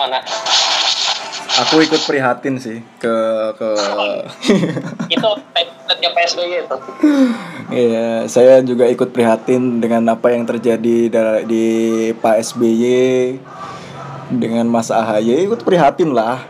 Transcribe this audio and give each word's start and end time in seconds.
gimana? 0.00 0.24
aku 1.60 1.84
ikut 1.84 2.08
prihatin 2.08 2.56
sih 2.56 2.80
ke 2.96 3.16
ke 3.60 3.68
itu 5.14 5.28
tetnya 5.84 6.10
PSBY 6.16 6.64
itu. 6.64 6.76
Iya, 7.68 8.24
saya 8.30 8.64
juga 8.64 8.88
ikut 8.88 9.12
prihatin 9.12 9.82
dengan 9.82 10.08
apa 10.08 10.32
yang 10.32 10.48
terjadi 10.48 11.12
di 11.44 11.66
Pak 12.16 12.36
SBY 12.40 13.36
dengan 14.32 14.64
Mas 14.72 14.88
AHY 14.88 15.50
ikut 15.50 15.60
prihatin 15.60 16.16
lah. 16.16 16.40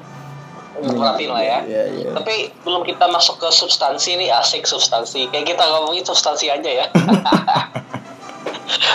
Berarti 0.80 1.26
lah 1.26 1.42
ya. 1.42 1.58
Iya, 1.66 1.84
iya. 1.92 2.10
Tapi 2.14 2.54
belum 2.62 2.86
kita 2.86 3.10
masuk 3.10 3.42
ke 3.42 3.48
substansi 3.50 4.16
nih 4.16 4.30
asik 4.32 4.64
substansi. 4.64 5.28
Kayak 5.28 5.56
kita 5.56 5.64
ngomongin 5.66 6.04
substansi 6.06 6.48
aja 6.48 6.70
ya. 6.70 6.86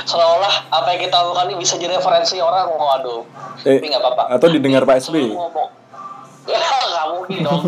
Seolah 0.06 0.70
apa 0.70 0.88
yang 0.94 1.02
kita 1.04 1.18
lakukan 1.18 1.46
ini 1.50 1.56
bisa 1.58 1.76
jadi 1.76 1.98
referensi 1.98 2.38
orang. 2.38 2.70
Waduh. 2.70 3.26
Eh, 3.64 3.78
Tapi 3.78 3.88
nggak 3.90 4.02
apa-apa. 4.02 4.24
atau 4.32 4.48
didengar 4.48 4.86
Pak 4.86 5.02
SBY? 5.02 5.34
Ngomong. 5.34 5.70
Ya 6.46 6.62
nggak 6.62 7.06
mungkin 7.12 7.38
dong. 7.42 7.62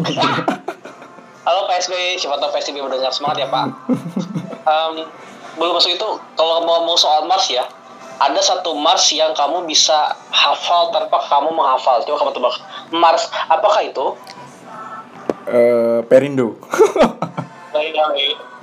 Halo 1.48 1.64
Pak 1.66 1.80
SBY, 1.82 2.14
siapa 2.16 2.38
tahu 2.38 2.52
Pak 2.52 2.62
SBY 2.62 2.80
mendengar 2.80 3.10
semangat 3.10 3.40
ya 3.40 3.48
Pak. 3.48 3.66
Em, 4.68 4.94
belum 5.56 5.74
masuk 5.74 5.96
itu, 5.96 6.10
kalau 6.36 6.62
mau 6.62 6.84
ngomong 6.84 6.94
soal 6.94 7.24
Mars 7.24 7.48
ya, 7.48 7.64
ada 8.18 8.38
satu 8.38 8.76
Mars 8.76 9.08
yang 9.10 9.32
kamu 9.32 9.64
bisa 9.64 9.96
hafal 10.30 10.92
tanpa 10.92 11.18
kamu 11.24 11.50
menghafal. 11.50 12.04
Coba 12.04 12.18
kamu 12.20 12.32
tebak. 12.36 12.56
Mars, 12.92 13.24
apakah 13.48 13.80
itu? 13.82 14.06
Eh, 15.48 16.04
Perindo. 16.04 16.60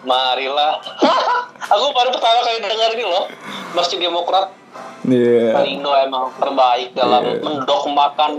Marilah. 0.04 0.78
Aku 1.72 1.84
baru 1.90 2.08
pertama 2.10 2.40
kali 2.40 2.60
dengar 2.60 2.90
ini 2.92 3.04
loh. 3.04 3.24
Masjid 3.72 3.98
Demokrat 3.98 4.52
Iya. 5.02 5.52
Perindo 5.52 5.92
emang 5.92 6.32
terbaik 6.34 6.92
dalam 6.92 7.20
Iya. 7.22 7.40
mendogmakan 7.40 8.32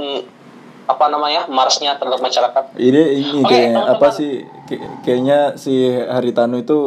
apa 0.86 1.06
namanya 1.08 1.46
Marsnya 1.46 1.94
terhadap 1.96 2.18
masyarakat. 2.20 2.64
Ini 2.76 3.02
ini 3.16 3.40
Oke, 3.40 3.50
kayaknya 3.52 3.82
teman-teman. 3.84 3.96
apa 3.96 4.08
sih? 4.12 4.32
Kay- 4.66 4.82
Kayaknya 5.02 5.40
si 5.56 5.74
Haritano 5.92 6.58
itu 6.58 6.78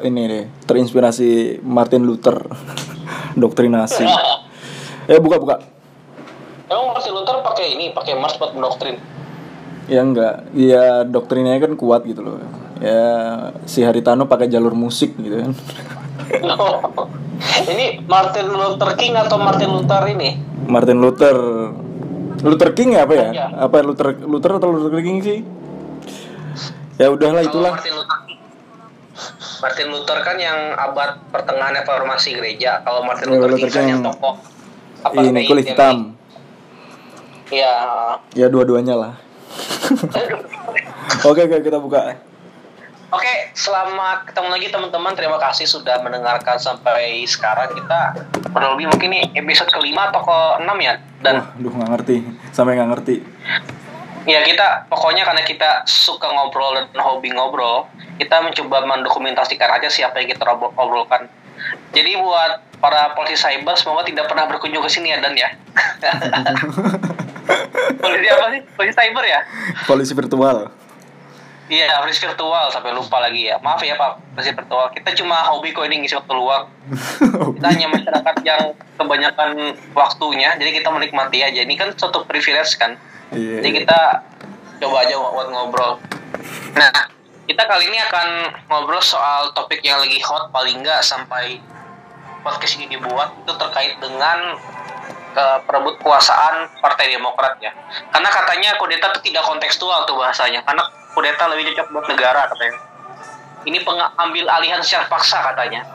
ini 0.00 0.22
deh 0.24 0.44
terinspirasi 0.64 1.30
Martin 1.60 2.02
Luther 2.04 2.46
doktrinasi. 3.34 4.06
Eh 5.04 5.18
buka 5.18 5.36
buka. 5.36 5.56
Emang 6.64 6.90
Martin 6.90 7.12
Luther 7.12 7.36
pakai 7.42 7.74
ini, 7.74 7.92
pakai 7.92 8.16
Mars 8.16 8.34
buat 8.34 8.50
mendoktrin. 8.50 8.96
Ya 9.84 10.00
enggak, 10.00 10.48
ya 10.50 11.04
doktrinnya 11.04 11.58
kan 11.58 11.76
kuat 11.76 12.02
gitu 12.04 12.24
loh. 12.24 12.40
Ya 12.82 13.02
si 13.64 13.82
Haritano 13.82 14.26
pakai 14.26 14.50
jalur 14.50 14.74
musik 14.74 15.14
gitu 15.14 15.38
kan. 15.38 15.52
ini 17.70 18.02
Martin 18.04 18.50
Luther 18.50 18.90
King 18.96 19.14
atau 19.14 19.36
Martin 19.38 19.70
Luther 19.70 20.02
ini? 20.10 20.38
Martin 20.66 20.98
Luther 20.98 21.36
Luther 22.42 22.70
King 22.74 22.98
ya 22.98 23.06
apa 23.06 23.14
ya? 23.14 23.28
Iya. 23.30 23.46
Apa 23.56 23.80
Luther 23.80 24.18
Luther 24.18 24.58
atau 24.58 24.68
Luther 24.74 25.00
King 25.00 25.22
sih? 25.22 25.38
Ya 26.96 27.10
udahlah 27.10 27.42
Kalau 27.42 27.50
itulah. 27.50 27.72
Martin 27.78 27.94
Luther. 27.94 28.18
Martin 29.62 29.86
Luther 29.88 30.18
kan 30.20 30.36
yang 30.36 30.58
abad 30.74 31.16
pertengahan 31.30 31.72
reformasi 31.78 32.36
gereja. 32.36 32.82
Kalau 32.82 33.06
Martin 33.06 33.30
Ya, 33.30 33.38
Luther, 33.38 33.50
Luther 33.50 33.60
King 33.60 33.70
kan 33.70 33.82
King. 33.82 33.92
yang 33.92 34.02
tokoh 34.02 34.34
Ini 35.14 35.40
kulit 35.46 35.66
hitam. 35.68 35.96
Iya. 37.48 37.74
Ya 38.34 38.46
dua-duanya 38.48 38.94
lah. 38.96 39.12
Oke 41.24 41.44
oke 41.44 41.60
kita 41.60 41.76
buka. 41.78 42.16
Oke, 43.14 43.54
selamat 43.54 44.26
ketemu 44.26 44.48
lagi 44.50 44.66
teman-teman. 44.74 45.14
Terima 45.14 45.38
kasih 45.38 45.70
sudah 45.70 46.02
mendengarkan 46.02 46.58
sampai 46.58 47.22
sekarang. 47.22 47.70
Kita 47.70 48.10
kurang 48.50 48.74
lebih 48.74 48.90
mungkin 48.90 49.14
ini 49.14 49.30
episode 49.38 49.70
kelima 49.70 50.10
atau 50.10 50.26
ke 50.26 50.38
enam 50.58 50.74
ya. 50.82 50.98
Dan 51.22 51.38
Wah, 51.38 51.46
duh 51.54 51.70
nggak 51.70 51.90
ngerti. 51.94 52.16
Sampai 52.50 52.74
nggak 52.74 52.90
ngerti. 52.90 53.16
ya 54.24 54.40
kita 54.40 54.88
pokoknya 54.90 55.20
karena 55.22 55.44
kita 55.44 55.84
suka 55.84 56.26
ngobrol 56.26 56.74
dan 56.74 56.90
hobi 56.98 57.30
ngobrol, 57.30 57.86
kita 58.18 58.42
mencoba 58.42 58.82
mendokumentasikan 58.82 59.68
aja 59.68 59.86
siapa 59.86 60.18
yang 60.18 60.34
kita 60.34 60.42
obrol- 60.50 60.74
obrolkan. 60.74 61.30
Jadi 61.94 62.18
buat 62.18 62.66
para 62.82 63.14
polisi 63.14 63.38
cyber 63.38 63.78
semoga 63.78 64.02
tidak 64.02 64.26
pernah 64.26 64.50
berkunjung 64.50 64.82
ke 64.82 64.90
sini 64.90 65.14
ya 65.14 65.22
Dan 65.22 65.38
ya. 65.38 65.54
polisi 68.02 68.26
apa 68.26 68.46
sih? 68.50 68.60
Polisi 68.74 68.94
cyber 68.98 69.22
ya? 69.22 69.40
Polisi 69.86 70.12
virtual. 70.18 70.82
Iya, 71.74 71.98
polisi 71.98 72.22
virtual 72.22 72.70
sampai 72.70 72.94
lupa 72.94 73.18
lagi 73.18 73.50
ya. 73.50 73.58
Maaf 73.58 73.82
ya 73.82 73.98
Pak, 73.98 74.38
polisi 74.38 74.54
virtual. 74.54 74.94
Kita 74.94 75.10
cuma 75.18 75.42
hobi 75.50 75.74
kok 75.74 75.82
ini 75.90 76.06
ngisi 76.06 76.14
waktu 76.14 76.30
luang. 76.30 76.70
Kita 77.58 77.66
hanya 77.66 77.90
masyarakat 77.90 78.36
yang 78.46 78.62
kebanyakan 78.94 79.74
waktunya, 79.90 80.54
jadi 80.54 80.70
kita 80.70 80.88
menikmati 80.94 81.42
aja. 81.42 81.66
Ini 81.66 81.74
kan 81.74 81.90
suatu 81.98 82.22
privilege 82.30 82.78
kan. 82.78 82.94
Iya. 83.34 83.58
Jadi 83.58 83.68
iya. 83.74 83.78
kita 83.82 84.00
coba 84.86 84.96
aja 85.02 85.14
buat 85.18 85.48
ngobrol. 85.50 85.92
Nah, 86.78 86.94
kita 87.50 87.62
kali 87.66 87.90
ini 87.90 87.98
akan 88.06 88.28
ngobrol 88.70 89.02
soal 89.02 89.50
topik 89.50 89.82
yang 89.82 89.98
lagi 89.98 90.22
hot 90.22 90.54
paling 90.54 90.78
nggak 90.78 91.02
sampai 91.02 91.58
podcast 92.46 92.78
ini 92.78 92.94
dibuat 92.94 93.34
itu 93.42 93.50
terkait 93.56 93.98
dengan 93.98 94.54
eh, 95.34 95.58
perebut 95.66 95.98
kekuasaan 95.98 96.70
Partai 96.78 97.10
Demokrat 97.10 97.58
ya. 97.58 97.74
Karena 98.14 98.30
katanya 98.30 98.70
kudeta 98.78 99.10
itu 99.10 99.34
tidak 99.34 99.42
kontekstual 99.42 100.06
tuh 100.06 100.14
bahasanya. 100.22 100.62
Karena 100.62 100.86
kudeta 101.14 101.46
lebih 101.48 101.72
cocok 101.72 101.86
buat 101.94 102.06
negara 102.10 102.50
katanya. 102.50 102.78
Ini 103.64 103.78
pengambil 103.80 104.44
alihan 104.50 104.82
secara 104.84 105.08
paksa 105.08 105.40
katanya. 105.40 105.86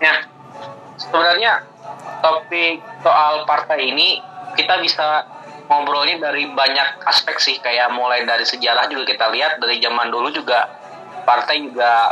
Nah, 0.00 0.18
sebenarnya 0.98 1.62
topik 2.24 2.82
soal 3.04 3.46
partai 3.46 3.94
ini 3.94 4.18
kita 4.58 4.80
bisa 4.82 5.22
ngobrolnya 5.70 6.18
dari 6.18 6.50
banyak 6.50 7.06
aspek 7.06 7.38
sih 7.38 7.56
kayak 7.62 7.94
mulai 7.94 8.26
dari 8.26 8.42
sejarah 8.42 8.90
juga 8.90 9.06
kita 9.06 9.30
lihat 9.30 9.62
dari 9.62 9.78
zaman 9.78 10.10
dulu 10.10 10.34
juga 10.34 10.66
partai 11.22 11.62
juga 11.62 12.10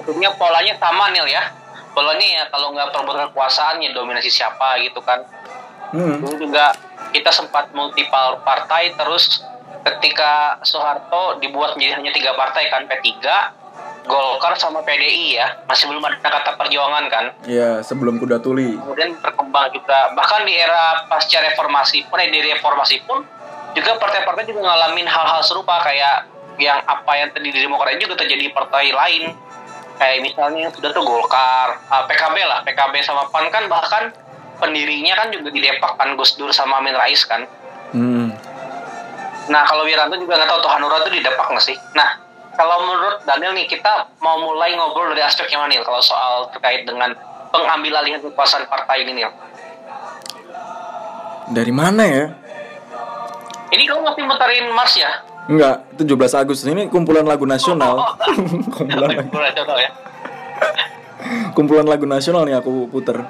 sebetulnya 0.00 0.32
polanya 0.40 0.74
sama 0.80 1.12
nih 1.12 1.28
ya 1.28 1.44
polanya 1.92 2.24
ya 2.24 2.42
kalau 2.48 2.72
nggak 2.72 2.88
perebutan 2.88 3.28
kekuasaan 3.28 3.84
ya 3.84 3.92
dominasi 3.92 4.32
siapa 4.32 4.80
gitu 4.80 5.04
kan 5.04 5.20
Hmm. 5.90 6.22
dulu 6.22 6.46
juga 6.46 6.70
kita 7.10 7.34
sempat 7.34 7.74
multiple 7.74 8.38
partai 8.46 8.94
terus 8.94 9.42
ketika 9.80 10.60
Soeharto 10.60 11.40
dibuat 11.40 11.76
menjadi 11.76 12.00
hanya 12.00 12.12
tiga 12.12 12.32
partai 12.36 12.68
kan 12.68 12.84
P3 12.84 13.08
Golkar 14.08 14.56
sama 14.56 14.80
PDI 14.80 15.36
ya. 15.36 15.60
Masih 15.68 15.86
belum 15.92 16.00
ada 16.00 16.16
kata 16.24 16.56
perjuangan 16.56 17.04
kan. 17.12 17.24
Ya 17.44 17.84
sebelum 17.84 18.16
kuda 18.16 18.40
tuli. 18.40 18.80
kemudian 18.80 19.12
berkembang 19.20 19.68
juga. 19.76 20.16
Bahkan 20.16 20.40
di 20.48 20.56
era 20.56 21.04
pasca 21.06 21.38
reformasi 21.44 22.08
pun 22.08 22.16
eh, 22.18 22.32
di 22.32 22.40
reformasi 22.40 23.04
pun 23.04 23.20
juga 23.76 24.00
partai-partai 24.00 24.48
juga 24.48 24.66
ngalamin 24.66 25.04
hal-hal 25.04 25.40
serupa. 25.44 25.84
Kayak 25.84 26.26
yang 26.56 26.80
apa 26.84 27.12
yang 27.16 27.28
tadi 27.32 27.52
di 27.52 27.60
Demokrat 27.60 27.96
juga 28.00 28.16
terjadi 28.16 28.42
di 28.48 28.52
partai 28.52 28.88
lain. 28.88 29.36
Kayak 30.00 30.18
misalnya 30.24 30.60
yang 30.68 30.72
sudah 30.72 30.90
tuh 30.96 31.04
Golkar 31.04 31.76
ah, 31.92 32.08
PKB 32.08 32.36
lah. 32.48 32.64
PKB 32.64 33.04
sama 33.04 33.28
PAN 33.28 33.52
kan 33.52 33.68
bahkan 33.68 34.16
pendirinya 34.56 35.12
kan 35.12 35.28
juga 35.28 35.52
di 35.52 35.60
Depak 35.60 36.00
kan 36.00 36.16
Gus 36.16 36.40
Dur 36.40 36.48
sama 36.56 36.80
Amin 36.80 36.96
Rais 36.96 37.20
kan. 37.28 37.44
Hmm. 37.92 38.32
Nah 39.48 39.62
kalau 39.64 39.88
Wiranto 39.88 40.20
juga 40.20 40.36
nggak 40.36 40.50
tahu 40.50 40.60
tuh 40.60 40.70
Hanura 40.70 41.00
tuh 41.00 41.12
di 41.14 41.24
Depak 41.24 41.46
nggak 41.48 41.64
sih? 41.64 41.76
Nah 41.96 42.20
kalau 42.58 42.84
menurut 42.84 43.24
Daniel 43.24 43.56
nih 43.56 43.64
kita 43.64 44.12
mau 44.20 44.36
mulai 44.36 44.76
ngobrol 44.76 45.16
dari 45.16 45.24
aspek 45.24 45.48
yang 45.48 45.64
mana 45.64 45.72
nih 45.72 45.80
kalau 45.80 46.02
soal 46.04 46.52
terkait 46.52 46.84
dengan 46.84 47.16
pengambil 47.48 48.04
alihan 48.04 48.20
kekuasaan 48.20 48.68
partai 48.68 49.08
ini 49.08 49.22
nih. 49.22 49.24
Dari 51.50 51.72
mana 51.72 52.02
ya? 52.06 52.26
Ini 53.70 53.82
kamu 53.86 54.00
masih 54.02 54.22
muterin 54.26 54.66
Mars 54.74 54.94
ya? 54.98 55.10
Enggak, 55.50 55.82
17 55.98 56.42
Agustus 56.42 56.66
ini 56.70 56.86
kumpulan 56.86 57.26
lagu 57.26 57.42
nasional. 57.42 58.18
kumpulan, 58.76 59.08
lagu, 59.18 59.30
contoh 59.34 59.78
ya. 59.78 59.90
kumpulan 61.54 61.86
lagu 61.86 62.06
nasional 62.06 62.46
nih 62.46 62.58
aku 62.58 62.86
puter. 62.86 63.24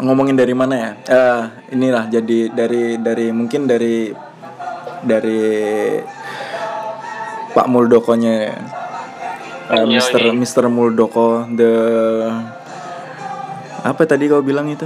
Ngomongin 0.00 0.40
dari 0.40 0.56
mana 0.56 0.74
ya? 0.78 0.90
Eh, 1.04 1.42
inilah 1.76 2.08
jadi 2.08 2.48
dari 2.48 2.96
dari 2.96 3.28
mungkin 3.28 3.68
dari 3.68 4.08
dari 5.04 5.42
Pak 7.52 7.66
Muldokonya 7.68 8.32
ya. 8.32 8.56
Iya, 9.72 9.84
Mister 9.88 10.20
iya. 10.20 10.32
Mister 10.36 10.64
Muldoko 10.68 11.48
the 11.48 11.72
apa 13.82 14.02
tadi 14.04 14.28
kau 14.28 14.44
bilang 14.44 14.68
itu? 14.68 14.84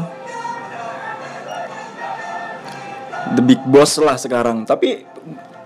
The 3.34 3.42
Big 3.42 3.62
Boss 3.66 3.98
lah 3.98 4.14
sekarang. 4.18 4.66
Tapi 4.66 5.02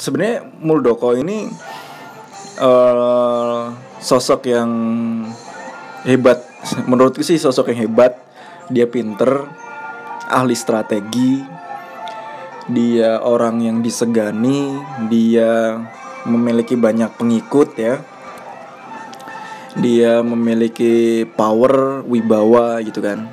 sebenarnya 0.00 0.44
Muldoko 0.60 1.16
ini 1.16 1.48
eh 2.60 3.62
sosok 4.00 4.40
yang 4.48 4.70
hebat. 6.04 6.44
Menurutku 6.84 7.24
sih 7.24 7.40
sosok 7.40 7.72
yang 7.72 7.88
hebat. 7.88 8.16
Dia 8.70 8.86
pinter, 8.86 9.46
ahli 10.30 10.54
strategi. 10.54 11.58
dia 12.70 13.18
orang 13.18 13.58
yang 13.66 13.82
disegani, 13.82 14.78
dia 15.10 15.74
memiliki 16.22 16.78
banyak 16.78 17.10
pengikut 17.18 17.74
ya. 17.74 17.98
Dia 19.74 20.22
memiliki 20.22 21.26
power, 21.26 22.06
wibawa 22.06 22.78
gitu 22.86 23.02
kan. 23.02 23.26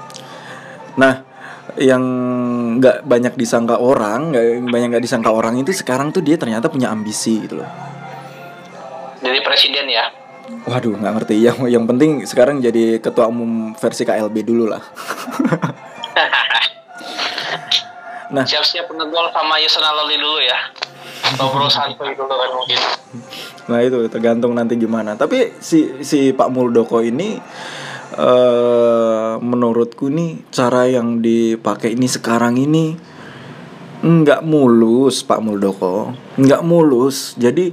Nah, 0.98 1.22
yang 1.78 2.02
nggak 2.82 3.06
banyak 3.06 3.34
disangka 3.38 3.78
orang, 3.78 4.34
nggak 4.34 4.46
banyak 4.74 4.88
nggak 4.98 5.06
disangka 5.06 5.30
orang 5.30 5.62
itu 5.62 5.70
sekarang 5.70 6.10
tuh 6.10 6.26
dia 6.26 6.38
ternyata 6.38 6.70
punya 6.74 6.90
ambisi 6.90 7.46
gitu 7.46 7.62
loh. 7.62 7.70
Jadi 9.22 9.40
presiden 9.46 9.86
ya. 9.86 10.17
Waduh, 10.68 10.96
nggak 11.00 11.14
ngerti. 11.20 11.36
Yang 11.44 11.58
yang 11.72 11.84
penting 11.88 12.24
sekarang 12.24 12.64
jadi 12.64 13.00
ketua 13.04 13.28
umum 13.28 13.76
versi 13.76 14.04
KLB 14.08 14.36
dulu 14.44 14.72
lah. 14.72 14.84
Nah, 18.28 18.44
siap-siap 18.44 18.92
ngegol 18.92 19.32
sama 19.32 19.56
Yasona 19.56 19.96
Lali 19.96 20.20
dulu 20.20 20.44
ya. 20.44 20.60
Ngobrol 21.40 21.72
santuy 21.72 22.12
dulu 22.12 22.36
kan 22.36 22.50
mungkin. 22.52 22.80
Nah 23.72 23.80
itu 23.84 24.04
tergantung 24.12 24.52
nanti 24.52 24.76
gimana. 24.76 25.16
Tapi 25.16 25.56
si 25.64 26.04
si 26.04 26.36
Pak 26.36 26.52
Muldoko 26.52 27.00
ini 27.00 27.40
eh 28.18 29.34
menurutku 29.40 30.12
nih 30.12 30.44
cara 30.52 30.88
yang 30.92 31.24
dipakai 31.24 31.96
ini 31.96 32.08
sekarang 32.08 32.60
ini 32.60 32.96
nggak 34.04 34.44
mulus 34.44 35.24
Pak 35.24 35.40
Muldoko, 35.40 36.12
nggak 36.36 36.62
mulus. 36.68 37.36
Jadi 37.40 37.72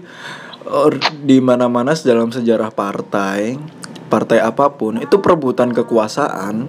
di 1.25 1.39
mana-mana 1.45 1.93
dalam 1.93 2.33
sejarah 2.33 2.73
partai, 2.73 3.61
partai 4.09 4.41
apa 4.41 4.73
pun 4.73 4.97
itu 5.01 5.21
perebutan 5.21 5.77
kekuasaan 5.77 6.65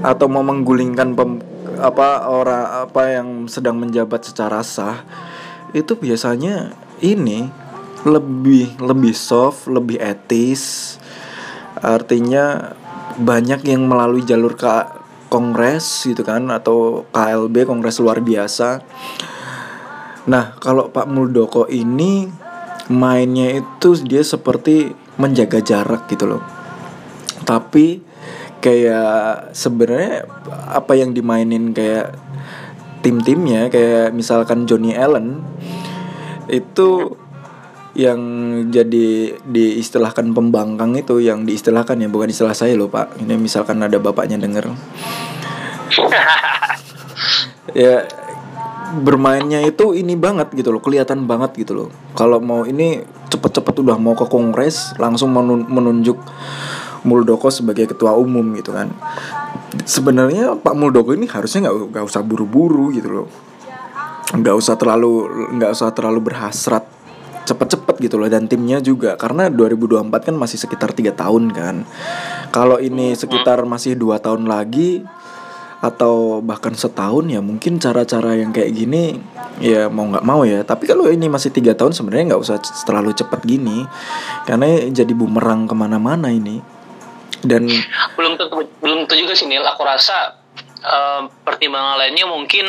atau 0.00 0.26
mau 0.30 0.46
menggulingkan 0.46 1.18
pem, 1.18 1.42
apa 1.82 2.30
orang 2.30 2.86
apa 2.88 3.02
yang 3.20 3.28
sedang 3.50 3.76
menjabat 3.82 4.24
secara 4.24 4.62
sah 4.62 5.02
itu 5.74 5.98
biasanya 5.98 6.74
ini 7.02 7.50
lebih 8.06 8.80
lebih 8.80 9.12
soft, 9.12 9.68
lebih 9.68 10.00
etis. 10.00 10.96
Artinya 11.80 12.76
banyak 13.20 13.64
yang 13.68 13.84
melalui 13.84 14.24
jalur 14.24 14.56
ke 14.56 14.68
kongres 15.30 16.08
gitu 16.08 16.26
kan 16.26 16.50
atau 16.50 17.06
KLB 17.12 17.68
kongres 17.68 18.02
luar 18.02 18.24
biasa. 18.24 18.82
Nah, 20.28 20.56
kalau 20.60 20.92
Pak 20.92 21.08
Muldoko 21.08 21.64
ini 21.70 22.28
mainnya 22.90 23.62
itu 23.62 23.94
dia 24.02 24.26
seperti 24.26 24.90
menjaga 25.16 25.62
jarak 25.62 26.10
gitu 26.10 26.26
loh. 26.26 26.42
Tapi 27.46 28.02
kayak 28.60 29.54
sebenarnya 29.56 30.28
apa 30.68 30.92
yang 30.98 31.16
dimainin 31.16 31.72
kayak 31.72 32.12
tim-timnya 33.00 33.72
kayak 33.72 34.12
misalkan 34.12 34.68
Johnny 34.68 34.92
Allen 34.92 35.40
itu 36.52 37.16
yang 37.96 38.20
jadi 38.70 39.34
diistilahkan 39.42 40.30
pembangkang 40.30 40.94
itu 40.94 41.18
yang 41.18 41.42
diistilahkan 41.42 41.98
ya 41.98 42.06
bukan 42.06 42.30
istilah 42.30 42.54
saya 42.54 42.78
loh 42.78 42.86
pak 42.86 43.18
ini 43.18 43.34
misalkan 43.34 43.82
ada 43.82 43.98
bapaknya 43.98 44.38
denger 44.38 44.70
ya 47.82 48.06
bermainnya 48.90 49.62
itu 49.62 49.94
ini 49.94 50.18
banget 50.18 50.50
gitu 50.54 50.74
loh 50.74 50.82
kelihatan 50.82 51.30
banget 51.30 51.54
gitu 51.54 51.72
loh. 51.74 51.88
Kalau 52.18 52.42
mau 52.42 52.66
ini 52.66 53.02
cepet-cepet 53.30 53.86
udah 53.86 53.96
mau 53.96 54.18
ke 54.18 54.26
kongres 54.26 54.98
langsung 54.98 55.30
menunjuk 55.70 56.18
Muldoko 57.00 57.48
sebagai 57.48 57.88
ketua 57.88 58.12
umum 58.12 58.44
gitu 58.58 58.76
kan. 58.76 58.92
Sebenarnya 59.86 60.58
Pak 60.58 60.74
Muldoko 60.76 61.16
ini 61.16 61.24
harusnya 61.30 61.70
nggak 61.70 61.96
nggak 61.96 62.04
usah 62.04 62.20
buru-buru 62.20 62.92
gitu 62.92 63.08
loh. 63.08 63.28
Nggak 64.36 64.54
usah 64.58 64.74
terlalu 64.76 65.26
nggak 65.56 65.70
usah 65.72 65.88
terlalu 65.96 66.20
berhasrat 66.28 66.84
cepet-cepet 67.48 67.96
gitu 68.04 68.20
loh. 68.20 68.28
Dan 68.28 68.50
timnya 68.50 68.82
juga 68.84 69.16
karena 69.16 69.48
2024 69.48 70.28
kan 70.28 70.34
masih 70.36 70.60
sekitar 70.60 70.92
tiga 70.92 71.16
tahun 71.16 71.54
kan. 71.54 71.88
Kalau 72.52 72.76
ini 72.82 73.16
sekitar 73.16 73.64
masih 73.64 73.96
dua 73.96 74.20
tahun 74.20 74.44
lagi 74.44 75.06
atau 75.80 76.44
bahkan 76.44 76.76
setahun 76.76 77.24
ya 77.32 77.40
mungkin 77.40 77.80
cara-cara 77.80 78.36
yang 78.36 78.52
kayak 78.52 78.76
gini 78.76 79.16
ya 79.64 79.88
mau 79.88 80.04
nggak 80.12 80.24
mau 80.28 80.44
ya. 80.44 80.60
Tapi 80.60 80.84
kalau 80.84 81.08
ini 81.08 81.26
masih 81.32 81.48
tiga 81.48 81.72
tahun 81.72 81.96
sebenarnya 81.96 82.36
nggak 82.36 82.42
usah 82.44 82.60
terlalu 82.84 83.16
cepat 83.16 83.40
gini. 83.48 83.88
Karena 84.44 84.92
jadi 84.92 85.12
bumerang 85.16 85.64
ke 85.64 85.72
mana-mana 85.72 86.28
ini. 86.28 86.60
Dan 87.40 87.64
belum 88.20 88.36
tentu 88.36 88.68
belum 88.84 89.08
tentu 89.08 89.14
juga 89.16 89.32
sih 89.32 89.48
Nil. 89.48 89.64
Aku 89.64 89.80
rasa 89.80 90.36
uh, 90.84 91.24
pertimbangan 91.48 91.96
lainnya 91.96 92.28
mungkin 92.28 92.68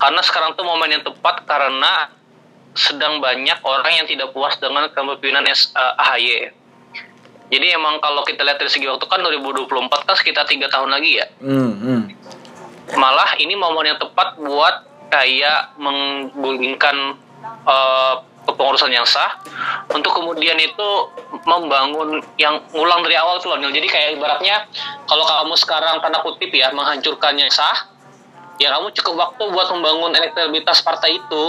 karena 0.00 0.20
sekarang 0.24 0.56
tuh 0.56 0.64
momen 0.64 0.88
yang 0.88 1.04
tepat 1.04 1.44
karena 1.44 2.08
sedang 2.72 3.20
banyak 3.20 3.60
orang 3.60 3.92
yang 4.00 4.06
tidak 4.08 4.32
puas 4.32 4.56
dengan 4.56 4.88
kepemimpinan 4.88 5.44
uh, 5.44 5.52
eh, 5.52 5.92
AHY 6.00 6.36
jadi 7.52 7.76
emang 7.76 8.00
kalau 8.00 8.24
kita 8.24 8.40
lihat 8.48 8.56
dari 8.56 8.72
segi 8.72 8.88
waktu 8.88 9.04
kan 9.04 9.20
2024 9.20 10.08
kan 10.08 10.16
sekitar 10.16 10.48
tiga 10.48 10.72
tahun 10.72 10.88
lagi 10.88 11.20
ya. 11.20 11.26
Mm, 11.44 11.72
mm 11.84 12.02
malah 12.96 13.36
ini 13.40 13.56
momen 13.56 13.94
yang 13.94 13.98
tepat 14.00 14.36
buat 14.40 14.88
kayak 15.12 15.76
menggulingkan 15.76 17.20
uh, 17.68 18.14
kepengurusan 18.42 18.90
yang 18.90 19.06
sah 19.06 19.38
untuk 19.92 20.10
kemudian 20.18 20.58
itu 20.58 20.88
membangun 21.46 22.18
yang 22.40 22.58
ngulang 22.74 23.04
dari 23.06 23.14
awal 23.14 23.38
tuh 23.38 23.54
loh 23.54 23.60
Jadi 23.70 23.86
kayak 23.86 24.18
ibaratnya 24.18 24.66
kalau 25.06 25.22
kamu 25.22 25.54
sekarang 25.58 26.02
tanda 26.02 26.18
kutip 26.26 26.50
ya 26.50 26.74
menghancurkan 26.74 27.38
yang 27.38 27.50
sah, 27.52 27.86
ya 28.58 28.74
kamu 28.74 28.90
cukup 28.98 29.14
waktu 29.30 29.42
buat 29.46 29.68
membangun 29.70 30.10
elektabilitas 30.18 30.82
partai 30.82 31.22
itu 31.22 31.42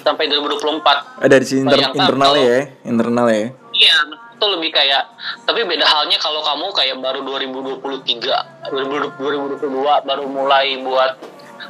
sampai 0.00 0.28
2024. 0.28 1.20
Ada 1.20 1.36
di 1.36 1.46
sini 1.46 1.60
inter 1.68 1.80
internal 1.92 2.34
ya, 2.36 2.58
internal 2.84 3.26
ya. 3.28 3.46
Iya, 3.76 3.96
itu 4.40 4.46
lebih 4.48 4.72
kayak 4.72 5.04
tapi 5.44 5.68
beda 5.68 5.84
halnya 5.84 6.16
kalau 6.16 6.40
kamu 6.40 6.72
kayak 6.72 6.96
baru 6.96 7.20
2023 7.28 8.72
2022 8.72 10.08
baru 10.08 10.24
mulai 10.24 10.80
buat 10.80 11.20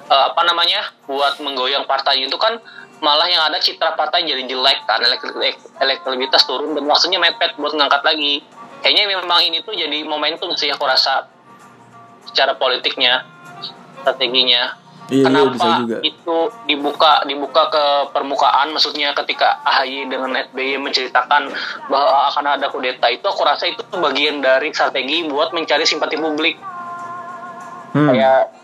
uh, 0.06 0.24
apa 0.30 0.42
namanya 0.46 0.94
buat 1.10 1.42
menggoyang 1.42 1.82
partai 1.90 2.30
itu 2.30 2.38
kan 2.38 2.62
malah 3.00 3.26
yang 3.26 3.42
ada 3.42 3.58
citra 3.58 3.96
partai 3.96 4.22
jadi 4.22 4.44
jelek 4.44 4.86
kan 4.86 5.00
elektabilitas 5.80 6.44
turun 6.44 6.76
dan 6.76 6.84
maksudnya 6.84 7.16
mepet 7.16 7.56
buat 7.56 7.72
ngangkat 7.72 8.04
lagi. 8.04 8.44
Kayaknya 8.80 9.16
memang 9.16 9.40
ini 9.44 9.60
tuh 9.60 9.76
jadi 9.76 10.04
momentum 10.08 10.56
sih 10.56 10.72
aku 10.72 10.84
rasa 10.88 11.28
secara 12.28 12.56
politiknya 12.56 13.24
strateginya 14.00 14.72
Iya, 15.10 15.26
Kenapa 15.26 15.42
iya, 15.42 15.50
bisa 15.50 15.68
juga. 15.82 15.96
itu 16.06 16.36
dibuka 16.70 17.12
dibuka 17.26 17.62
ke 17.66 17.84
permukaan? 18.14 18.70
Maksudnya 18.70 19.10
ketika 19.18 19.58
AHY 19.66 20.06
dengan 20.06 20.38
SBY 20.38 20.78
menceritakan 20.78 21.50
bahwa 21.90 22.30
akan 22.30 22.44
ada 22.46 22.70
kudeta 22.70 23.10
itu, 23.10 23.26
aku 23.26 23.42
rasa 23.42 23.66
itu 23.66 23.82
bagian 23.98 24.38
dari 24.38 24.70
strategi 24.70 25.26
buat 25.26 25.50
mencari 25.50 25.82
simpati 25.82 26.14
publik. 26.14 26.54
Hmm. 27.90 28.06
Kayak 28.06 28.54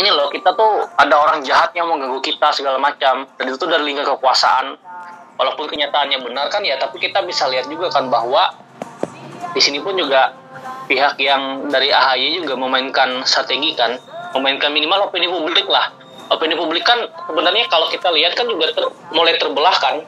ini 0.00 0.08
loh 0.08 0.32
kita 0.32 0.56
tuh 0.56 0.88
ada 0.96 1.14
orang 1.20 1.44
jahat 1.44 1.76
yang 1.76 1.92
mau 1.92 2.00
ganggu 2.00 2.18
kita 2.24 2.48
segala 2.56 2.80
macam 2.80 3.28
dan 3.36 3.44
itu 3.44 3.64
dari 3.68 3.84
lingkar 3.84 4.08
kekuasaan. 4.16 4.80
Walaupun 5.36 5.68
kenyataannya 5.68 6.24
benar 6.24 6.48
kan 6.48 6.64
ya, 6.64 6.80
tapi 6.80 6.96
kita 6.96 7.20
bisa 7.28 7.44
lihat 7.52 7.68
juga 7.68 7.92
kan 7.92 8.08
bahwa 8.08 8.56
di 9.52 9.60
sini 9.60 9.84
pun 9.84 10.00
juga 10.00 10.32
pihak 10.88 11.20
yang 11.20 11.68
dari 11.68 11.92
AHY 11.92 12.40
juga 12.40 12.56
memainkan 12.56 13.20
strategi 13.28 13.76
kan 13.76 14.00
memainkan 14.34 14.70
minimal 14.74 15.08
opini 15.08 15.30
publik 15.30 15.66
lah. 15.70 15.94
Opini 16.32 16.58
publik 16.58 16.82
kan 16.82 16.98
sebenarnya 17.30 17.68
kalau 17.70 17.86
kita 17.88 18.10
lihat 18.10 18.34
kan 18.34 18.48
juga 18.50 18.72
ter, 18.74 18.84
mulai 19.14 19.38
terbelah 19.38 19.76
kan. 19.78 20.02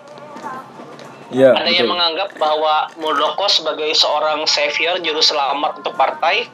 Ya, 1.35 1.51
ada 1.51 1.67
betul. 1.67 1.79
yang 1.83 1.91
menganggap 1.91 2.39
bahwa 2.39 2.87
Muldoko 3.03 3.51
sebagai 3.51 3.91
seorang 3.99 4.47
savior 4.47 5.03
juru 5.03 5.19
selamat 5.19 5.83
untuk 5.83 5.99
partai 5.99 6.47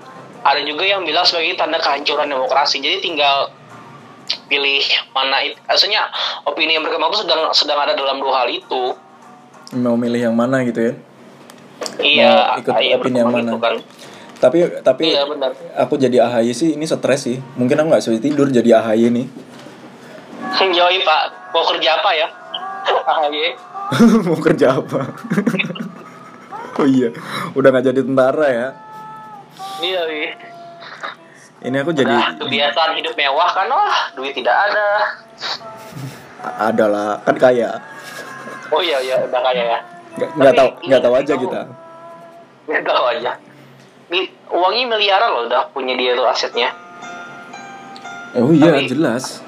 ada 0.42 0.58
juga 0.64 0.82
yang 0.82 1.04
bilang 1.04 1.22
sebagai 1.28 1.54
tanda 1.54 1.78
kehancuran 1.78 2.26
demokrasi. 2.26 2.80
Jadi 2.80 3.04
tinggal 3.04 3.52
pilih 4.48 4.80
mana 5.12 5.44
itu 5.44 5.58
aslinya 5.68 6.08
opini 6.46 6.78
yang 6.78 6.84
berkembang 6.86 7.12
itu 7.12 7.26
sedang 7.26 7.52
sedang 7.52 7.78
ada 7.84 7.92
dalam 7.92 8.16
dua 8.18 8.44
hal 8.44 8.48
itu. 8.48 8.96
Mau 9.76 9.96
milih 9.96 10.28
yang 10.30 10.36
mana 10.36 10.64
gitu 10.64 10.92
ya? 10.92 10.94
Iya 12.00 12.32
mau 12.56 12.60
ikut 12.60 12.74
iya, 12.80 12.94
opini 12.96 13.18
yang 13.20 13.32
mana? 13.32 13.56
kan 13.58 13.76
tapi 14.42 14.66
tapi 14.82 15.14
iya, 15.14 15.22
benar. 15.22 15.54
aku 15.78 15.94
jadi 15.94 16.26
AHY 16.26 16.50
sih 16.50 16.74
ini 16.74 16.82
stres 16.82 17.30
sih. 17.30 17.38
Mungkin 17.54 17.78
aku 17.78 17.94
nggak 17.94 18.02
bisa 18.02 18.18
tidur 18.18 18.50
jadi 18.50 18.82
AHY 18.82 19.14
nih. 19.14 19.26
Yoi 20.82 20.98
pak. 21.06 21.22
Mau 21.54 21.62
kerja 21.62 21.94
apa 21.94 22.10
ya? 22.10 22.26
AHY 23.06 23.46
mau 24.26 24.38
kerja 24.42 24.82
apa? 24.82 25.00
Oh 26.72 26.88
iya 26.88 27.12
udah 27.52 27.68
nggak 27.68 27.92
jadi 27.92 28.00
tentara 28.00 28.48
ya? 28.48 28.68
Iya 29.84 30.02
iya 30.08 30.32
ini 31.68 31.76
aku 31.78 31.92
jadi 31.92 32.08
nah, 32.08 32.32
kebiasaan 32.32 32.96
hidup 32.96 33.12
mewah 33.12 33.52
kan? 33.52 33.68
Wah 33.68 34.08
duit 34.16 34.32
tidak 34.32 34.56
ada. 34.56 34.88
Adalah 36.72 37.20
kan 37.28 37.36
kaya. 37.36 37.76
Oh 38.72 38.80
iya 38.80 39.04
iya 39.04 39.20
udah 39.20 39.40
kaya 39.44 39.62
ya. 39.68 39.78
Nggak 40.32 40.54
tahu 40.56 40.68
nggak 40.88 41.02
tahu 41.04 41.14
aja 41.20 41.34
kita. 41.36 41.60
Nggak 42.72 42.82
tahu 42.88 43.04
aja 43.12 43.32
uangnya 44.52 44.84
miliaran 44.92 45.28
loh 45.32 45.42
udah 45.48 45.72
punya 45.72 45.96
dia 45.96 46.12
tuh 46.12 46.28
asetnya. 46.28 46.68
Oh 48.36 48.52
iya 48.52 48.76
Tapi, 48.76 48.88
jelas. 48.88 49.44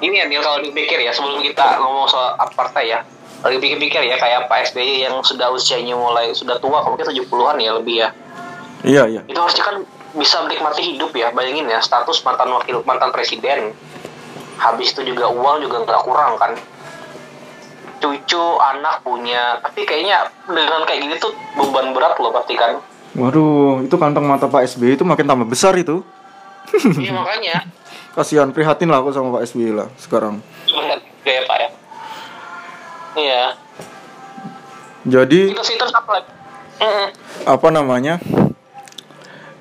Ini 0.00 0.14
ya 0.22 0.24
Nil 0.30 0.40
kalau 0.40 0.62
dipikir 0.62 1.02
ya 1.02 1.10
sebelum 1.10 1.42
kita 1.42 1.78
ngomong 1.82 2.06
soal 2.06 2.38
apartheid 2.38 2.88
ya. 2.88 2.98
Lagi 3.40 3.56
pikir-pikir 3.56 4.04
ya 4.04 4.16
kayak 4.20 4.52
Pak 4.52 4.70
SBY 4.72 5.08
yang 5.08 5.16
sudah 5.24 5.48
usianya 5.48 5.96
mulai 5.96 6.30
sudah 6.36 6.60
tua 6.60 6.84
mungkin 6.84 7.04
70-an 7.08 7.56
ya 7.58 7.72
lebih 7.76 7.96
ya. 8.06 8.08
Iya 8.80 9.02
iya. 9.12 9.20
itu 9.28 9.36
harusnya 9.36 9.60
kan 9.60 9.76
bisa 10.16 10.40
menikmati 10.40 10.80
hidup 10.80 11.12
ya 11.12 11.28
bayangin 11.36 11.68
ya 11.68 11.84
status 11.84 12.24
mantan 12.24 12.48
wakil 12.48 12.80
mantan 12.88 13.12
presiden. 13.12 13.76
Habis 14.56 14.92
itu 14.96 15.12
juga 15.12 15.28
uang 15.28 15.64
juga 15.64 15.84
nggak 15.84 16.00
kurang 16.04 16.40
kan. 16.40 16.52
Cucu 18.00 18.44
anak 18.56 19.04
punya 19.04 19.60
tapi 19.60 19.84
kayaknya 19.84 20.32
dengan 20.48 20.88
kayak 20.88 21.00
gini 21.04 21.14
tuh 21.20 21.36
beban 21.60 21.92
berat 21.92 22.16
loh 22.16 22.32
pasti 22.32 22.56
kan 22.56 22.80
Waduh, 23.10 23.82
itu 23.82 23.94
kantong 23.98 24.22
mata 24.22 24.46
Pak 24.46 24.70
SBY 24.70 24.94
itu 24.94 25.02
makin 25.02 25.26
tambah 25.26 25.46
besar 25.46 25.74
itu. 25.74 26.06
iya 27.00 27.10
makanya 27.10 27.66
Kasihan 28.14 28.50
prihatin 28.54 28.86
lah 28.90 29.02
aku 29.02 29.10
sama 29.10 29.34
Pak 29.38 29.50
SBY 29.50 29.74
lah 29.74 29.88
sekarang. 29.98 30.38
benar 30.70 30.98
ya 31.26 31.42
pak 31.44 31.56
ya 31.58 31.68
iya 33.18 33.42
Jadi 35.02 35.50
itu 35.50 35.62
sih 35.66 35.74
terus 35.74 35.90
apa 35.90 36.22
apa 37.44 37.68
namanya? 37.68 38.22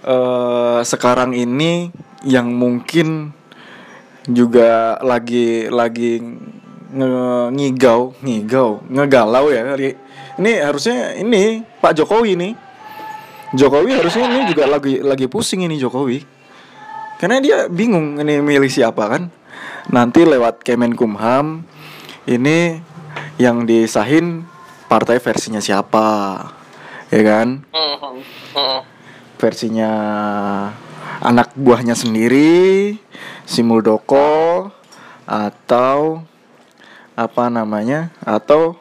eh 0.06 0.80
sekarang 0.86 1.34
ini 1.34 1.90
yang 2.22 2.52
mungkin 2.54 3.32
juga 4.30 5.00
lagi 5.02 5.66
lagi 5.72 6.22
nge- 6.94 7.50
ngigau, 7.54 8.14
ngigau, 8.22 8.84
ngegalau 8.88 9.50
ya. 9.50 9.66
Ini 10.40 10.52
harusnya 10.64 11.18
ini 11.18 11.64
Pak 11.82 11.98
Jokowi 11.98 12.38
nih. 12.38 12.54
Jokowi 13.50 13.98
harusnya 13.98 14.30
ini 14.30 14.54
juga 14.54 14.70
lagi 14.70 15.02
lagi 15.02 15.26
pusing 15.26 15.66
ini 15.66 15.82
Jokowi. 15.82 16.22
Karena 17.18 17.42
dia 17.42 17.66
bingung 17.66 18.22
ini 18.22 18.40
milih 18.40 18.70
siapa 18.70 19.10
kan. 19.10 19.34
Nanti 19.90 20.22
lewat 20.24 20.62
Kemenkumham 20.62 21.66
ini 22.30 22.78
yang 23.42 23.66
disahin 23.66 24.46
partai 24.86 25.18
versinya 25.18 25.58
siapa. 25.58 26.46
Ya 27.10 27.22
kan? 27.26 27.66
Versinya 29.42 29.92
anak 31.26 31.58
buahnya 31.58 31.98
sendiri, 31.98 32.96
si 33.50 33.66
Muldoko 33.66 34.70
atau 35.26 36.22
apa 37.18 37.46
namanya? 37.50 38.14
atau 38.22 38.78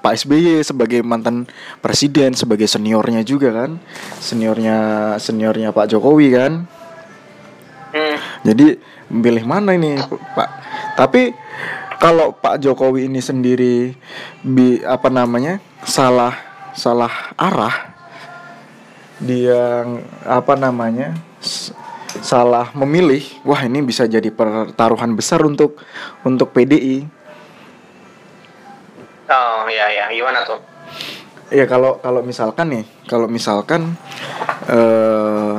Pak 0.00 0.24
SBY 0.24 0.64
sebagai 0.64 1.04
mantan 1.04 1.44
presiden, 1.84 2.32
sebagai 2.32 2.66
seniornya 2.66 3.20
juga 3.24 3.52
kan. 3.52 3.76
Seniornya 4.20 4.76
seniornya 5.20 5.70
Pak 5.76 5.92
Jokowi 5.92 6.28
kan. 6.32 6.52
Mm. 7.92 8.16
Jadi 8.48 8.66
pilih 9.10 9.44
mana 9.44 9.76
ini 9.76 10.00
Pak? 10.36 10.48
Tapi 10.96 11.36
kalau 12.00 12.32
Pak 12.32 12.64
Jokowi 12.64 13.12
ini 13.12 13.20
sendiri 13.20 13.92
bi 14.40 14.80
apa 14.80 15.12
namanya 15.12 15.60
salah 15.84 16.32
salah 16.72 17.12
arah 17.36 17.92
dia 19.20 19.84
apa 20.24 20.56
namanya 20.56 21.12
salah 22.24 22.72
memilih 22.72 23.20
wah 23.44 23.60
ini 23.60 23.84
bisa 23.84 24.08
jadi 24.08 24.32
pertaruhan 24.32 25.12
besar 25.12 25.44
untuk 25.44 25.76
untuk 26.24 26.56
PDI 26.56 27.04
oh 29.30 29.64
iya 29.70 29.86
iya. 29.90 30.04
Gimana 30.10 30.42
tuh? 30.44 30.58
Ya 31.50 31.66
kalau 31.66 31.98
kalau 31.98 32.22
misalkan 32.22 32.66
nih 32.70 32.84
kalau 33.10 33.26
misalkan 33.26 33.94
eh 34.70 35.56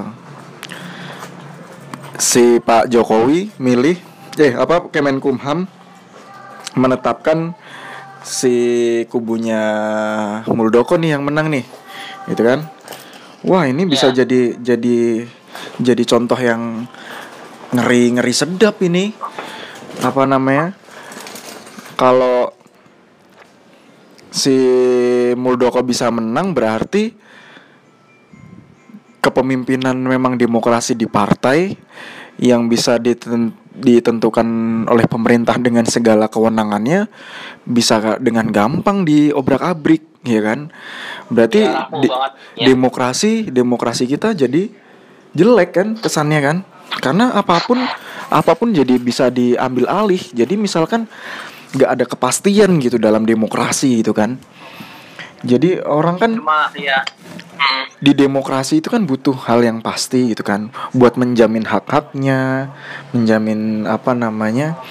si 2.16 2.62
Pak 2.62 2.88
Jokowi 2.88 3.51
milih 3.60 3.98
eh 4.40 4.54
apa 4.56 4.88
Kemenkumham 4.88 5.68
menetapkan 6.78 7.51
si 8.24 8.54
kubunya 9.12 9.60
Muldoko 10.48 10.96
nih 10.96 11.18
yang 11.20 11.28
menang 11.28 11.51
nih 11.51 11.66
gitu 12.32 12.46
kan? 12.46 12.72
Wah 13.44 13.66
ini 13.66 13.84
bisa 13.90 14.13
Ya. 14.13 14.24
jadi 14.24 14.56
jadi 14.62 15.28
jadi 15.82 16.04
contoh 16.06 16.38
yang 16.38 16.86
ngeri 17.75 18.16
ngeri 18.16 18.34
sedap 18.36 18.80
ini. 18.86 19.12
Apa 20.01 20.24
namanya? 20.24 20.72
Kalau 22.00 22.61
si 24.32 24.56
Muldoko 25.36 25.84
bisa 25.84 26.08
menang 26.08 26.56
berarti 26.56 27.12
kepemimpinan 29.22 29.94
memang 30.02 30.34
demokrasi 30.34 30.98
di 30.98 31.06
partai 31.06 31.78
yang 32.42 32.66
bisa 32.66 32.98
diten- 32.98 33.54
ditentukan 33.78 34.48
oleh 34.90 35.06
pemerintah 35.06 35.62
dengan 35.62 35.86
segala 35.86 36.26
kewenangannya 36.26 37.06
bisa 37.68 38.02
ga- 38.02 38.18
dengan 38.18 38.50
gampang 38.50 39.06
diobrak-abrik 39.06 40.26
ya 40.26 40.42
kan? 40.42 40.74
Berarti 41.30 41.62
Ya, 41.62 41.86
banget, 41.92 42.32
ya. 42.58 42.66
demokrasi 42.66 43.32
demokrasi 43.54 44.10
kita 44.10 44.34
jadi 44.34 44.74
jelek 45.38 45.70
kan 45.70 45.88
kesannya 46.02 46.40
kan? 46.42 46.58
Karena 46.98 47.30
apa 47.38 47.62
pun 47.62 47.78
apa 48.32 48.52
pun 48.58 48.74
jadi 48.74 48.98
bisa 48.98 49.30
diambil 49.30 49.86
alih. 49.86 50.24
Jadi 50.34 50.58
misalkan 50.58 51.06
nggak 51.75 51.90
ada 51.90 52.06
kepastian 52.08 52.80
gitu 52.84 53.00
dalam 53.00 53.24
demokrasi 53.24 54.04
gitu 54.04 54.12
kan. 54.12 54.40
Jadi 55.42 55.82
orang 55.82 56.22
kan 56.22 56.32
cuma 56.38 56.70
ya 56.78 57.01
Mm. 57.62 57.86
di 58.01 58.12
demokrasi 58.18 58.82
itu 58.82 58.90
kan 58.90 59.06
butuh 59.06 59.38
hal 59.46 59.62
yang 59.62 59.86
pasti 59.86 60.34
gitu 60.34 60.42
kan. 60.42 60.74
Buat 60.98 61.22
menjamin 61.22 61.62
hak-haknya 61.70 62.74
menjamin 63.13 63.86
apa 63.86 64.18
namanya 64.18 64.82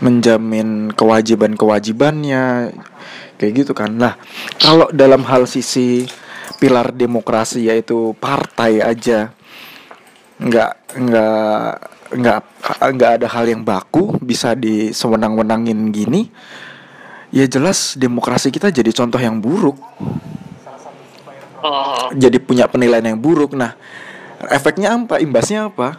menjamin 0.00 0.96
kewajiban-kewajibannya 0.96 2.72
kayak 3.36 3.52
gitu 3.52 3.72
kan. 3.76 4.00
Lah 4.00 4.16
kalau 4.56 4.88
dalam 4.96 5.28
hal 5.28 5.44
sisi 5.44 6.08
pilar 6.56 6.88
demokrasi 6.96 7.68
yaitu 7.68 8.16
partai 8.16 8.80
aja 8.80 9.36
nggak 10.40 10.72
nggak 10.96 11.95
nggak 12.12 12.40
nggak 12.94 13.10
ada 13.22 13.26
hal 13.26 13.44
yang 13.50 13.66
baku 13.66 14.18
bisa 14.22 14.54
disewenang-wenangin 14.54 15.90
gini 15.90 16.30
ya 17.34 17.46
jelas 17.50 17.98
demokrasi 17.98 18.54
kita 18.54 18.70
jadi 18.70 18.90
contoh 18.94 19.18
yang 19.18 19.42
buruk 19.42 19.74
Mm. 21.66 22.22
jadi 22.22 22.38
punya 22.38 22.66
penilaian 22.70 23.04
yang 23.04 23.20
buruk. 23.20 23.56
Nah, 23.56 23.74
efeknya 24.52 24.94
apa? 24.94 25.18
Imbasnya 25.18 25.70
apa? 25.70 25.98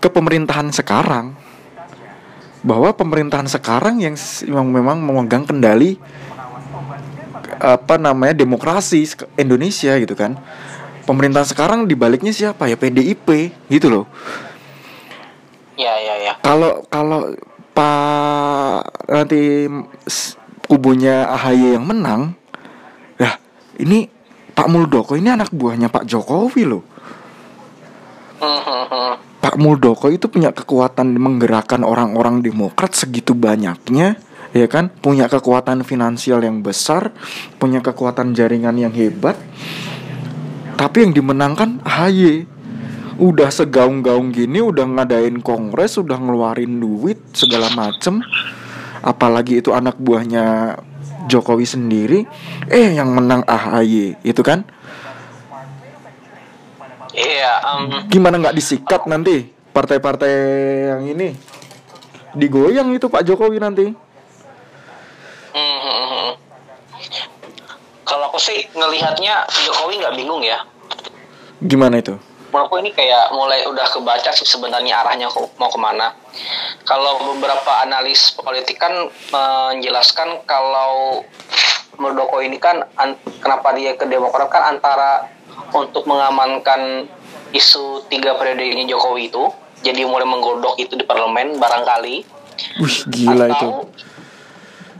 Ke 0.00 0.08
pemerintahan 0.08 0.72
sekarang. 0.72 1.36
Bahwa 2.66 2.90
pemerintahan 2.90 3.46
sekarang 3.46 4.02
yang 4.02 4.16
memang 4.50 4.98
memegang 4.98 5.46
kendali 5.46 6.00
apa 7.56 7.94
namanya 7.96 8.34
demokrasi 8.34 9.06
Indonesia 9.38 9.94
gitu 10.02 10.18
kan. 10.18 10.34
Pemerintahan 11.06 11.46
sekarang 11.46 11.80
dibaliknya 11.86 12.34
siapa 12.34 12.66
ya 12.66 12.74
PDIP 12.74 13.54
gitu 13.70 13.86
loh. 13.86 14.04
Ya 15.76 15.94
ya 16.00 16.14
ya 16.20 16.32
Kalau 16.40 16.82
kalau 16.88 17.32
Pak 17.76 19.04
nanti 19.12 19.68
kubunya 20.64 21.28
AHY 21.28 21.76
yang 21.76 21.84
menang, 21.84 22.32
ya 23.20 23.36
ini 23.76 24.08
Pak 24.56 24.72
Muldoko 24.72 25.12
ini 25.12 25.28
anak 25.28 25.52
buahnya 25.52 25.92
Pak 25.92 26.08
Jokowi 26.08 26.64
loh. 26.64 26.84
Mhm. 28.40 29.36
Pak 29.44 29.56
Muldoko 29.60 30.08
itu 30.08 30.26
punya 30.26 30.50
kekuatan 30.50 31.14
menggerakkan 31.20 31.84
orang-orang 31.84 32.40
Demokrat 32.40 32.96
segitu 32.96 33.36
banyaknya, 33.36 34.18
ya 34.50 34.66
kan? 34.66 34.90
Punya 34.90 35.28
kekuatan 35.28 35.84
finansial 35.86 36.42
yang 36.42 36.64
besar, 36.64 37.12
punya 37.60 37.84
kekuatan 37.84 38.34
jaringan 38.34 38.74
yang 38.80 38.90
hebat. 38.96 39.38
Tapi 40.74 41.08
yang 41.08 41.12
dimenangkan 41.12 41.78
AHY. 41.84 42.55
Udah 43.16 43.48
segaung-gaung 43.48 44.28
gini, 44.28 44.60
udah 44.60 44.84
ngadain 44.84 45.40
kongres, 45.40 45.96
udah 45.96 46.20
ngeluarin 46.20 46.76
duit 46.76 47.16
segala 47.32 47.72
macem. 47.72 48.20
Apalagi 49.00 49.64
itu 49.64 49.72
anak 49.72 49.96
buahnya 49.96 50.76
Jokowi 51.26 51.64
sendiri, 51.64 52.28
eh 52.68 52.92
yang 52.92 53.10
menang 53.16 53.42
AHY, 53.48 54.20
itu 54.22 54.42
kan? 54.44 54.68
iya 57.16 57.52
em, 57.64 58.04
gimana 58.12 58.36
nggak 58.36 58.56
disikat 58.56 59.08
nanti 59.08 59.48
partai-partai 59.72 60.32
yang 60.92 61.02
ini 61.08 61.32
digoyang 62.36 62.92
itu 62.92 63.08
Pak 63.08 63.24
Jokowi 63.24 63.56
nanti 63.56 63.88
mhm. 65.56 66.28
kalau 68.04 68.28
aku 68.28 68.36
sih 68.36 68.68
ngelihatnya 68.76 69.48
Jokowi 69.64 70.04
nggak 70.04 70.14
bingung 70.20 70.44
ya 70.44 70.60
gimana 71.64 72.04
itu 72.04 72.20
menurutku 72.56 72.80
ini 72.80 72.88
kayak 72.96 73.36
mulai 73.36 73.68
udah 73.68 73.84
kebaca 73.84 74.32
sih 74.32 74.48
sebenarnya 74.48 75.04
arahnya 75.04 75.28
mau 75.60 75.68
ke 75.68 75.76
mana. 75.76 76.16
Kalau 76.88 77.36
beberapa 77.36 77.84
analis 77.84 78.32
politik 78.32 78.80
kan 78.80 79.12
menjelaskan 79.28 80.40
kalau 80.48 81.20
Muldoko 82.00 82.40
ini 82.40 82.56
kan 82.56 82.80
an- 82.96 83.20
kenapa 83.44 83.76
dia 83.76 83.92
ke 83.92 84.08
Demokrat 84.08 84.48
kan 84.48 84.72
antara 84.72 85.28
untuk 85.76 86.08
mengamankan 86.08 87.04
isu 87.52 88.08
tiga 88.08 88.40
periode 88.40 88.64
ini 88.64 88.88
Jokowi 88.88 89.28
itu, 89.28 89.44
jadi 89.84 90.08
mulai 90.08 90.24
menggodok 90.24 90.80
itu 90.80 90.96
di 90.96 91.04
parlemen 91.04 91.60
barangkali 91.60 92.16
Wih, 92.80 92.96
gila 93.12 93.52
itu. 93.52 93.68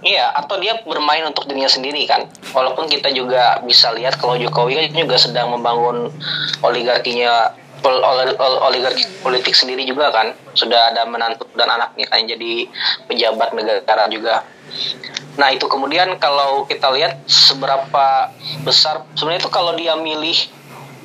Iya 0.06 0.30
atau 0.30 0.62
dia 0.62 0.78
bermain 0.86 1.26
untuk 1.26 1.50
dirinya 1.50 1.66
sendiri 1.66 2.06
kan? 2.06 2.30
Walaupun 2.54 2.86
kita 2.86 3.10
juga 3.10 3.58
bisa 3.66 3.90
lihat 3.90 4.14
kalau 4.22 4.38
Jokowi 4.38 4.78
kan 4.78 4.94
juga 4.94 5.16
sedang 5.18 5.50
membangun 5.50 6.14
oligarkinya 6.62 7.50
ol- 7.82 8.04
ol- 8.06 8.38
ol- 8.38 8.60
oligarki 8.70 9.02
politik 9.20 9.58
sendiri 9.58 9.82
juga 9.82 10.14
kan? 10.14 10.30
Sudah 10.54 10.94
ada 10.94 11.02
menantu 11.10 11.50
dan 11.58 11.66
anaknya 11.66 12.06
kan 12.06 12.22
jadi 12.22 12.70
pejabat 13.10 13.50
negara 13.58 14.06
juga. 14.06 14.46
Nah 15.36 15.50
itu 15.50 15.66
kemudian 15.66 16.14
kalau 16.22 16.64
kita 16.70 16.86
lihat 16.94 17.26
seberapa 17.26 18.30
besar 18.62 19.02
sebenarnya 19.18 19.42
itu 19.42 19.52
kalau 19.52 19.74
dia 19.74 19.98
milih 19.98 20.54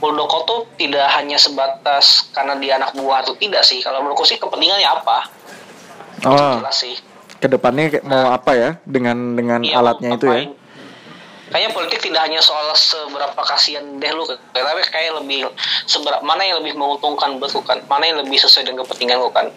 Muldoko 0.02 0.38
tuh 0.50 0.62
tidak 0.82 1.14
hanya 1.14 1.38
sebatas 1.38 2.26
karena 2.34 2.58
dia 2.58 2.82
anak 2.82 2.98
buah 2.98 3.22
atau 3.22 3.38
tidak 3.38 3.62
sih. 3.62 3.86
Kalau 3.86 4.02
menurutku 4.02 4.26
sih 4.26 4.42
kepentingannya 4.42 4.90
apa? 4.90 5.30
Oh, 6.26 6.58
jelas 6.58 6.78
sih 6.78 7.11
ke 7.42 7.48
depannya 7.50 8.00
mau 8.06 8.30
apa 8.30 8.52
ya 8.54 8.70
dengan 8.86 9.34
dengan 9.34 9.66
Iya, 9.66 9.82
alatnya 9.82 10.10
itu 10.14 10.26
ya? 10.30 10.42
Kayaknya 11.52 11.70
politik 11.76 12.00
tidak 12.00 12.22
hanya 12.32 12.40
soal 12.40 12.72
seberapa 12.72 13.36
kasihan 13.44 13.84
deh 14.00 14.12
lu, 14.16 14.24
tapi 14.24 14.82
kayak 14.88 15.20
lebih 15.20 15.52
seberapa 15.84 16.24
mana 16.24 16.48
yang 16.48 16.64
lebih 16.64 16.80
menguntungkan 16.80 17.44
buat 17.44 17.52
lu 17.52 17.60
kan, 17.68 17.84
mana 17.92 18.08
yang 18.08 18.24
lebih 18.24 18.40
sesuai 18.40 18.72
dengan 18.72 18.88
kepentingan 18.88 19.20
lu 19.20 19.28
kan. 19.36 19.52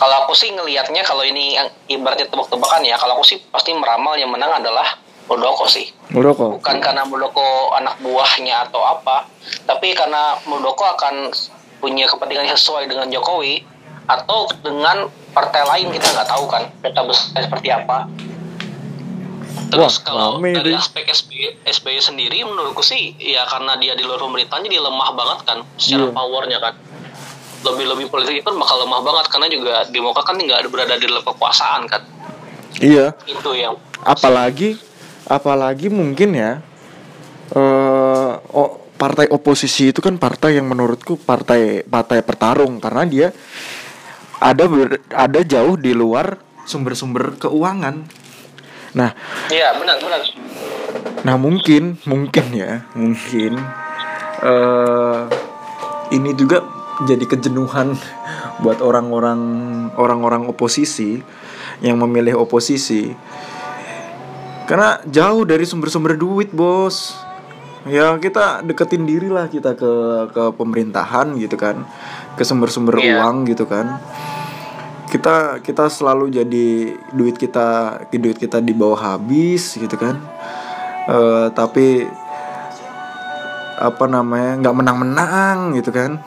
Kalau 0.00 0.24
aku 0.24 0.32
sih 0.32 0.48
ngelihatnya 0.56 1.04
kalau 1.04 1.20
ini 1.20 1.60
yang 1.60 1.68
ibaratnya 1.84 2.32
tebak-tebakan 2.32 2.80
ya, 2.88 2.96
kalau 2.96 3.20
aku 3.20 3.28
sih 3.28 3.44
pasti 3.52 3.76
meramal 3.76 4.16
yang 4.16 4.32
menang 4.32 4.56
adalah 4.56 4.96
Muldoko 5.28 5.68
sih. 5.68 5.92
Muldoko. 6.16 6.56
Bukan 6.56 6.80
karena 6.80 7.04
Muldoko 7.04 7.76
anak 7.76 8.00
buahnya 8.00 8.72
atau 8.72 8.80
apa, 8.80 9.28
tapi 9.68 9.92
karena 9.92 10.40
Muldoko 10.48 10.88
akan 10.96 11.28
punya 11.84 12.08
kepentingan 12.08 12.56
sesuai 12.56 12.88
dengan 12.88 13.12
Jokowi 13.12 13.60
atau 14.08 14.48
dengan 14.64 15.12
partai 15.30 15.62
lain 15.66 15.86
kita 15.90 16.06
nggak 16.10 16.28
tahu 16.28 16.44
kan 16.46 16.62
peta 16.82 17.02
besar 17.02 17.40
seperti 17.42 17.68
apa. 17.70 18.06
Terus 19.70 20.02
Wah, 20.02 20.02
kalau 20.02 20.30
dari 20.42 20.74
deh. 20.74 20.78
aspek 20.78 21.06
SBY, 21.06 21.62
SBY 21.62 21.98
sendiri 22.02 22.42
menurutku 22.42 22.82
sih 22.82 23.14
ya 23.18 23.46
karena 23.46 23.78
dia 23.78 23.94
di 23.94 24.02
luar 24.02 24.18
pemerintahan 24.18 24.66
jadi 24.66 24.82
lemah 24.82 25.10
banget 25.14 25.38
kan 25.46 25.58
secara 25.78 26.10
Iya. 26.10 26.14
powernya 26.14 26.58
kan. 26.58 26.74
Lebih-lebih 27.60 28.06
politik 28.08 28.40
itu 28.42 28.50
bakal 28.50 28.82
lemah 28.82 29.00
banget 29.04 29.26
karena 29.30 29.46
juga 29.46 29.74
Demokrat 29.86 30.26
kan 30.26 30.34
nggak 30.34 30.58
ada 30.64 30.68
berada 30.70 30.94
di 30.98 31.06
dalam 31.06 31.22
kekuasaan 31.22 31.82
kan. 31.86 32.02
Iya. 32.82 33.14
Itu 33.26 33.50
yang 33.54 33.78
Apalagi 34.02 34.74
apalagi 35.28 35.86
mungkin 35.86 36.34
ya 36.34 36.52
eh 37.50 38.32
oh, 38.50 38.70
partai 38.94 39.30
oposisi 39.30 39.90
itu 39.90 40.00
kan 40.00 40.16
partai 40.16 40.58
yang 40.58 40.66
menurutku 40.66 41.16
partai 41.16 41.82
partai 41.84 42.20
pertarung 42.20 42.76
karena 42.78 43.02
dia 43.06 43.28
ada 44.40 44.64
ber- 44.64 45.04
ada 45.06 45.40
jauh 45.42 45.76
di 45.76 45.92
luar 45.92 46.36
sumber-sumber 46.62 47.36
keuangan. 47.38 48.04
Nah, 48.92 49.10
Iya 49.46 49.76
benar 49.76 49.96
benar. 49.98 50.20
Nah 51.20 51.36
mungkin, 51.36 52.00
mungkin 52.02 52.46
ya, 52.50 52.88
mungkin 52.92 53.60
eh 54.40 55.20
ini 56.10 56.32
juga 56.32 56.64
jadi 57.02 57.22
kejenuhan 57.22 57.94
buat 58.64 58.80
orang-orang 58.80 59.40
orang-orang 59.94 60.44
oposisi 60.44 61.20
yang 61.80 61.96
memilih 61.96 62.40
oposisi 62.40 63.12
karena 64.64 65.02
jauh 65.04 65.42
dari 65.42 65.64
sumber-sumber 65.64 66.14
duit 66.14 66.52
bos 66.52 67.16
ya 67.84 68.14
kita 68.16 68.60
deketin 68.62 69.02
diri 69.02 69.26
lah 69.26 69.48
kita 69.48 69.72
ke 69.72 69.90
ke 70.30 70.44
pemerintahan 70.52 71.34
gitu 71.34 71.56
kan 71.56 71.88
ke 72.32 72.44
sumber-sumber 72.44 72.96
Iya. 72.96 73.18
uang 73.18 73.48
gitu 73.48 73.64
kan 73.64 73.98
kita 75.10 75.58
kita 75.60 75.90
selalu 75.90 76.30
jadi 76.30 76.94
duit 77.10 77.34
kita 77.34 78.00
duit 78.14 78.38
kita 78.38 78.62
dibawa 78.62 79.18
habis 79.18 79.74
gitu 79.74 79.98
kan. 79.98 80.22
Eh, 81.10 81.46
tapi 81.50 82.06
apa 83.80 84.04
namanya 84.06 84.60
nggak 84.62 84.76
menang-menang 84.76 85.56
gitu 85.74 85.90
kan. 85.90 86.22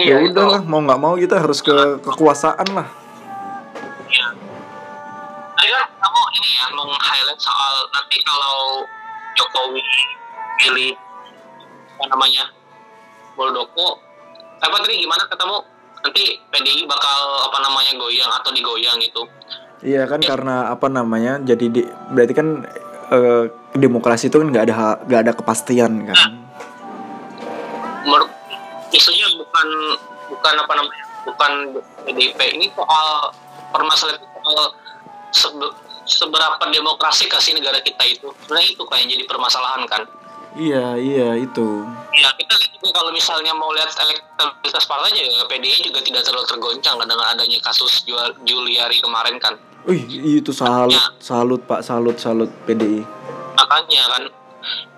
Iya 0.00 0.16
ya 0.16 0.32
udahlah 0.32 0.62
mau 0.64 0.80
nggak 0.80 1.00
mau 1.00 1.12
kita 1.18 1.42
harus 1.42 1.60
ke 1.60 1.74
kekuasaan 2.00 2.68
lah. 2.72 2.88
Iya. 4.08 4.28
Kan 5.60 5.88
kamu 6.00 6.20
ini 6.40 6.50
ya 6.56 6.66
meng-highlight 6.72 7.40
soal 7.40 7.74
nanti 7.92 8.16
kalau 8.24 8.86
Jokowi 9.36 9.84
pilih 10.60 10.92
apa 12.00 12.04
namanya 12.16 12.48
Muldoko. 13.36 14.00
Apa 14.60 14.76
tadi 14.84 15.00
gimana 15.04 15.24
ketemu 15.24 15.64
nanti 16.00 16.40
PDI 16.48 16.88
bakal 16.88 17.18
apa 17.48 17.58
namanya 17.60 17.92
goyang 17.96 18.30
atau 18.40 18.50
digoyang 18.52 18.96
gitu. 19.00 19.22
Iya 19.80 20.04
kan 20.04 20.20
karena 20.20 20.68
apa 20.68 20.92
namanya 20.92 21.40
jadi 21.40 21.66
di, 21.72 21.80
berarti 22.12 22.34
kan 22.36 22.68
eh, 23.12 23.44
demokrasi 23.76 24.28
itu 24.28 24.36
kan 24.36 24.48
nggak 24.52 24.64
ada 24.68 24.74
nggak 25.08 25.20
ada 25.28 25.32
kepastian 25.32 26.04
kan? 26.04 26.16
Menurut 28.04 28.30
isunya 28.92 29.28
bukan 29.36 29.68
bukan 30.28 30.54
apa 30.56 30.72
namanya 30.76 31.04
bukan 31.24 31.52
PDIP 32.04 32.40
ini 32.56 32.66
soal 32.72 33.32
permasalahan 33.72 34.20
itu 34.20 34.28
soal 34.40 34.66
sebe- 35.30 35.76
seberapa 36.08 36.64
demokrasi 36.68 37.28
kasih 37.28 37.56
negara 37.56 37.80
kita 37.80 38.02
itu. 38.08 38.28
Sebenarnya 38.44 38.68
itu 38.72 38.82
kayak 38.84 39.06
jadi 39.08 39.24
permasalahan 39.28 39.84
kan 39.88 40.02
iya 40.54 40.94
iya 40.94 41.28
itu 41.36 41.86
Ya 42.10 42.26
kita 42.34 42.52
lihat 42.52 42.72
juga 42.74 42.90
kalau 42.92 43.10
misalnya 43.10 43.52
mau 43.52 43.70
lihat 43.70 43.86
elektabilitas 43.92 44.84
partai 44.84 45.14
juga 45.14 45.46
PDI 45.46 45.78
juga 45.84 46.00
tidak 46.00 46.22
terlalu 46.22 46.42
tergoncang 46.44 46.98
dengan 46.98 47.22
adanya 47.24 47.58
kasus 47.60 48.02
jual 48.02 48.34
Juliari 48.42 48.98
kemarin 48.98 49.38
kan. 49.38 49.54
Wih 49.82 50.02
itu 50.36 50.50
salut 50.50 50.92
Ya. 50.92 51.00
salut 51.18 51.62
pak 51.64 51.80
salut 51.80 52.18
salut 52.18 52.50
PDI 52.66 53.00
Makanya 53.54 54.02
kan 54.08 54.22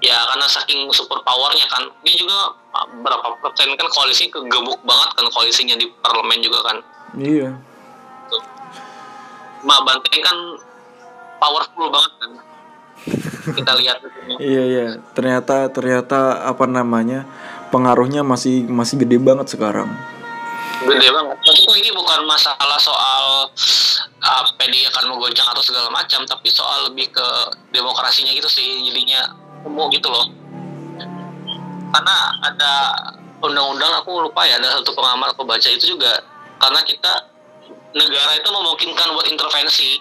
ya 0.00 0.18
karena 0.26 0.46
saking 0.48 0.90
super 0.90 1.22
powernya 1.22 1.62
kan 1.68 1.86
dia 2.02 2.16
juga 2.16 2.50
berapa 2.98 3.30
persen 3.38 3.70
kan 3.72 3.86
koalisi 3.88 4.26
kegebuk 4.26 4.82
banget 4.82 5.10
kan 5.12 5.26
koalisinya 5.30 5.76
di 5.76 5.86
parlemen 6.00 6.40
juga 6.40 6.58
kan. 6.64 6.76
iya 7.14 7.54
Ma 9.62 9.78
Banteng 9.80 10.20
kan 10.20 10.38
powerful 11.38 11.86
banget 11.86 12.12
kan. 12.18 12.30
Kita 13.58 13.72
lihat 13.74 13.98
iya 14.38 14.62
iya 14.62 14.86
ternyata 15.12 15.66
ternyata 15.74 16.46
apa 16.46 16.64
namanya 16.70 17.26
pengaruhnya 17.74 18.22
masih 18.22 18.62
masih 18.70 19.02
gede 19.02 19.18
banget 19.18 19.50
sekarang 19.50 19.90
gede 20.86 21.08
banget. 21.14 21.36
Tentu 21.46 21.72
ini 21.78 21.90
bukan 21.94 22.26
masalah 22.26 22.78
soal 22.78 23.46
uh, 24.22 24.44
PDI 24.58 24.90
akan 24.90 25.14
menggoncang 25.14 25.46
atau 25.50 25.62
segala 25.62 25.88
macam, 25.94 26.26
tapi 26.26 26.50
soal 26.50 26.90
lebih 26.90 27.10
ke 27.14 27.26
demokrasinya 27.70 28.34
gitu 28.34 28.50
sih, 28.50 28.90
jadinya 28.90 29.30
umum 29.62 29.86
gitu 29.94 30.10
loh. 30.10 30.26
Karena 31.92 32.16
ada 32.42 32.72
undang-undang 33.42 33.92
aku 34.02 34.26
lupa 34.26 34.42
ya, 34.46 34.58
ada 34.58 34.80
satu 34.80 34.94
pengamat 34.96 35.34
aku 35.36 35.46
baca 35.46 35.68
itu 35.70 35.94
juga 35.94 36.18
karena 36.62 36.80
kita 36.86 37.12
negara 37.92 38.32
itu 38.38 38.48
memungkinkan 38.48 39.06
buat 39.12 39.26
intervensi 39.28 39.98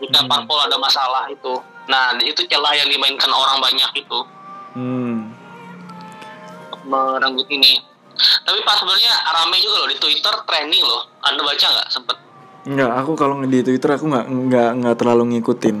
jika 0.00 0.24
Hmm. 0.24 0.28
parpol 0.28 0.58
ada 0.60 0.76
masalah 0.80 1.28
itu. 1.28 1.60
Nah 1.88 2.18
itu 2.20 2.44
celah 2.44 2.74
yang 2.76 2.88
dimainkan 2.90 3.30
orang 3.30 3.58
banyak 3.62 3.90
itu 4.04 4.18
hmm 4.76 5.40
merenggut 6.90 7.46
ini. 7.50 7.78
Tapi 8.20 8.58
pas 8.66 8.76
sebenarnya 8.76 9.14
rame 9.32 9.56
juga 9.62 9.86
loh 9.86 9.88
di 9.88 9.96
Twitter 9.96 10.34
trending 10.44 10.84
loh. 10.84 11.08
Anda 11.24 11.40
baca 11.40 11.62
nggak 11.62 11.88
sempet? 11.88 12.16
Nggak, 12.68 12.90
aku 13.00 13.12
kalau 13.16 13.40
di 13.46 13.64
Twitter 13.64 13.96
aku 13.96 14.04
nggak 14.10 14.26
nggak 14.28 14.70
nggak 14.82 14.96
terlalu 15.00 15.38
ngikutin. 15.38 15.76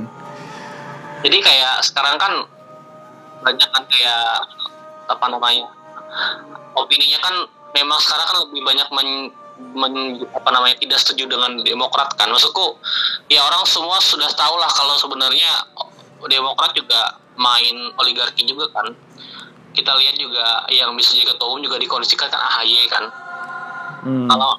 Jadi 1.20 1.38
kayak 1.44 1.84
sekarang 1.84 2.16
kan 2.16 2.32
banyak 3.44 3.68
kan 3.68 3.84
kayak 3.88 4.24
apa 5.10 5.26
namanya 5.28 5.68
opininya 6.76 7.18
kan 7.20 7.34
memang 7.76 7.98
sekarang 8.00 8.24
kan 8.24 8.36
lebih 8.48 8.60
banyak 8.64 8.88
men, 8.94 9.08
men- 9.76 10.24
apa 10.32 10.48
namanya 10.48 10.80
tidak 10.80 10.96
setuju 11.04 11.28
dengan 11.28 11.60
Demokrat 11.60 12.16
kan. 12.16 12.32
Maksudku 12.32 12.80
ya 13.28 13.44
orang 13.44 13.68
semua 13.68 14.00
sudah 14.00 14.32
tahu 14.32 14.56
lah 14.56 14.70
kalau 14.72 14.96
sebenarnya 14.96 15.68
Demokrat 16.28 16.76
juga 16.76 17.16
main 17.40 17.76
oligarki 18.00 18.44
juga 18.44 18.68
kan. 18.74 18.92
Kita 19.70 19.94
lihat 19.96 20.18
juga 20.18 20.66
yang 20.68 20.92
bisa 20.98 21.14
jadi 21.14 21.30
ketua 21.32 21.46
umum 21.54 21.62
juga 21.64 21.78
dikondisikan 21.78 22.28
kan 22.28 22.40
AHY 22.40 22.90
kan. 22.90 23.06
Hmm. 24.00 24.32
kalau 24.32 24.56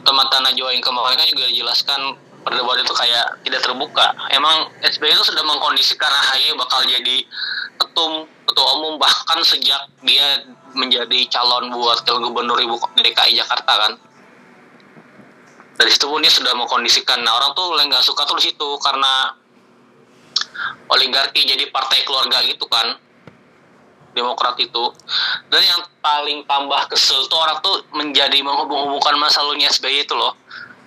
teman-teman 0.00 0.48
Najwa 0.48 0.72
yang 0.72 0.80
kemarin 0.80 1.12
kan 1.20 1.28
juga 1.28 1.44
dijelaskan 1.52 2.00
perdebatan 2.42 2.82
itu 2.82 2.94
kayak 2.96 3.26
tidak 3.46 3.60
terbuka. 3.62 4.06
Emang 4.34 4.72
SBY 4.82 5.14
itu 5.14 5.24
sudah 5.28 5.44
mengkondisikan 5.46 6.10
AHY 6.10 6.56
bakal 6.58 6.80
jadi 6.88 7.22
ketum 7.78 8.26
ketua 8.48 8.68
umum 8.80 8.98
bahkan 8.98 9.38
sejak 9.46 9.88
dia 10.02 10.42
menjadi 10.74 11.28
calon 11.30 11.70
buat 11.70 12.02
wakil 12.02 12.18
gubernur 12.18 12.58
ibu 12.58 12.80
DKI 12.98 13.38
Jakarta 13.38 13.72
kan. 13.86 13.92
Dari 15.78 15.90
situ 15.90 16.06
pun 16.08 16.20
dia 16.20 16.32
sudah 16.32 16.52
mengkondisikan. 16.56 17.22
Nah 17.22 17.32
orang 17.38 17.52
tuh 17.54 17.76
yang 17.78 17.88
nggak 17.88 18.04
suka 18.04 18.24
tuh 18.26 18.36
di 18.40 18.50
situ 18.50 18.68
karena 18.82 19.36
oligarki 20.90 21.44
jadi 21.46 21.68
partai 21.72 22.04
keluarga 22.04 22.42
gitu 22.44 22.64
kan. 22.68 22.98
Demokrat 24.12 24.60
itu. 24.60 24.92
Dan 25.48 25.64
yang 25.64 25.82
paling 26.04 26.44
tambah 26.44 26.84
kesel 26.92 27.24
tuh 27.32 27.38
orang 27.40 27.56
tuh 27.64 27.80
menjadi 27.96 28.44
menghubung-hubungkan 28.44 29.16
masa 29.16 29.40
lalunya 29.40 29.72
SBY 29.72 30.04
itu 30.04 30.12
loh. 30.12 30.36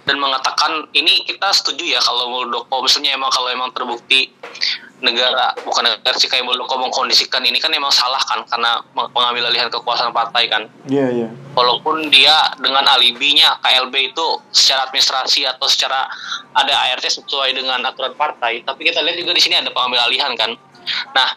Dan 0.05 0.21
mengatakan 0.21 0.85
ini 0.93 1.25
kita 1.25 1.49
setuju 1.49 1.97
ya 1.97 1.99
kalau 2.05 2.29
Muldoko 2.29 2.85
misalnya 2.85 3.17
emang 3.17 3.33
kalau 3.33 3.49
emang 3.49 3.73
terbukti 3.73 4.29
negara 5.05 5.53
bukan 5.61 5.85
negara 5.85 6.17
sih 6.17 6.25
kayak 6.25 6.43
Muldoko 6.43 6.81
mengkondisikan 6.81 7.45
ini 7.45 7.61
kan 7.61 7.69
emang 7.71 7.93
salah 7.93 8.19
kan 8.25 8.41
karena 8.49 8.81
mengambil 8.91 9.53
alihan 9.53 9.69
kekuasaan 9.69 10.09
partai 10.11 10.49
kan. 10.49 10.65
Iya, 10.89 11.07
iya. 11.13 11.27
walaupun 11.53 12.09
dia 12.09 12.33
dengan 12.59 12.83
alibinya 12.89 13.55
KLB 13.61 14.11
itu 14.11 14.27
secara 14.51 14.89
administrasi 14.89 15.45
atau 15.47 15.69
secara 15.69 16.09
ada 16.57 16.73
ART 16.91 17.05
sesuai 17.05 17.55
dengan 17.55 17.79
aturan 17.85 18.17
partai 18.17 18.65
tapi 18.65 18.89
kita 18.89 18.99
lihat 19.05 19.21
juga 19.21 19.31
di 19.37 19.41
sini 19.41 19.55
ada 19.61 19.69
pengambil 19.69 20.03
alihan 20.09 20.33
kan. 20.33 20.51
Nah 21.13 21.29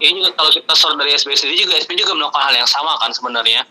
ini 0.00 0.22
juga 0.22 0.34
kalau 0.34 0.50
kita 0.50 0.72
sor 0.74 0.96
dari 0.96 1.14
SBY 1.14 1.36
sendiri 1.36 1.56
juga 1.68 1.74
SBY 1.78 1.96
juga 2.00 2.14
melakukan 2.16 2.42
hal 2.48 2.54
yang 2.56 2.70
sama 2.70 2.96
kan 2.98 3.12
sebenarnya. 3.12 3.62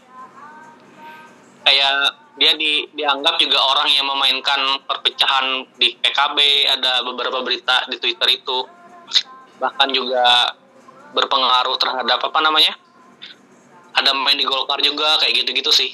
Kayak 1.68 2.16
dia 2.38 2.54
di, 2.54 2.86
dianggap 2.94 3.42
juga 3.42 3.58
orang 3.60 3.90
yang 3.92 4.06
memainkan 4.06 4.62
perpecahan 4.86 5.66
di 5.76 5.98
PKB 5.98 6.38
ada 6.70 7.02
beberapa 7.02 7.42
berita 7.42 7.84
di 7.90 7.98
Twitter 7.98 8.38
itu 8.38 8.58
bahkan 9.58 9.90
juga 9.90 10.54
berpengaruh 11.14 11.78
terhadap 11.82 12.20
apa 12.22 12.40
namanya 12.42 12.74
ada 13.98 14.14
main 14.14 14.38
di 14.38 14.46
Golkar 14.46 14.78
juga 14.86 15.18
kayak 15.22 15.44
gitu-gitu 15.44 15.74
sih 15.74 15.92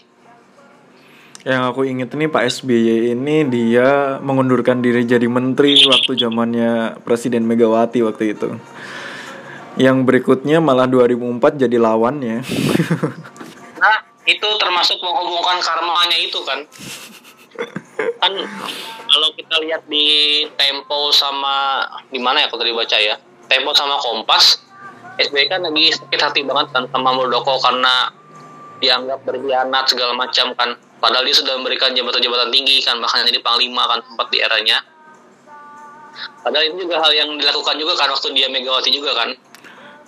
Yang 1.44 1.76
aku 1.76 1.84
inget 1.84 2.16
nih 2.16 2.32
Pak 2.32 2.48
SBY 2.48 3.12
ini 3.12 3.44
dia 3.52 4.16
mengundurkan 4.24 4.80
diri 4.80 5.04
jadi 5.04 5.28
menteri 5.28 5.76
waktu 5.92 6.16
zamannya 6.16 7.04
Presiden 7.04 7.44
Megawati 7.44 8.00
waktu 8.00 8.32
itu. 8.32 8.56
Yang 9.76 10.08
berikutnya 10.08 10.64
malah 10.64 10.88
2004 10.88 11.68
jadi 11.68 11.78
lawannya. 11.84 12.48
nah 13.84 13.96
itu 14.24 14.48
termasuk 14.56 15.04
menghubungkan 15.04 15.60
karmanya 15.60 16.16
itu 16.16 16.40
kan 16.48 16.64
kan 18.24 18.34
kalau 19.12 19.30
kita 19.36 19.56
lihat 19.68 19.84
di 19.92 20.08
Tempo 20.56 21.12
sama 21.12 21.84
di 22.08 22.24
mana 22.24 22.40
ya 22.40 22.48
kalau 22.48 22.64
tadi 22.64 22.72
baca 22.72 22.98
ya 23.04 23.16
Tempo 23.54 23.70
sama 23.78 24.02
Kompas 24.02 24.58
SBY 25.22 25.46
kan 25.46 25.62
lagi 25.62 25.94
sakit 25.94 26.18
hati 26.18 26.42
banget 26.42 26.74
kan 26.74 26.90
sama 26.90 27.14
Muldoko 27.14 27.62
karena 27.62 28.10
dianggap 28.82 29.22
berkhianat 29.22 29.86
segala 29.86 30.18
macam 30.18 30.58
kan. 30.58 30.74
Padahal 30.98 31.22
dia 31.22 31.38
sudah 31.38 31.54
memberikan 31.62 31.94
jabatan-jabatan 31.94 32.50
tinggi 32.50 32.82
kan 32.82 32.98
bahkan 32.98 33.22
jadi 33.22 33.38
panglima 33.46 33.86
kan 33.86 34.02
sempat 34.02 34.28
di 34.34 34.42
eranya. 34.42 34.82
Padahal 36.42 36.66
ini 36.66 36.82
juga 36.82 36.98
hal 36.98 37.14
yang 37.14 37.30
dilakukan 37.38 37.76
juga 37.78 37.94
kan 37.94 38.10
waktu 38.10 38.34
dia 38.34 38.50
Megawati 38.50 38.90
juga 38.90 39.12
kan. 39.14 39.30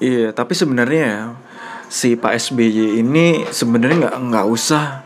Iya, 0.02 0.34
tapi 0.34 0.58
sebenarnya 0.58 1.38
si 1.86 2.18
Pak 2.18 2.34
SBY 2.50 3.00
ini 3.00 3.46
sebenarnya 3.54 4.10
nggak 4.10 4.18
nggak 4.26 4.46
usah 4.50 5.06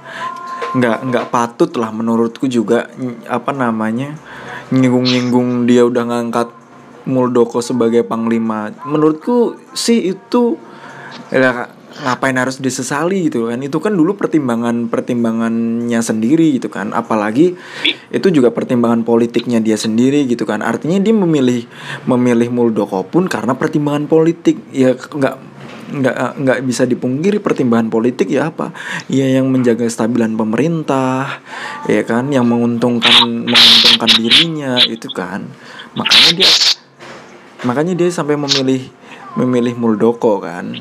nggak 0.80 0.98
nggak 1.12 1.26
patut 1.28 1.72
lah 1.76 1.92
menurutku 1.92 2.48
juga 2.48 2.88
apa 3.28 3.52
namanya 3.52 4.16
nyinggung-nyinggung 4.70 5.66
dia 5.66 5.84
udah 5.84 6.04
ngangkat 6.08 6.59
Muldoko 7.08 7.64
sebagai 7.64 8.04
panglima. 8.04 8.74
Menurutku 8.84 9.56
sih 9.72 10.12
itu 10.12 10.60
ya, 11.32 11.72
ngapain 12.04 12.36
harus 12.36 12.60
disesali 12.60 13.28
gitu 13.28 13.52
kan? 13.52 13.60
Itu 13.60 13.80
kan 13.84 13.96
dulu 13.96 14.16
pertimbangan 14.16 14.88
pertimbangannya 14.88 16.00
sendiri 16.00 16.56
gitu 16.60 16.72
kan. 16.72 16.92
Apalagi 16.96 17.56
itu 18.12 18.28
juga 18.32 18.52
pertimbangan 18.52 19.04
politiknya 19.04 19.60
dia 19.60 19.76
sendiri 19.76 20.28
gitu 20.28 20.48
kan. 20.48 20.64
Artinya 20.64 21.00
dia 21.00 21.16
memilih 21.16 21.68
memilih 22.08 22.50
Muldoko 22.52 23.04
pun 23.08 23.28
karena 23.28 23.56
pertimbangan 23.56 24.08
politik. 24.08 24.60
Ya 24.72 24.96
nggak 24.96 25.50
nggak 25.90 26.46
nggak 26.46 26.60
bisa 26.70 26.86
dipungkiri 26.86 27.42
pertimbangan 27.42 27.90
politik 27.90 28.30
ya 28.30 28.54
apa 28.54 28.70
ya 29.10 29.26
yang 29.26 29.50
menjaga 29.50 29.90
kestabilan 29.90 30.38
pemerintah 30.38 31.42
ya 31.90 32.06
kan 32.06 32.30
yang 32.30 32.46
menguntungkan 32.46 33.50
menguntungkan 33.50 34.10
dirinya 34.14 34.78
itu 34.86 35.10
kan 35.10 35.50
makanya 35.98 36.46
dia 36.46 36.50
makanya 37.64 37.96
dia 37.96 38.10
sampai 38.12 38.40
memilih 38.40 38.88
memilih 39.36 39.76
Muldoko 39.76 40.40
kan. 40.40 40.76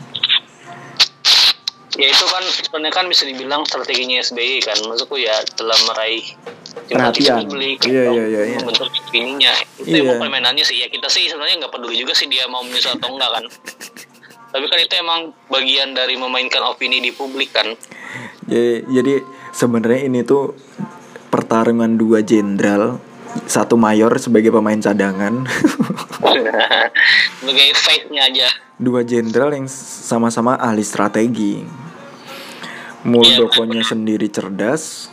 Ya 1.99 2.07
itu 2.07 2.25
kan 2.31 2.45
sebenarnya 2.47 2.95
kan 2.95 3.07
bisa 3.11 3.27
dibilang 3.27 3.67
strateginya 3.67 4.23
SBY 4.23 4.63
kan. 4.63 4.79
Maksudku 4.87 5.19
ya 5.19 5.35
dalam 5.59 5.79
meraih 5.91 6.23
Perhatian. 6.87 7.43
publik 7.43 7.83
Iya, 7.85 8.15
iya, 8.15 8.25
iya, 8.25 8.43
iya. 8.55 8.59
membentuk 8.63 8.87
opininya 8.87 9.53
itu 9.83 9.99
Iya. 9.99 10.07
emang 10.07 10.23
permainannya 10.23 10.63
sih. 10.63 10.79
Ya 10.79 10.87
kita 10.87 11.11
sih 11.11 11.27
sebenarnya 11.27 11.67
nggak 11.67 11.75
peduli 11.75 11.99
juga 11.99 12.15
sih 12.15 12.31
dia 12.31 12.47
mau 12.47 12.63
menyusul 12.63 12.95
atau 12.95 13.11
enggak 13.11 13.31
kan. 13.35 13.45
Tapi 14.49 14.65
kan 14.71 14.79
itu 14.79 14.95
emang 14.97 15.21
bagian 15.51 15.93
dari 15.93 16.15
memainkan 16.15 16.63
opini 16.65 17.03
di 17.03 17.11
publik 17.11 17.51
kan. 17.51 17.67
Jadi, 18.49 18.87
jadi 18.89 19.15
sebenarnya 19.53 20.09
ini 20.09 20.23
tuh 20.25 20.55
pertarungan 21.29 21.99
dua 21.99 22.25
jenderal 22.25 22.97
satu 23.45 23.77
mayor 23.77 24.17
sebagai 24.17 24.49
pemain 24.49 24.81
cadangan 24.81 25.45
sebagai 27.39 27.69
fight-nya 27.79 28.27
aja 28.27 28.49
dua 28.79 29.03
jenderal 29.03 29.51
yang 29.53 29.67
sama-sama 29.69 30.55
ahli 30.55 30.87
strategi. 30.87 31.61
Muldokonya 33.03 33.83
sendiri 33.83 34.27
cerdas, 34.31 35.11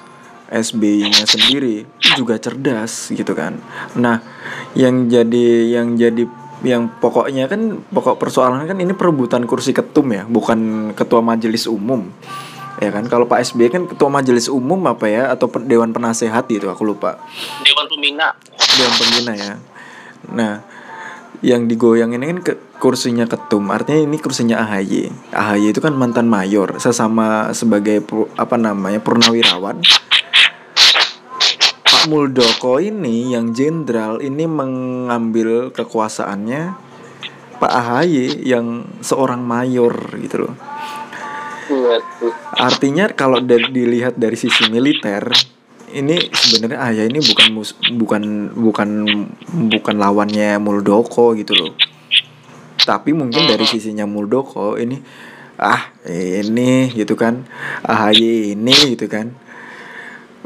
SBY-nya 0.50 1.26
sendiri 1.26 1.86
juga 2.18 2.38
cerdas 2.38 3.10
gitu 3.14 3.34
kan. 3.34 3.58
Nah, 3.98 4.22
yang 4.78 5.10
jadi 5.10 5.70
yang 5.70 5.98
jadi 5.98 6.26
yang 6.66 6.90
pokoknya 6.98 7.46
kan 7.46 7.86
pokok 7.94 8.18
persoalan 8.18 8.66
kan 8.66 8.78
ini 8.82 8.94
perebutan 8.98 9.46
kursi 9.46 9.74
ketum 9.74 10.14
ya, 10.14 10.26
bukan 10.26 10.92
ketua 10.98 11.22
majelis 11.22 11.70
umum. 11.70 12.10
Ya 12.76 12.92
kan, 12.92 13.08
kalau 13.08 13.24
Pak 13.24 13.40
SBY 13.40 13.68
kan 13.72 13.84
ketua 13.88 14.12
majelis 14.12 14.52
umum 14.52 14.82
apa 14.92 15.08
ya 15.08 15.32
atau 15.32 15.48
dewan 15.64 15.96
penasehat 15.96 16.50
gitu 16.52 16.68
aku 16.68 16.84
lupa. 16.84 17.22
Dewan 17.64 17.88
Pembina 17.88 18.36
Dewan 18.52 18.94
pembina 19.00 19.34
ya. 19.38 19.54
Nah, 20.36 20.54
yang 21.42 21.68
digoyang 21.68 22.14
ini 22.14 22.26
kan 22.36 22.40
ke 22.44 22.54
kursinya 22.80 23.26
ketum, 23.26 23.72
artinya 23.72 24.06
ini 24.06 24.20
kursinya 24.20 24.62
AHY. 24.62 25.12
AHY 25.34 25.74
itu 25.74 25.80
kan 25.82 25.96
mantan 25.96 26.28
mayor, 26.28 26.78
sesama 26.78 27.56
sebagai 27.56 28.04
apa 28.36 28.56
namanya 28.56 29.00
purnawirawan. 29.00 29.82
Pak 31.86 32.04
Muldoko 32.12 32.78
ini 32.84 33.34
yang 33.34 33.56
jenderal 33.56 34.22
ini 34.22 34.46
mengambil 34.46 35.74
kekuasaannya 35.74 36.76
Pak 37.56 37.72
AHY 37.72 38.44
yang 38.44 38.86
seorang 39.00 39.40
mayor 39.42 39.96
gitu 40.20 40.46
loh. 40.46 40.54
Artinya 42.56 43.10
kalau 43.10 43.42
dari- 43.42 43.74
dilihat 43.74 44.20
dari 44.20 44.38
sisi 44.38 44.70
militer, 44.70 45.34
ini 45.96 46.20
sebenarnya 46.28 46.80
Ahaya 46.84 47.04
ini 47.08 47.24
bukan 47.24 47.48
mus- 47.56 47.80
bukan 47.96 48.52
bukan 48.52 48.90
bukan 49.72 49.96
lawannya 49.96 50.60
Muldoko 50.60 51.32
gitu 51.40 51.56
loh. 51.56 51.72
Tapi 52.84 53.16
mungkin 53.16 53.48
dari 53.48 53.64
sisinya 53.64 54.04
Muldoko 54.04 54.76
ini 54.76 55.00
ah 55.56 55.96
ini 56.04 56.92
gitu 56.92 57.16
kan 57.16 57.48
AHY 57.82 58.54
ini 58.60 58.76
gitu 58.92 59.08
kan. 59.08 59.32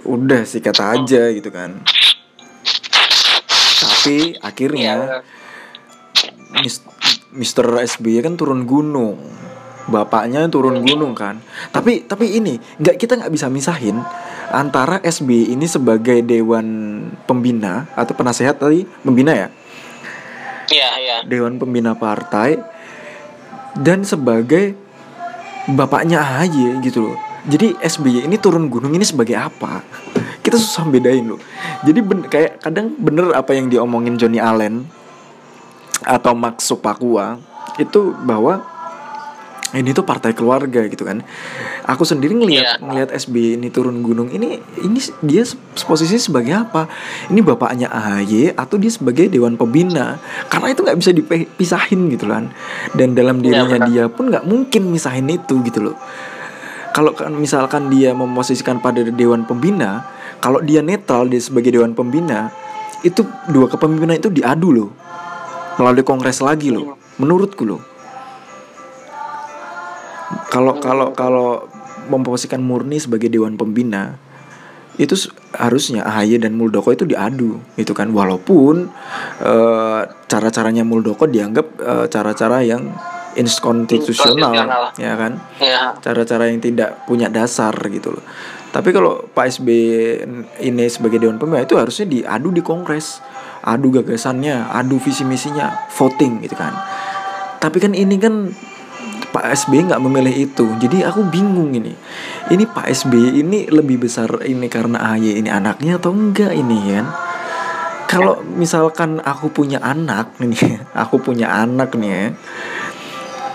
Udah 0.05 0.45
sikat 0.45 0.77
aja 0.77 1.33
gitu 1.33 1.49
kan. 1.49 1.81
Tapi 3.79 4.37
akhirnya 4.39 5.25
Mis- 6.61 6.85
Mr. 7.33 7.85
SBY 7.85 8.21
kan 8.21 8.37
turun 8.37 8.69
gunung. 8.69 9.17
Bapaknya 9.89 10.45
turun 10.45 10.85
gunung 10.85 11.17
kan. 11.17 11.41
Tapi 11.73 12.05
tapi 12.05 12.37
ini 12.37 12.61
nggak 12.77 13.01
kita 13.01 13.17
nggak 13.17 13.33
bisa 13.33 13.49
misahin 13.49 13.97
antara 14.49 15.01
SBY 15.01 15.53
ini 15.53 15.65
sebagai 15.69 16.21
dewan 16.25 16.67
pembina 17.29 17.85
atau 17.93 18.13
penasehat 18.13 18.57
tadi 18.57 18.85
pembina 19.05 19.33
ya? 19.33 19.47
Iya 20.69 20.89
iya. 21.01 21.17
Dewan 21.25 21.57
pembina 21.57 21.97
partai 21.97 22.61
dan 23.77 24.05
sebagai 24.05 24.77
bapaknya 25.69 26.21
AHY 26.21 26.81
gitu 26.85 27.09
loh. 27.09 27.17
Jadi 27.49 27.73
SBY 27.81 28.29
ini 28.29 28.37
turun 28.37 28.69
gunung 28.69 28.93
ini 28.93 29.05
sebagai 29.05 29.37
apa? 29.37 29.81
Kita 30.45 30.57
susah 30.57 30.85
bedain 30.85 31.25
loh. 31.25 31.41
Jadi 31.85 31.99
ben- 32.03 32.27
kayak 32.29 32.61
kadang 32.61 32.93
bener 32.97 33.33
apa 33.33 33.53
yang 33.57 33.69
diomongin 33.69 34.17
Johnny 34.19 34.37
Allen 34.37 34.85
atau 36.05 36.37
Max 36.37 36.69
Supakua 36.69 37.41
itu 37.79 38.13
bahwa 38.23 38.61
ini 39.71 39.93
tuh 39.93 40.01
partai 40.01 40.33
keluarga 40.33 40.81
gitu 40.89 41.05
kan. 41.05 41.21
Aku 41.85 42.01
sendiri 42.01 42.33
ngelihat 42.33 42.65
Iya. 42.65 42.73
ngelihat 42.81 43.09
SBY 43.13 43.61
ini 43.61 43.69
turun 43.69 44.01
gunung 44.01 44.29
ini 44.29 44.57
ini 44.81 44.97
dia 45.21 45.45
posisinya 45.85 46.17
sebagai 46.17 46.53
apa? 46.57 46.89
Ini 47.29 47.39
bapaknya 47.45 47.89
AHY 47.89 48.57
atau 48.57 48.81
dia 48.81 48.89
sebagai 48.89 49.29
dewan 49.29 49.55
pembina? 49.55 50.17
Karena 50.49 50.73
itu 50.73 50.81
nggak 50.81 50.97
bisa 50.97 51.11
dipisahin 51.13 52.09
gitu 52.09 52.25
kan. 52.25 52.49
Dan 52.97 53.13
dalam 53.13 53.39
Iya, 53.39 53.43
dirinya 53.45 53.77
benar. 53.77 53.89
dia 53.89 54.03
pun 54.09 54.33
nggak 54.33 54.45
mungkin 54.45 54.89
misahin 54.89 55.29
itu 55.29 55.61
gitu 55.61 55.91
loh. 55.91 55.95
Kalau 56.89 57.13
kan 57.13 57.29
misalkan 57.31 57.93
dia 57.93 58.17
memposisikan 58.17 58.81
pada 58.81 59.05
dewan 59.05 59.45
pembina, 59.45 60.01
kalau 60.41 60.57
dia 60.59 60.81
netral 60.81 61.29
dia 61.29 61.37
sebagai 61.37 61.69
dewan 61.69 61.93
pembina, 61.93 62.49
itu 63.05 63.21
dua 63.47 63.69
kepemimpinan 63.69 64.17
itu 64.17 64.27
diadu 64.27 64.73
loh 64.73 64.89
melalui 65.79 66.03
kongres 66.03 66.43
lagi 66.43 66.67
loh 66.67 66.99
menurutku 67.15 67.63
loh 67.63 67.79
kalau 70.49 70.77
kalau 70.77 71.11
kalau 71.13 71.49
memposisikan 72.09 72.61
murni 72.61 72.97
sebagai 72.97 73.29
dewan 73.29 73.57
pembina 73.57 74.17
itu 74.99 75.15
harusnya 75.55 76.03
AHY 76.03 76.43
dan 76.43 76.59
Muldoko 76.59 76.91
itu 76.91 77.07
diadu 77.07 77.63
gitu 77.79 77.95
kan 77.95 78.11
walaupun 78.11 78.91
eh, 79.39 80.01
cara-caranya 80.27 80.83
Muldoko 80.83 81.23
dianggap 81.23 81.67
eh, 81.79 82.05
cara-cara 82.11 82.59
yang 82.61 82.91
Inkonstitusional. 83.39 84.91
ya 84.97 85.13
kan 85.15 85.37
ya 85.61 85.95
cara-cara 86.01 86.49
yang 86.49 86.59
tidak 86.59 87.05
punya 87.07 87.31
dasar 87.31 87.71
gitu 87.87 88.11
loh. 88.11 88.25
Tapi 88.69 88.89
kalau 88.93 89.25
Pak 89.33 89.49
SB 89.49 89.69
ini 90.61 90.85
sebagai 90.91 91.21
dewan 91.21 91.41
pembina 91.41 91.65
itu 91.65 91.77
harusnya 91.77 92.05
diadu 92.05 92.53
di 92.53 92.61
kongres, 92.61 93.21
adu 93.65 93.89
gagasannya, 93.89 94.69
adu 94.69 95.01
visi 95.01 95.25
misinya, 95.25 95.89
voting 95.93 96.45
gitu 96.45 96.53
kan. 96.53 96.73
Tapi 97.57 97.77
kan 97.81 97.97
ini 97.97 98.17
kan 98.21 98.49
Pak 99.29 99.45
SB 99.45 99.85
nggak 99.85 100.01
memilih 100.01 100.49
itu, 100.49 100.65
jadi 100.81 101.05
aku 101.05 101.21
bingung 101.29 101.69
ini. 101.77 101.93
Ini 102.49 102.65
Pak 102.65 102.89
SB 102.89 103.13
ini 103.37 103.69
lebih 103.69 104.01
besar 104.01 104.41
ini 104.41 104.65
karena 104.65 105.13
AY 105.13 105.37
ini 105.37 105.49
anaknya 105.53 106.01
atau 106.01 106.09
enggak 106.09 106.49
ini 106.57 106.97
kan? 106.97 107.05
Kalau 108.09 108.41
misalkan 108.41 109.21
aku 109.21 109.53
punya 109.53 109.77
anak 109.85 110.33
nih, 110.41 110.81
aku 111.05 111.21
punya 111.21 111.53
anak 111.61 111.93
nih 111.93 112.09
ya. 112.09 112.25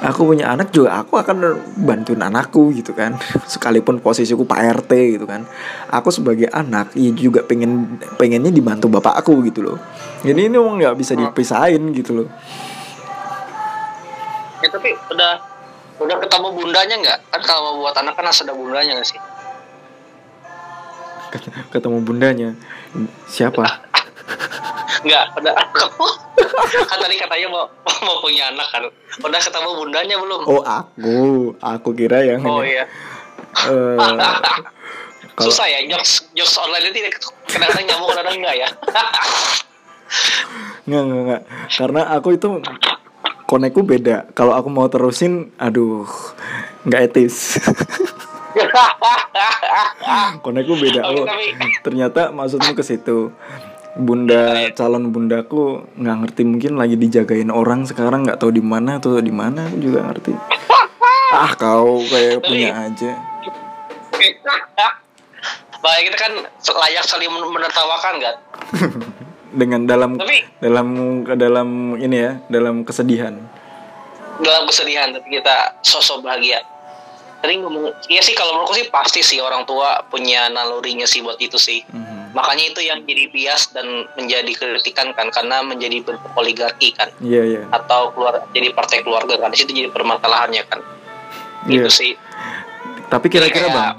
Aku 0.05 0.29
punya 0.29 0.53
anak 0.53 0.69
juga 0.69 1.01
aku 1.01 1.17
akan 1.17 1.57
bantuin 1.81 2.21
anakku 2.21 2.71
gitu 2.77 2.95
kan? 2.95 3.19
Sekalipun 3.51 3.99
posisiku 3.99 4.47
pak 4.47 4.85
rt 4.85 4.93
gitu 5.19 5.27
kan? 5.27 5.43
Aku 5.91 6.13
sebagai 6.15 6.47
anak 6.55 6.95
ya 6.95 7.11
juga 7.17 7.43
pengen 7.43 7.99
pengennya 8.15 8.53
dibantu 8.55 8.87
bapakku 8.87 9.43
gitu 9.49 9.65
loh. 9.65 9.79
Jadi 10.23 10.53
ini 10.53 10.55
emang 10.55 10.79
nggak 10.79 10.95
bisa 10.95 11.19
dipisahin 11.19 11.91
gitu 11.97 12.23
loh. 12.23 12.29
Ya 14.61 14.69
tapi 14.69 14.93
udah 15.09 15.54
udah 16.03 16.17
ketemu 16.19 16.49
bundanya 16.51 16.95
nggak? 16.99 17.19
Kan 17.31 17.43
kalau 17.47 17.83
buat 17.83 17.95
anak 17.95 18.15
kan 18.19 18.27
harus 18.27 18.43
ada 18.43 18.55
bundanya 18.55 18.99
nggak 18.99 19.09
sih? 19.09 19.21
Ketemu 21.75 21.99
bundanya. 22.07 22.55
Siapa? 23.27 23.63
Nggak 25.05 25.25
udah. 25.37 25.55
Kamu 25.75 26.07
kan 26.91 26.99
tadi 27.03 27.15
katanya 27.19 27.47
mau 27.51 27.65
mau 28.07 28.17
punya 28.23 28.49
anak 28.49 28.69
kan. 28.73 28.83
Udah 29.21 29.41
ketemu 29.43 29.71
bundanya 29.77 30.17
belum? 30.17 30.41
Oh 30.49 30.63
aku. 30.63 31.53
Aku 31.59 31.91
kira 31.93 32.25
yang 32.25 32.41
oh 32.47 32.63
ini, 32.65 32.79
iya. 32.79 32.85
Eh, 33.69 33.99
kalau 35.37 35.51
susah 35.51 35.67
ya 35.67 35.83
jokes 35.91 36.31
jokes 36.33 36.57
online 36.63 36.95
itu 36.95 37.11
kadang-kadang 37.51 37.85
nyambung 37.91 38.11
kadang 38.15 38.35
enggak 38.39 38.57
ya? 38.57 38.69
Nggak 40.87 41.03
nggak 41.05 41.23
nggak. 41.27 41.43
Karena 41.69 42.03
aku 42.15 42.29
itu 42.39 42.49
konekku 43.45 43.85
beda. 43.85 44.29
Kalau 44.33 44.57
aku 44.57 44.69
mau 44.73 44.89
terusin 44.89 45.53
aduh 45.61 46.09
nggak 46.85 47.13
etis. 47.13 47.59
Konekku 50.45 50.79
beda. 50.79 51.01
Oh, 51.03 51.27
ternyata 51.83 52.31
maksudmu 52.31 52.77
ke 52.77 52.85
situ. 52.87 53.35
Bunda 53.95 54.75
calon 54.75 55.15
bundaku 55.15 55.87
nggak 55.95 56.17
ngerti 56.27 56.43
mungkin 56.43 56.75
lagi 56.75 56.99
dijagain 56.99 57.47
orang 57.55 57.87
sekarang 57.87 58.27
nggak 58.27 58.43
tahu 58.43 58.51
di 58.51 58.59
mana 58.59 58.99
atau 58.99 59.23
di 59.23 59.31
mana 59.31 59.71
aku 59.71 59.79
juga 59.81 60.01
ngerti. 60.07 60.35
Ah 61.35 61.51
kau 61.59 61.99
kayak 62.07 62.47
punya 62.47 62.71
aja. 62.87 63.19
Baik 65.83 66.03
kita 66.07 66.17
kan 66.17 66.33
layak 66.79 67.03
saling 67.03 67.27
men- 67.27 67.51
menertawakan 67.51 68.23
kan 68.23 68.37
dengan 69.55 69.81
dalam 69.85 70.19
Tapi- 70.19 70.59
dalam 70.59 70.87
dalam 71.29 71.69
ini 71.97 72.17
ya 72.19 72.33
dalam 72.49 72.83
kesedihan 72.83 73.39
dalam 74.37 74.67
kesedihan 74.67 75.09
tapi 75.11 75.31
kita 75.33 75.79
sosok 75.81 76.21
bahagia 76.21 76.59
tadi 77.39 77.57
ngomong 77.57 77.87
ya 78.07 78.19
sih 78.19 78.33
kalau 78.33 78.57
menurutku 78.57 78.75
sih 78.75 78.87
pasti 78.89 79.21
sih 79.21 79.39
orang 79.39 79.63
tua 79.63 80.03
punya 80.05 80.49
nalurinya 80.49 81.05
sih 81.05 81.21
buat 81.21 81.39
itu 81.39 81.55
sih 81.55 81.87
Mhm. 81.87 82.33
makanya 82.33 82.65
itu 82.67 82.81
yang 82.83 82.99
jadi 83.01 83.25
bias 83.29 83.71
dan 83.71 83.87
menjadi 84.13 84.51
kritikan 84.51 85.13
kan 85.13 85.31
karena 85.31 85.63
menjadi 85.63 86.03
bentuk 86.03 86.35
oligarki 86.35 86.91
kan 86.91 87.07
iya 87.21 87.47
iya 87.47 87.63
atau 87.71 88.11
keluar 88.11 88.43
jadi 88.51 88.73
partai 88.73 89.01
keluarga 89.01 89.39
kan 89.39 89.49
di 89.49 89.57
situ 89.57 89.71
jadi 89.73 89.89
permasalahannya 89.89 90.63
kan 90.67 90.81
Iya. 91.65 91.81
itu 91.81 91.91
sih 91.91 92.13
Tapi 93.05 93.29
kira-kira 93.29 93.69
bang, 93.69 93.95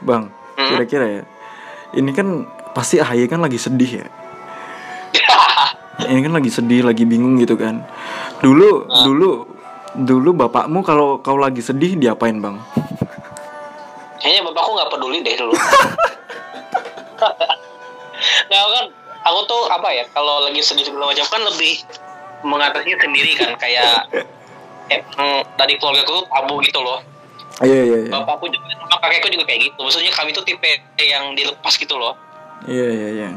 bang, 0.00 0.22
Hmm? 0.52 0.68
kira-kira 0.68 1.06
ya, 1.08 1.22
ini 1.94 2.10
kan 2.10 2.44
pasti 2.70 3.00
AHY 3.00 3.24
kan 3.24 3.40
lagi 3.40 3.56
sedih 3.56 4.02
ya. 4.02 4.06
Ini 6.02 6.20
kan 6.24 6.32
lagi 6.34 6.50
sedih, 6.50 6.82
lagi 6.82 7.04
bingung 7.06 7.38
gitu 7.38 7.54
kan. 7.54 7.84
Dulu, 8.42 8.88
Ah. 8.90 9.04
dulu, 9.06 9.30
dulu 9.94 10.30
bapakmu 10.34 10.82
kalau 10.82 11.20
kau 11.20 11.36
lagi 11.36 11.60
sedih 11.60 11.94
diapain 11.94 12.40
bang? 12.40 12.56
kayaknya 14.22 14.46
bapakku 14.46 14.70
nggak 14.78 14.90
peduli 14.94 15.18
deh 15.18 15.34
dulu 15.34 15.50
nah 18.50 18.58
kan 18.70 18.84
aku 19.26 19.40
tuh 19.50 19.62
apa 19.66 19.88
ya 19.90 20.04
kalau 20.14 20.46
lagi 20.46 20.62
sedih 20.62 20.86
segala 20.86 21.10
macam 21.10 21.26
kan 21.26 21.42
lebih 21.42 21.82
mengatasinya 22.46 22.98
sendiri 23.02 23.34
kan 23.34 23.50
kayak 23.58 24.06
eh, 24.94 25.02
mm, 25.02 25.42
dari 25.58 25.74
keluarga 25.78 26.06
tuh 26.06 26.22
tabu 26.30 26.62
gitu 26.62 26.80
loh 26.80 27.02
Iya 27.62 27.84
iya 27.84 27.98
iya, 28.08 28.12
bapakku 28.16 28.48
juga 28.48 28.64
sama 28.74 28.96
kakekku 28.98 29.28
juga 29.38 29.44
kayak 29.46 29.70
gitu 29.70 29.78
maksudnya 29.84 30.10
kami 30.14 30.34
tuh 30.34 30.42
tipe 30.42 30.70
yang 30.98 31.34
dilepas 31.34 31.74
gitu 31.74 31.94
loh 31.98 32.14
iya 32.70 32.88
iya 32.90 33.08
iya. 33.12 33.28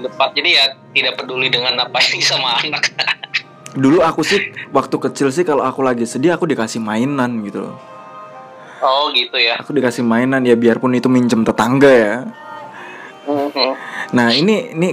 dilepas 0.00 0.30
jadi 0.36 0.50
ya 0.52 0.64
tidak 0.94 1.14
peduli 1.16 1.50
dengan 1.50 1.74
apa 1.76 1.98
yang 2.00 2.22
sama 2.30 2.56
anak 2.56 2.94
Dulu 3.74 4.00
aku 4.00 4.22
sih 4.22 4.38
waktu 4.70 4.96
kecil 4.96 5.28
sih 5.28 5.42
kalau 5.42 5.60
aku 5.60 5.82
lagi 5.82 6.06
sedih 6.06 6.30
aku 6.30 6.46
dikasih 6.46 6.78
mainan 6.78 7.42
gitu 7.42 7.66
loh. 7.66 7.76
oh 8.78 9.10
gitu 9.10 9.34
ya 9.34 9.58
Aku 9.58 9.74
dikasih 9.74 10.00
mainan 10.00 10.40
ya 10.40 10.54
biarpun 10.54 10.94
itu 10.94 11.08
minjem 11.08 11.42
tetangga 11.42 11.90
ya. 11.90 12.14
Mhm. 13.24 13.70
Nah 14.12 14.30
ini 14.30 14.70
ini 14.70 14.88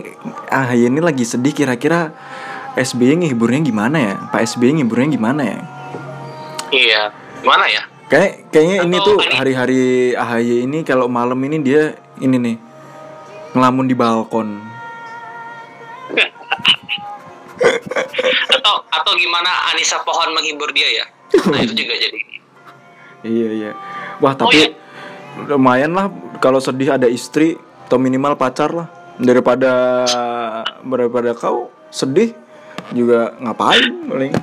AHY 0.47 0.87
ini 0.87 0.97
lagi 0.97 1.21
sedih 1.21 1.53
kira-kira 1.53 2.09
SBY 2.73 3.21
ngiburnya 3.21 3.61
gimana 3.61 3.97
ya? 3.99 4.13
Pak 4.31 4.49
SBY 4.49 4.81
ngiburnya 4.81 5.07
gimana 5.11 5.41
ya? 5.43 5.59
iya 6.71 7.01
gimana 7.37 7.67
ya 7.67 7.83
Kayak 8.07 8.47
kayaknya 8.49 8.77
ini 8.81 8.97
Atau 8.97 9.05
tuh 9.05 9.17
ini- 9.21 9.35
hari-hari 9.35 9.81
AHY 10.13 10.65
ini 10.65 10.81
kalau 10.81 11.05
malam 11.05 11.37
ini 11.37 11.59
dia 11.59 11.93
ini 12.17 12.35
nih 12.35 12.55
ngelamun 13.51 13.85
di 13.85 13.93
balkon. 13.93 14.70
Atau 18.57 18.75
atau 18.89 19.11
gimana 19.17 19.49
Anissa 19.73 20.01
Pohon 20.01 20.33
menghibur 20.33 20.73
dia 20.73 20.89
ya? 20.89 21.05
Nah 21.47 21.59
itu 21.63 21.73
juga 21.77 21.93
jadi. 21.95 22.19
Iya 23.21 23.49
iya. 23.53 23.71
Wah 24.17 24.33
Oh, 24.33 24.37
tapi 24.47 24.71
iya. 24.71 24.73
lumayan 25.51 25.93
lah. 25.93 26.09
Kalau 26.41 26.57
sedih 26.57 26.97
ada 26.97 27.05
istri 27.05 27.55
atau 27.85 28.01
minimal 28.01 28.33
pacar 28.35 28.73
lah. 28.73 28.87
Daripada 29.21 30.03
daripada 30.81 31.37
kau 31.37 31.69
sedih 31.93 32.33
juga 32.91 33.37
ngapain 33.37 34.09
paling? 34.09 34.33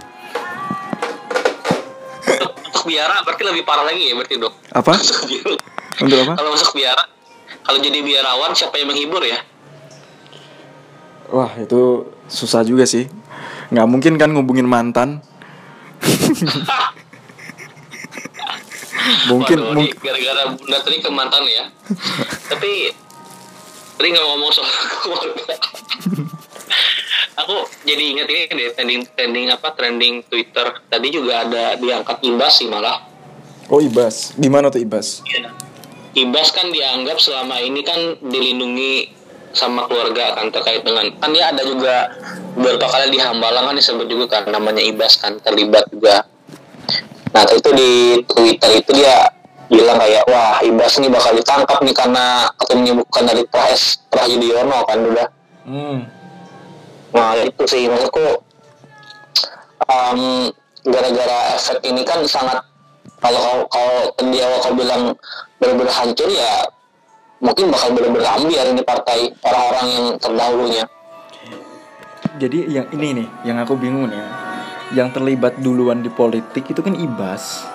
Untuk, 2.28 2.52
untuk 2.62 2.84
biara 2.86 3.18
berarti 3.26 3.42
lebih 3.42 3.62
parah 3.66 3.84
lagi 3.88 4.12
ya 4.12 4.14
berarti 4.14 4.34
dok? 4.38 4.54
Apa? 4.72 4.92
Untuk 5.98 6.18
apa? 6.22 6.32
kalau 6.38 6.50
masuk 6.54 6.78
biara 6.78 7.04
kalau 7.66 7.78
jadi 7.82 7.98
biarawan 8.00 8.54
siapa 8.54 8.78
yang 8.78 8.88
menghibur 8.88 9.20
ya 9.26 9.42
Wah 11.28 11.52
itu 11.60 12.08
susah 12.28 12.64
juga 12.64 12.88
sih. 12.88 13.08
Nggak 13.68 13.88
mungkin 13.88 14.14
kan 14.16 14.32
ngubungin 14.32 14.68
mantan. 14.68 15.20
mungkin 19.28 19.58
Waduh, 19.60 19.88
gara-gara 20.00 20.42
bunda 20.52 20.78
tadi 20.84 20.96
ke 21.00 21.10
mantan 21.12 21.44
ya 21.48 21.64
tapi 22.52 22.92
tadi 23.96 24.08
nggak 24.12 24.26
ngomong 24.26 24.50
soal 24.52 24.68
keluarga 25.04 25.54
aku 27.38 27.56
jadi 27.88 28.02
ingat 28.16 28.26
ini 28.28 28.42
deh 28.52 28.70
trending 28.76 29.02
trending 29.16 29.46
apa 29.52 29.68
trending 29.72 30.14
Twitter 30.28 30.66
tadi 30.88 31.08
juga 31.08 31.48
ada 31.48 31.76
diangkat 31.80 32.18
Ibas 32.24 32.52
sih 32.60 32.68
malah 32.68 33.08
Oh 33.68 33.84
Ibas, 33.84 34.32
gimana 34.40 34.72
tuh 34.72 34.80
Ibas? 34.80 35.20
Ibas 36.16 36.48
kan 36.56 36.72
dianggap 36.72 37.20
selama 37.20 37.60
ini 37.60 37.84
kan 37.84 38.16
dilindungi 38.16 39.12
sama 39.58 39.90
keluarga 39.90 40.38
kan 40.38 40.46
terkait 40.54 40.86
dengan 40.86 41.10
kan 41.18 41.34
dia 41.34 41.50
ada 41.50 41.66
juga 41.66 42.14
beberapa 42.54 42.86
kali 42.86 43.10
di 43.10 43.18
Hambalang 43.18 43.66
kan 43.66 43.74
disebut 43.74 44.06
juga 44.06 44.38
kan 44.38 44.54
namanya 44.54 44.78
Ibas 44.78 45.18
kan 45.18 45.34
terlibat 45.42 45.90
juga. 45.90 46.22
Nah 47.34 47.42
itu 47.50 47.70
di 47.74 47.92
Twitter 48.24 48.70
itu 48.78 48.90
dia 48.94 49.26
bilang 49.66 49.98
kayak 49.98 50.24
wah 50.30 50.62
Ibas 50.62 51.02
nih 51.02 51.10
bakal 51.10 51.34
ditangkap 51.34 51.78
nih 51.82 51.94
karena 51.98 52.46
katanya 52.62 52.92
bukan 53.02 53.22
dari 53.26 53.42
Pras 53.50 53.98
Prahyudiono 54.06 54.78
kan 54.86 54.98
udah. 55.02 55.28
Hmm. 55.66 55.98
Nah 57.12 57.34
itu 57.42 57.62
sih 57.66 57.90
maksudku 57.90 58.46
um, 59.90 60.48
gara-gara 60.86 61.38
efek 61.58 61.82
ini 61.84 62.06
kan 62.06 62.22
sangat 62.24 62.62
kalau 63.18 63.66
kalau 63.66 64.14
di 64.30 64.38
awal 64.38 64.58
kau 64.62 64.74
bilang 64.78 65.02
benar-benar 65.58 65.90
hancur 65.90 66.30
ya 66.30 66.62
mungkin 67.38 67.70
bakal 67.70 67.94
benar-benar 67.94 68.38
ambiar 68.38 68.66
ini 68.70 68.82
partai 68.82 69.30
orang-orang 69.42 69.86
yang 69.86 70.06
terdahulunya. 70.18 70.84
Jadi 72.38 72.58
yang 72.70 72.86
ini 72.94 73.22
nih, 73.22 73.28
yang 73.46 73.58
aku 73.62 73.74
bingung 73.74 74.10
nih 74.10 74.18
ya. 74.18 74.28
Yang 74.88 75.20
terlibat 75.20 75.58
duluan 75.60 76.00
di 76.00 76.08
politik 76.08 76.64
itu 76.70 76.80
kan 76.80 76.94
Ibas. 76.96 77.66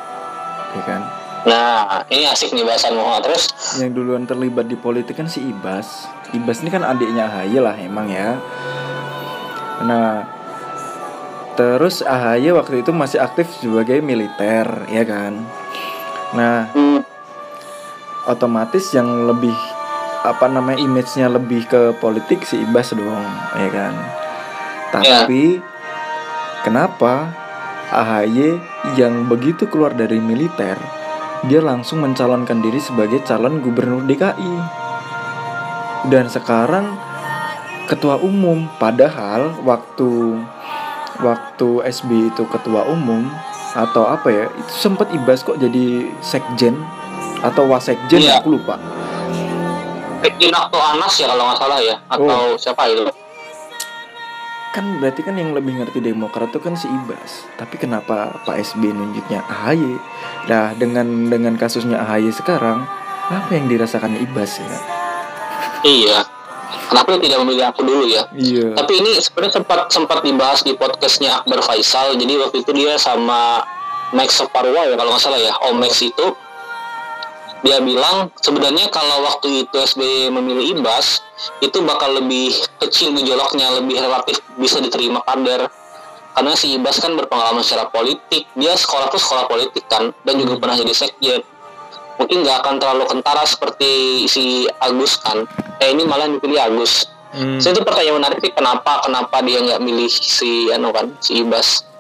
ya 0.74 0.82
kan 0.90 1.02
Nah, 1.44 2.08
ini 2.08 2.24
asik 2.24 2.56
nih 2.56 2.64
bahasan 2.64 2.96
Muhammad 2.96 3.28
terus. 3.28 3.52
Yang 3.76 3.92
duluan 4.00 4.24
terlibat 4.24 4.64
di 4.72 4.80
politik 4.80 5.20
kan 5.20 5.28
si 5.28 5.44
Ibas. 5.44 6.08
Ibas 6.32 6.64
ini 6.64 6.72
kan 6.72 6.88
adiknya 6.88 7.28
AHY 7.28 7.60
lah 7.60 7.76
emang 7.76 8.08
ya. 8.08 8.40
Nah, 9.84 10.24
terus 11.60 12.00
AHY 12.00 12.56
waktu 12.56 12.80
itu 12.80 12.96
masih 12.96 13.20
aktif 13.20 13.52
sebagai 13.60 14.00
militer, 14.00 14.88
ya 14.88 15.04
kan. 15.04 15.44
Nah, 16.32 16.72
Hmm, 16.72 17.04
otomatis 18.28 18.94
yang 18.96 19.28
lebih 19.28 19.56
apa 20.24 20.48
namanya 20.48 20.80
image-nya 20.80 21.28
lebih 21.28 21.68
ke 21.68 21.92
politik 22.00 22.48
si 22.48 22.64
Ibas 22.64 22.96
dong, 22.96 23.28
ya 23.60 23.70
kan. 23.70 23.94
Tapi 24.96 25.60
kenapa 26.64 27.34
AHY 27.92 28.58
yang 28.96 29.28
begitu 29.28 29.68
keluar 29.68 29.92
dari 29.92 30.18
militer 30.18 30.80
dia 31.44 31.60
langsung 31.60 32.00
mencalonkan 32.00 32.64
diri 32.64 32.80
sebagai 32.80 33.20
calon 33.28 33.60
gubernur 33.60 34.08
DKI. 34.08 34.56
Dan 36.08 36.32
sekarang 36.32 36.96
ketua 37.92 38.16
umum 38.20 38.72
padahal 38.80 39.52
waktu 39.68 40.40
waktu 41.20 41.70
SB 41.84 42.32
itu 42.32 42.44
ketua 42.48 42.88
umum 42.88 43.28
atau 43.76 44.08
apa 44.08 44.28
ya 44.32 44.46
itu 44.54 44.74
sempat 44.74 45.12
ibas 45.12 45.44
kok 45.44 45.60
jadi 45.60 46.08
sekjen 46.24 46.80
atau 47.44 47.68
wasekjen 47.68 48.24
Iya. 48.24 48.40
aku 48.40 48.56
lupa 48.56 48.80
Inakto 50.40 50.80
Anas 50.80 51.20
ya 51.20 51.28
kalau 51.28 51.52
nggak 51.52 51.60
salah 51.60 51.80
ya 51.80 51.96
atau 52.08 52.56
siapa 52.56 52.88
itu? 52.88 53.04
kan 54.74 54.98
berarti 54.98 55.22
kan 55.22 55.38
yang 55.38 55.54
lebih 55.54 55.78
ngerti 55.78 56.02
Demokrat 56.02 56.50
itu 56.50 56.58
kan 56.58 56.74
si 56.74 56.90
Ibas 56.90 57.46
tapi 57.62 57.78
kenapa 57.78 58.34
Pak 58.42 58.58
SB 58.58 58.90
nunjuknya 58.90 59.46
AHY 59.46 60.02
nah 60.50 60.74
dengan 60.74 61.06
dengan 61.30 61.54
kasusnya 61.54 62.02
AHY 62.02 62.34
sekarang 62.34 62.82
apa 63.30 63.50
yang 63.54 63.70
dirasakan 63.70 64.18
Ibas 64.18 64.58
ya 64.58 64.80
Iya. 65.84 66.24
Kenapa 66.88 67.12
dia 67.14 67.28
tidak 67.28 67.40
memilih 67.44 67.66
aku 67.68 67.84
dulu 67.84 68.08
ya? 68.08 68.24
iya 68.34 68.72
Tapi 68.72 69.04
ini 69.04 69.20
sebenarnya 69.20 69.60
sempat 69.60 69.92
sempat 69.92 70.24
dibahas 70.24 70.64
di 70.64 70.72
podcastnya 70.74 71.44
Akbar 71.44 71.60
Faisal. 71.60 72.16
Jadi 72.16 72.34
waktu 72.40 72.64
itu 72.64 72.72
dia 72.72 72.96
sama 72.96 73.60
Max 74.10 74.40
Separwa 74.40 74.88
ya 74.88 74.96
kalau 74.96 75.12
nggak 75.12 75.22
salah 75.22 75.38
ya. 75.38 75.52
Om 75.60 75.76
Max 75.76 76.00
itu 76.00 76.26
dia 77.64 77.80
bilang 77.80 78.28
sebenarnya 78.44 78.92
kalau 78.92 79.24
waktu 79.24 79.64
itu 79.64 79.76
SBY 79.80 80.36
memilih 80.36 80.78
Ibas 80.78 81.24
itu 81.64 81.80
bakal 81.88 82.20
lebih 82.20 82.52
kecil 82.84 83.16
gejolaknya, 83.16 83.80
lebih 83.80 84.04
relatif 84.04 84.44
bisa 84.60 84.84
diterima 84.84 85.24
kader. 85.24 85.72
Karena 86.36 86.54
si 86.60 86.76
Ibas 86.76 87.00
kan 87.00 87.16
berpengalaman 87.16 87.64
secara 87.64 87.88
politik, 87.88 88.52
dia 88.60 88.76
sekolah 88.76 89.08
tuh 89.08 89.22
sekolah 89.22 89.48
politik 89.48 89.88
kan, 89.88 90.12
dan 90.28 90.34
juga 90.36 90.60
pernah 90.60 90.76
jadi 90.76 90.92
sekjen. 90.92 91.40
Mungkin 92.20 92.44
nggak 92.44 92.58
akan 92.68 92.76
terlalu 92.84 93.04
kentara 93.08 93.48
seperti 93.48 94.26
si 94.28 94.68
Agus 94.84 95.16
kan. 95.24 95.48
Eh 95.80 95.96
ini 95.96 96.04
malah 96.04 96.28
dipilih 96.28 96.60
Agus. 96.60 97.08
Hmm. 97.32 97.64
Saya 97.64 97.80
itu 97.80 97.82
pertanyaan 97.82 98.22
menarik 98.22 98.44
sih 98.44 98.54
kenapa 98.54 99.02
kenapa 99.08 99.42
dia 99.42 99.58
nggak 99.58 99.82
milih 99.82 100.06
si 100.12 100.70
anu 100.70 100.94
kan 100.94 101.10
si 101.18 101.42
Ibas 101.42 101.93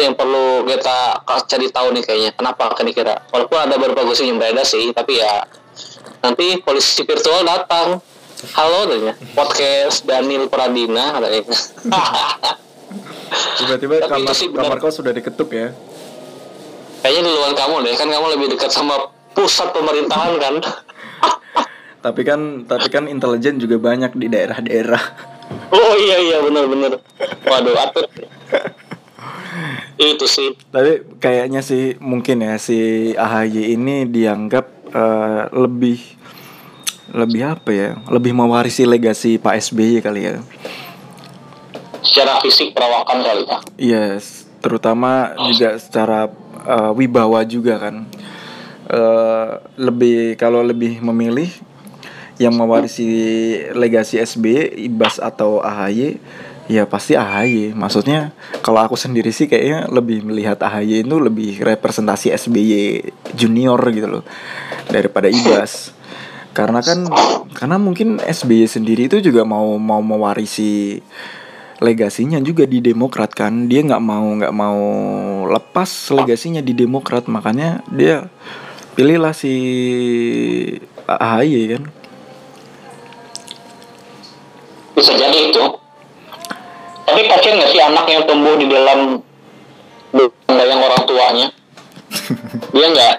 itu 0.00 0.08
yang 0.08 0.16
perlu 0.16 0.64
kita 0.64 1.20
cari 1.44 1.68
tahu 1.68 1.92
nih 1.92 2.00
kayaknya. 2.08 2.30
Kenapa 2.32 2.72
kira-kira 2.72 3.20
walaupun 3.28 3.58
ada 3.60 3.76
beberapa 3.76 4.08
gosip 4.08 4.24
yang 4.24 4.40
beredar 4.40 4.64
sih 4.64 4.96
tapi 4.96 5.20
ya 5.20 5.44
nanti 6.24 6.56
polisi 6.64 7.04
virtual 7.04 7.44
datang. 7.44 8.00
Halo 8.56 8.88
katanya. 8.88 9.12
Podcast 9.36 10.08
Daniel 10.08 10.48
Pradina 10.48 11.20
katanya. 11.20 11.44
Tiba-tiba 13.60 14.08
kamar 14.08 14.32
kamar 14.32 14.78
kau 14.80 14.88
sudah 14.88 15.12
diketuk 15.12 15.52
ya? 15.52 15.76
Kayaknya 17.04 17.20
duluan 17.28 17.52
kamu 17.52 17.74
deh. 17.84 17.92
Kan 18.00 18.08
kamu 18.08 18.26
lebih 18.40 18.56
dekat 18.56 18.72
sama 18.72 18.96
pusat 19.36 19.68
pemerintahan 19.76 20.40
kan? 20.40 20.54
Tapi 22.08 22.24
kan 22.24 22.64
tapi 22.64 22.88
kan 22.88 23.04
intelijen 23.04 23.60
juga 23.60 23.76
banyak 23.76 24.16
di 24.16 24.32
daerah-daerah. 24.32 25.04
Oh 25.68 25.92
iya 26.00 26.16
iya. 26.24 26.36
Benar-benar 26.40 26.96
waduh 27.44 27.76
atut 27.76 28.08
itu 29.98 30.26
sih 30.26 30.54
Tapi 30.70 31.18
kayaknya 31.18 31.60
sih 31.60 31.98
mungkin 31.98 32.44
ya 32.44 32.56
si 32.56 33.12
AHY 33.14 33.74
ini 33.74 34.06
dianggap 34.06 34.66
eh, 34.90 35.42
lebih 35.54 35.98
lebih 37.10 37.42
apa 37.42 37.70
ya? 37.74 37.90
Lebih 38.06 38.32
mewarisi 38.34 38.86
legasi 38.86 39.36
Pak 39.38 39.58
SBY 39.58 40.02
kali 40.02 40.22
ya. 40.30 40.38
secara 42.00 42.40
fisik 42.40 42.72
perawakan 42.72 43.20
kali 43.20 43.44
ya 43.44 43.58
Yes, 43.76 44.48
terutama 44.64 45.36
juga 45.52 45.76
secara 45.76 46.32
eh, 46.64 46.92
wibawa 46.96 47.44
juga 47.44 47.76
kan. 47.76 48.08
Eh, 48.90 49.50
lebih 49.78 50.34
kalau 50.34 50.64
lebih 50.64 50.98
memilih 50.98 51.50
yang 52.40 52.56
mewarisi 52.56 53.04
legasi 53.76 54.16
SBY, 54.16 54.80
Ibas 54.88 55.20
atau 55.20 55.60
AHY, 55.60 56.16
ya 56.70 56.86
pasti 56.86 57.18
AHY. 57.18 57.74
Maksudnya 57.74 58.30
kalau 58.62 58.86
aku 58.86 58.94
sendiri 58.94 59.34
sih 59.34 59.50
kayaknya 59.50 59.90
lebih 59.90 60.22
melihat 60.22 60.62
AHY 60.62 61.02
itu 61.02 61.16
lebih 61.18 61.58
representasi 61.66 62.30
SBY 62.30 63.02
junior 63.34 63.82
gitu 63.90 64.06
loh 64.06 64.24
daripada 64.86 65.26
Ibas. 65.26 65.90
Karena 66.54 66.78
kan 66.78 67.10
karena 67.58 67.76
mungkin 67.82 68.22
SBY 68.22 68.70
sendiri 68.70 69.10
itu 69.10 69.18
juga 69.18 69.42
mau 69.42 69.74
mau 69.82 69.98
mewarisi 69.98 71.02
legasinya 71.80 72.38
juga 72.44 72.68
di 72.68 72.78
Demokrat 72.84 73.32
kan 73.32 73.64
dia 73.66 73.80
nggak 73.80 74.04
mau 74.04 74.36
nggak 74.36 74.52
mau 74.52 74.80
lepas 75.48 75.88
legasinya 76.12 76.60
di 76.60 76.76
Demokrat 76.76 77.24
makanya 77.24 77.80
dia 77.88 78.28
pilihlah 78.92 79.32
si 79.32 79.54
AHY 81.08 81.72
kan 81.72 81.82
bisa 84.92 85.16
jadi 85.16 85.38
itu 85.48 85.79
tapi 87.20 87.36
kasian 87.36 87.60
nggak 87.60 87.72
sih 87.76 87.82
anak 87.84 88.06
yang 88.08 88.24
tumbuh 88.24 88.56
di 88.56 88.64
dalam 88.64 89.20
bayang 90.48 90.80
orang 90.80 91.04
tuanya? 91.04 91.46
Dia 92.72 92.86
nggak 92.88 93.14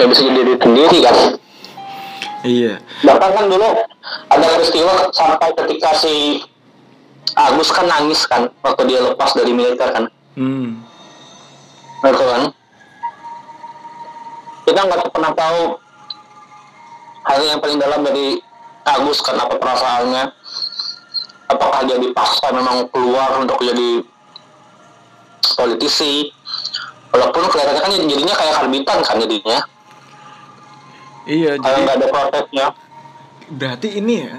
nggak 0.00 0.08
bisa 0.08 0.20
jadi 0.24 0.40
diri 0.40 0.54
sendiri 0.56 0.98
kan? 1.04 1.16
Iya. 2.48 2.74
Bahkan 3.04 3.30
kan 3.36 3.44
dulu 3.52 3.68
ada 4.32 4.46
peristiwa 4.56 5.12
sampai 5.12 5.52
ketika 5.60 5.92
si 6.00 6.40
Agus 7.36 7.68
kan 7.68 7.84
nangis 7.84 8.24
kan? 8.24 8.48
Waktu 8.64 8.88
dia 8.88 9.04
lepas 9.04 9.36
dari 9.36 9.52
militer 9.52 9.92
kan? 9.92 10.08
Hmm. 10.32 10.80
Gitu 12.00 12.24
kan? 12.24 12.42
Kita 14.64 14.80
nggak 14.88 15.12
pernah 15.12 15.32
tahu 15.36 15.76
hal 17.28 17.38
yang 17.44 17.60
paling 17.60 17.76
dalam 17.76 18.00
dari 18.08 18.40
Agus 18.88 19.20
kan? 19.20 19.36
Apa 19.36 19.60
perasaannya 19.60 20.37
apakah 21.48 21.80
dia 21.82 21.96
dipaksa 21.96 22.46
memang 22.50 22.86
keluar 22.88 23.38
untuk 23.38 23.56
jadi 23.58 24.04
politisi 25.54 26.28
walaupun 27.08 27.42
kelihatannya 27.46 27.82
kan 27.82 27.92
jadinya 27.98 28.34
kayak 28.34 28.54
karbitan 28.54 28.98
kan 29.00 29.16
jadinya 29.18 29.58
iya 31.24 31.56
kalau 31.56 31.64
jadi 31.66 31.80
nggak 31.82 31.96
ada 31.96 32.06
protesnya 32.06 32.66
berarti 33.48 33.88
ini 33.96 34.14
ya 34.20 34.34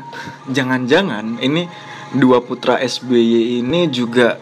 jangan-jangan 0.47 1.41
ini 1.41 1.65
dua 2.11 2.39
putra 2.39 2.77
SBY 2.77 3.59
ini 3.59 3.89
juga 3.89 4.37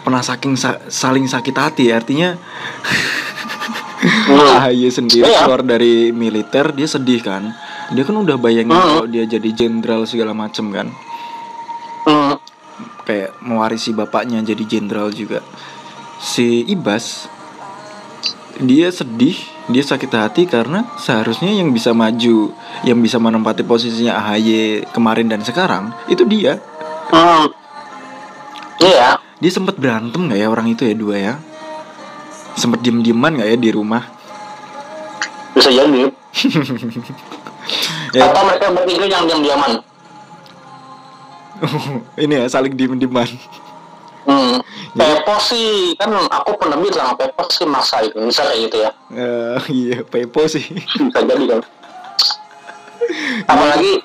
pernah 0.00 0.20
saking 0.20 0.54
sa- 0.54 0.82
saling 0.86 1.26
sakit 1.26 1.54
hati 1.54 1.84
artinya 1.90 2.34
Hmm. 3.98 4.62
AHY 4.62 4.94
sendiri 4.94 5.26
Iya. 5.26 5.42
keluar 5.42 5.58
dari 5.60 6.14
militer 6.14 6.70
dia 6.70 6.86
sedih 6.86 7.18
kan 7.18 7.50
dia 7.90 8.06
kan 8.06 8.14
udah 8.14 8.38
bayangin 8.38 8.70
Hmm. 8.70 8.94
kalau 8.94 9.06
dia 9.06 9.26
jadi 9.26 9.50
jenderal 9.50 10.06
segala 10.06 10.30
macem 10.30 10.70
kan. 10.70 10.86
Kayak 13.08 13.32
mewarisi 13.40 13.96
bapaknya 13.96 14.44
jadi 14.44 14.60
jenderal 14.68 15.08
juga. 15.08 15.40
Si 16.20 16.68
Ibas 16.68 17.24
dia 18.60 18.92
sedih 18.92 19.38
dia 19.70 19.84
sakit 19.86 20.10
hati 20.12 20.42
karena 20.44 20.84
seharusnya 21.00 21.48
yang 21.48 21.72
bisa 21.72 21.96
maju 21.96 22.52
yang 22.84 22.98
bisa 23.00 23.16
menempati 23.16 23.64
posisinya 23.64 24.18
AHY 24.18 24.84
kemarin 24.92 25.32
dan 25.32 25.40
sekarang 25.40 25.96
itu 26.12 26.28
dia. 26.28 26.60
Hmm. 27.08 27.48
iya. 28.84 29.16
Dia 29.40 29.52
sempat 29.54 29.80
berantem 29.80 30.28
nggak 30.28 30.38
ya 30.44 30.48
orang 30.52 30.68
itu 30.68 30.84
ya 30.84 30.92
dua 30.92 31.16
ya? 31.16 31.34
Sempat 32.60 32.84
diem 32.84 33.00
dieman 33.00 33.40
nggak 33.40 33.48
ya 33.48 33.56
di 33.56 33.70
rumah? 33.72 34.04
Bisa 35.56 35.72
jadi. 35.72 36.12
Ya. 38.16 38.24
Atau 38.24 38.40
mereka 38.48 38.72
bertiga 38.72 39.04
yang 39.04 39.28
diam-diaman 39.28 39.84
ini 42.22 42.34
ya 42.34 42.44
saling 42.46 42.74
diem 42.74 42.94
dieman 42.94 43.28
Hmm. 44.28 44.60
Jadi- 44.92 45.08
Pepo 45.24 45.40
sih 45.40 45.96
kan 45.96 46.12
aku 46.28 46.52
pernah 46.60 46.76
bilang 46.76 47.16
Pepo 47.16 47.48
sih 47.48 47.64
masa 47.64 48.04
itu 48.04 48.20
bisa 48.20 48.44
kayak 48.44 48.60
gitu 48.68 48.76
ya. 48.84 48.90
Eh, 49.08 49.56
iya 49.80 49.98
Pepo 50.04 50.44
sih. 50.44 50.60
Bisa 51.00 51.24
jadi 51.24 51.44
kan. 51.48 51.60
Apalagi 53.48 54.04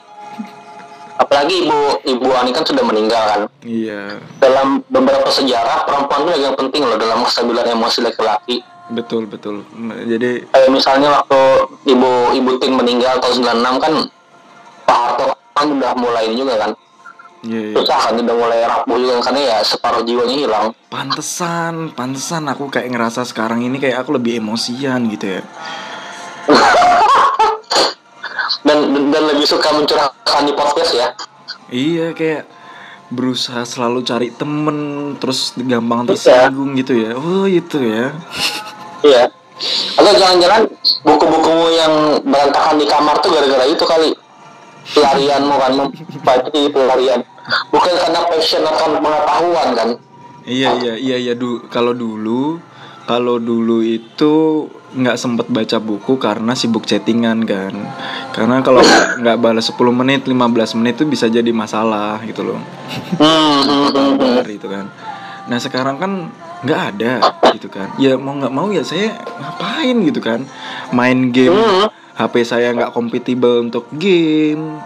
apalagi 1.14 1.68
ibu 1.68 1.80
ibu 2.08 2.28
Ani 2.32 2.56
kan 2.56 2.64
sudah 2.64 2.84
meninggal 2.84 3.24
kan. 3.28 3.42
Iya. 3.62 4.16
Dalam 4.40 4.80
beberapa 4.88 5.28
sejarah 5.28 5.84
perempuan 5.84 6.24
itu 6.26 6.40
yang 6.42 6.56
penting 6.56 6.88
loh 6.88 6.96
dalam 6.96 7.20
kestabilan 7.22 7.68
emosi 7.70 8.00
laki-laki. 8.02 8.64
Betul 8.92 9.28
betul. 9.28 9.64
Jadi 10.08 10.44
kayak 10.48 10.72
misalnya 10.72 11.20
waktu 11.20 11.42
ibu 11.84 12.12
ibu 12.32 12.50
tin 12.60 12.76
meninggal 12.76 13.20
tahun 13.20 13.44
96 13.44 13.84
kan 13.84 13.94
Pak 14.84 14.98
Harto 15.00 15.24
kan 15.52 15.68
udah 15.70 15.92
mulai 15.96 16.32
juga 16.32 16.56
kan 16.60 16.72
iya 17.44 17.60
iya. 17.70 17.76
Susah 17.76 18.00
kan 18.02 18.16
udah 18.16 18.36
mulai 18.36 18.64
rapuh 18.64 18.96
juga 18.96 19.20
karena 19.22 19.42
ya 19.44 19.58
separuh 19.62 20.02
jiwanya 20.02 20.36
hilang. 20.38 20.66
Pantesan 20.88 21.92
pantesan 21.92 22.48
aku 22.48 22.68
kayak 22.68 22.90
ngerasa 22.90 23.24
sekarang 23.24 23.62
ini 23.62 23.78
kayak 23.78 24.02
aku 24.02 24.16
lebih 24.16 24.40
emosian 24.40 25.08
gitu 25.08 25.38
ya. 25.38 25.42
Dan 28.64 28.80
dan 29.12 29.24
lebih 29.28 29.44
suka 29.44 29.76
mencurahkan 29.76 30.42
di 30.44 30.54
podcast 30.56 30.92
ya. 30.94 31.08
Iya 31.68 32.16
kayak 32.16 32.48
berusaha 33.12 33.62
selalu 33.62 34.00
cari 34.02 34.32
temen 34.32 34.78
terus 35.20 35.52
gampang 35.60 36.08
Iya. 36.08 36.10
tersinggung 36.16 36.72
gitu 36.74 36.94
ya. 36.96 37.12
Oh 37.14 37.44
itu 37.44 37.78
ya. 37.84 38.16
Iya. 39.04 39.24
Atau 39.94 40.14
jangan-jangan 40.16 40.64
buku-bukumu 41.04 41.68
yang 41.72 41.94
berantakan 42.24 42.80
di 42.80 42.88
kamar 42.88 43.20
tuh 43.20 43.32
gara-gara 43.32 43.66
itu 43.68 43.84
kali. 43.84 44.10
Pelarianmu 44.84 45.56
kan 45.56 45.72
membaca 45.76 46.50
pelarian 46.52 47.20
bukan 47.72 47.94
karena 48.00 48.20
passion 48.30 48.64
atau 48.64 48.88
pengetahuan 49.00 49.70
kan? 49.76 49.90
Iya 50.44 50.76
iya 50.84 50.94
iya 51.00 51.18
iya 51.20 51.34
du 51.36 51.64
kalau 51.72 51.96
dulu 51.96 52.60
kalau 53.04 53.40
dulu 53.40 53.84
itu 53.84 54.68
nggak 54.94 55.18
sempet 55.18 55.48
baca 55.50 55.78
buku 55.82 56.16
karena 56.20 56.56
sibuk 56.56 56.88
chattingan 56.88 57.44
kan. 57.44 57.74
Karena 58.32 58.64
kalau 58.64 58.80
nggak- 59.22 59.40
balas 59.40 59.72
10 59.72 59.80
menit 59.92 60.28
15 60.28 60.80
menit 60.80 61.00
itu 61.02 61.06
bisa 61.08 61.28
jadi 61.28 61.50
masalah 61.52 62.22
gitu 62.24 62.44
loh. 62.44 62.60
Hmm, 63.20 63.60
hmm, 63.64 63.88
hmm, 63.92 64.12
kabar 64.20 64.48
itu 64.48 64.68
kan. 64.68 64.86
Nah 65.48 65.60
sekarang 65.60 65.96
kan 66.00 66.12
nggak 66.64 66.82
ada 66.96 67.14
gitu 67.52 67.68
kan. 67.68 67.92
Ya 68.00 68.16
mau 68.16 68.36
nggak 68.40 68.54
mau 68.54 68.72
ya 68.72 68.84
saya 68.88 69.20
ngapain 69.20 69.98
gitu 70.08 70.20
kan. 70.24 70.48
Main 70.96 71.32
game. 71.36 71.56
HP 72.14 72.46
saya 72.46 72.72
nggak 72.78 72.94
compatible 72.94 73.64
untuk 73.64 73.90
game. 73.98 74.80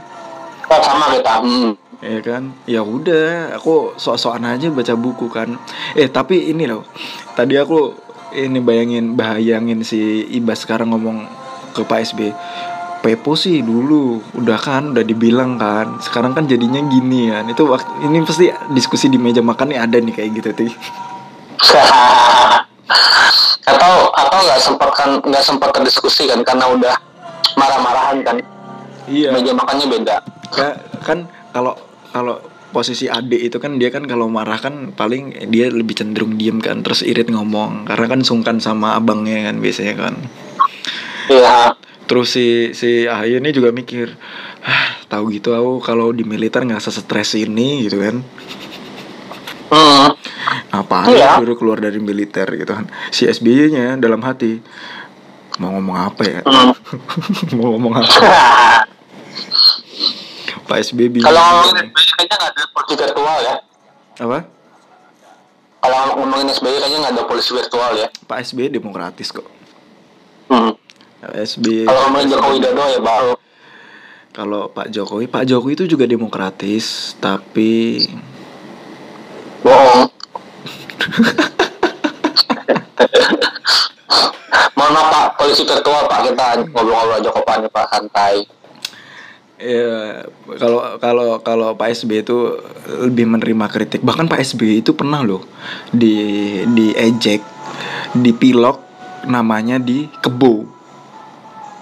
Oh, 0.67 0.81
sama 0.83 1.15
kita 1.15 1.43
hmm. 1.43 1.86
Ya 2.03 2.19
kan? 2.21 2.53
Ya 2.69 2.81
udah 2.85 3.57
aku 3.57 3.97
sok-sokan 3.97 4.45
aja 4.45 4.69
baca 4.69 4.93
buku 4.93 5.27
kan. 5.31 5.57
Eh 5.97 6.09
tapi 6.09 6.51
ini 6.51 6.69
loh 6.69 6.85
tadi 7.33 7.57
aku 7.57 7.93
ini 8.35 8.59
bayangin 8.59 9.15
bayangin 9.15 9.81
si 9.81 10.25
Ibas 10.35 10.67
sekarang 10.67 10.91
ngomong 10.91 11.25
ke 11.71 11.81
Pak 11.87 11.99
SB 12.11 12.33
Pepo 12.97 13.37
sih 13.37 13.61
dulu 13.61 14.19
udah 14.35 14.57
kan 14.57 14.91
udah 14.91 15.05
dibilang 15.05 15.55
kan 15.61 16.01
sekarang 16.01 16.33
kan 16.33 16.49
jadinya 16.49 16.81
gini 16.89 17.29
kan. 17.31 17.45
Itu 17.49 17.69
waktu 17.69 18.09
ini 18.09 18.25
pasti 18.25 18.49
diskusi 18.73 19.07
di 19.07 19.21
meja 19.21 19.39
makan 19.45 19.69
nih 19.73 19.79
ada 19.79 19.97
nih 20.01 20.13
kayak 20.13 20.29
gitu 20.41 20.49
tuh 20.53 20.73
atau 23.67 23.93
atau 24.15 24.39
nggak 24.43 24.61
sempat 24.63 24.89
kan 24.95 25.09
nggak 25.19 25.43
sempat 25.43 25.69
terdiskusi 25.75 26.27
kan 26.29 26.39
karena 26.41 26.65
udah 26.71 26.95
marah-marahan 27.57 28.17
kan? 28.25 28.37
Iya. 29.07 29.31
Meja 29.31 29.51
makannya 29.55 29.87
beda. 29.87 30.15
Ka- 30.51 30.79
kan 31.03 31.27
kalau 31.55 31.73
kalau 32.21 32.41
posisi 32.67 33.07
adik 33.07 33.41
itu 33.47 33.57
kan 33.63 33.79
dia 33.79 33.89
kan 33.89 34.03
kalau 34.05 34.27
marah 34.27 34.59
kan 34.59 34.91
paling 34.91 35.49
dia 35.49 35.71
lebih 35.71 35.95
cenderung 35.95 36.35
diem 36.35 36.59
kan 36.59 36.83
terus 36.83 37.01
irit 37.01 37.31
ngomong. 37.31 37.87
Karena 37.87 38.05
kan 38.11 38.21
sungkan 38.21 38.59
sama 38.59 38.97
abangnya 38.99 39.49
kan 39.51 39.63
biasanya 39.63 39.95
kan. 39.95 40.15
Iya. 41.31 41.73
Terus 42.07 42.31
si 42.31 42.71
si 42.71 43.03
Ahy 43.07 43.39
ini 43.39 43.51
juga 43.51 43.75
mikir 43.75 44.15
ah 44.63 44.99
tahu 45.11 45.31
gitu 45.35 45.55
aku 45.55 45.83
kalau 45.83 46.11
di 46.11 46.23
militer 46.23 46.63
nggak 46.63 46.83
sesetres 46.83 47.35
ini 47.35 47.87
gitu 47.87 47.99
kan. 48.03 48.17
Hmm. 49.67 50.15
apa 50.71 51.11
Iya. 51.11 51.43
suruh 51.43 51.59
keluar 51.59 51.83
dari 51.83 51.99
militer 51.99 52.47
gitu 52.55 52.71
kan. 52.71 52.87
Si 53.11 53.27
SBY 53.27 53.75
nya 53.75 53.85
dalam 53.99 54.23
hati 54.23 54.63
mau 55.59 55.75
ngomong 55.75 55.97
apa 55.97 56.21
ya? 56.23 56.39
Hmm. 56.47 56.71
mau 57.59 57.75
ngomong 57.75 57.93
apa 57.99 58.87
Pak 60.67 60.83
SBY 60.83 61.07
bingung 61.15 61.31
kalau 61.31 61.41
ngomongin 61.63 61.87
SBY 61.95 62.11
kayaknya 62.11 62.35
nggak 62.35 62.51
ada 62.51 62.63
polisi 62.75 62.95
virtual 62.99 63.37
ya. 63.39 63.55
Apa? 64.19 64.39
Kalau 65.79 65.99
ngomongin 66.19 66.47
SBY 66.51 66.75
kayaknya 66.75 66.97
nggak 66.99 67.13
ada 67.15 67.23
polisi 67.23 67.51
virtual 67.55 67.91
ya. 67.95 68.07
Pak 68.27 68.39
SBY 68.43 68.67
demokratis 68.75 69.31
kok. 69.31 69.47
Hmm. 70.51 70.75
SBY 71.23 71.87
kalau 71.87 72.01
ngomongin 72.11 72.27
Joko 72.35 72.47
Widodo 72.51 72.83
ya 72.91 72.99
baru 72.99 73.33
kalau 74.35 74.69
Pak 74.69 74.93
Jokowi 74.93 75.25
Pak 75.25 75.49
Jokowi 75.49 75.73
itu 75.73 75.89
juga 75.89 76.05
demokratis 76.05 77.15
tapi 77.17 78.03
bohong. 79.63 80.11
Mohon 84.77 84.93
maaf 84.93 85.09
pak. 85.09 85.25
Polisi 85.41 85.65
virtual 85.65 86.05
pak. 86.05 86.19
Kita 86.29 86.61
ngobrol-ngobrol 86.69 87.17
aja 87.17 87.29
kopan 87.33 87.65
pak. 87.65 87.89
Santai 87.89 88.45
Ya, 89.57 90.21
kalau 90.61 91.01
kalau 91.01 91.41
kalau 91.41 91.73
Pak 91.73 91.89
SBY 91.89 92.21
itu 92.21 92.37
lebih 93.09 93.25
menerima 93.25 93.65
kritik. 93.73 94.05
Bahkan 94.05 94.29
Pak 94.29 94.37
SBY 94.45 94.85
itu 94.85 94.93
pernah 94.93 95.25
loh 95.25 95.41
di 95.89 96.61
di 96.77 96.93
ejek, 96.93 97.41
dipilok 98.13 98.77
namanya 99.25 99.81
di 99.81 100.05
kebo. 100.21 100.77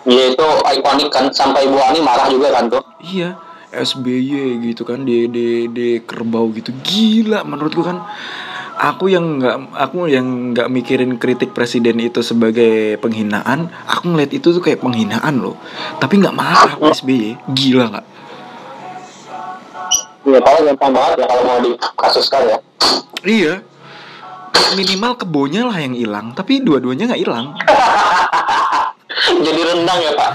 ya 0.05 0.29
itu 0.29 0.47
ikonik 0.77 1.09
kan 1.09 1.33
sampai 1.33 1.65
Ibu 1.65 1.81
Ani 1.81 1.97
marah 1.97 2.29
juga 2.29 2.53
kan 2.53 2.69
tuh 2.69 2.85
Iya, 3.01 3.41
SBY 3.73 4.61
gitu 4.71 4.85
kan 4.87 5.03
di 5.03 5.27
di 5.27 5.67
di 5.67 5.99
kerbau 5.99 6.47
gitu. 6.55 6.71
Gila 6.79 7.43
menurutku 7.43 7.83
kan. 7.83 7.99
Aku 8.75 9.07
yang 9.07 9.39
nggak 9.39 9.71
aku 9.71 10.11
yang 10.11 10.51
nggak 10.51 10.67
mikirin 10.67 11.15
kritik 11.15 11.55
presiden 11.55 11.95
itu 12.03 12.19
sebagai 12.19 12.99
penghinaan, 12.99 13.71
aku 13.87 14.11
ngeliat 14.11 14.35
itu 14.35 14.51
tuh 14.51 14.59
kayak 14.59 14.83
penghinaan 14.83 15.39
loh. 15.39 15.55
Tapi 15.95 16.19
nggak 16.19 16.35
marah 16.35 16.75
Pak 16.75 16.91
SBY, 16.91 17.39
gila 17.55 17.87
nggak? 17.95 18.05
Iya, 20.25 20.39
kalau 20.41 20.59
gampang 20.65 20.91
banget 20.91 21.15
ya 21.21 21.25
kalau 21.29 21.43
mau 21.47 21.59
dikasuskan 21.63 22.41
ya. 22.49 22.57
Iya. 23.23 23.53
Minimal 24.75 25.13
kebonya 25.23 25.61
lah 25.69 25.77
yang 25.79 25.95
hilang, 25.95 26.35
tapi 26.35 26.59
dua-duanya 26.59 27.13
nggak 27.13 27.21
hilang. 27.21 27.55
Jadi 29.45 29.61
rendang 29.61 29.99
ya 30.03 30.11
pak. 30.17 30.31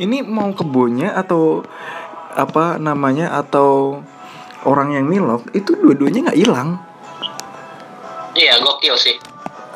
Ini 0.00 0.22
mau 0.24 0.52
kebonya 0.54 1.18
atau 1.18 1.64
apa 2.32 2.78
namanya 2.78 3.34
atau 3.34 4.00
orang 4.64 4.94
yang 4.94 5.04
milok 5.08 5.50
itu 5.52 5.74
dua-duanya 5.76 6.30
nggak 6.30 6.40
hilang. 6.40 6.78
Iya, 8.40 8.56
gokil 8.58 8.96
sih. 8.96 9.16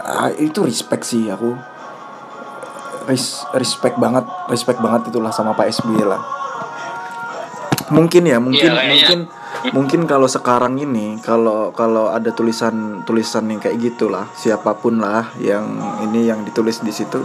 Ah, 0.01 0.33
itu 0.33 0.65
respect 0.65 1.05
sih 1.05 1.29
aku. 1.29 1.53
Res- 3.05 3.45
respect 3.53 4.01
banget, 4.01 4.25
respect 4.49 4.81
banget 4.81 5.13
itulah 5.13 5.29
sama 5.29 5.53
Pak 5.53 5.69
SBY 5.69 6.01
lah. 6.03 6.23
Mungkin 7.93 8.25
ya, 8.25 8.41
mungkin 8.41 8.73
Iya, 8.73 8.89
mungkin 8.89 9.19
mungkin 9.65 10.01
kalau 10.05 10.25
sekarang 10.25 10.77
ini 10.77 11.21
kalau 11.21 11.69
kalau 11.71 12.09
ada 12.09 12.33
tulisan 12.33 13.05
tulisan 13.05 13.49
yang 13.49 13.61
kayak 13.61 13.77
gitulah 13.79 14.29
siapa 14.35 14.73
pun 14.75 14.99
lah 14.99 15.33
yang 15.39 15.65
ini 16.03 16.27
yang 16.27 16.45
ditulis 16.45 16.83
di 16.83 16.93
situ 16.93 17.23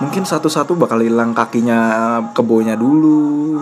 mungkin 0.00 0.28
satu-satu 0.28 0.74
bakal 0.74 1.00
hilang 1.00 1.32
kakinya 1.32 1.78
kebonya 2.34 2.76
dulu 2.76 3.56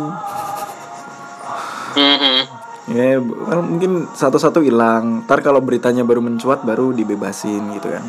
Mhm. 1.95 2.58
Ya 2.89 3.21
kan 3.21 3.59
mungkin 3.65 4.09
satu-satu 4.13 4.65
hilang. 4.65 5.29
Ntar 5.29 5.45
kalau 5.45 5.61
beritanya 5.61 6.03
baru 6.05 6.25
mencuat 6.25 6.65
baru 6.65 6.93
dibebasin 6.93 7.77
gitu 7.77 7.89
kan. 7.93 8.05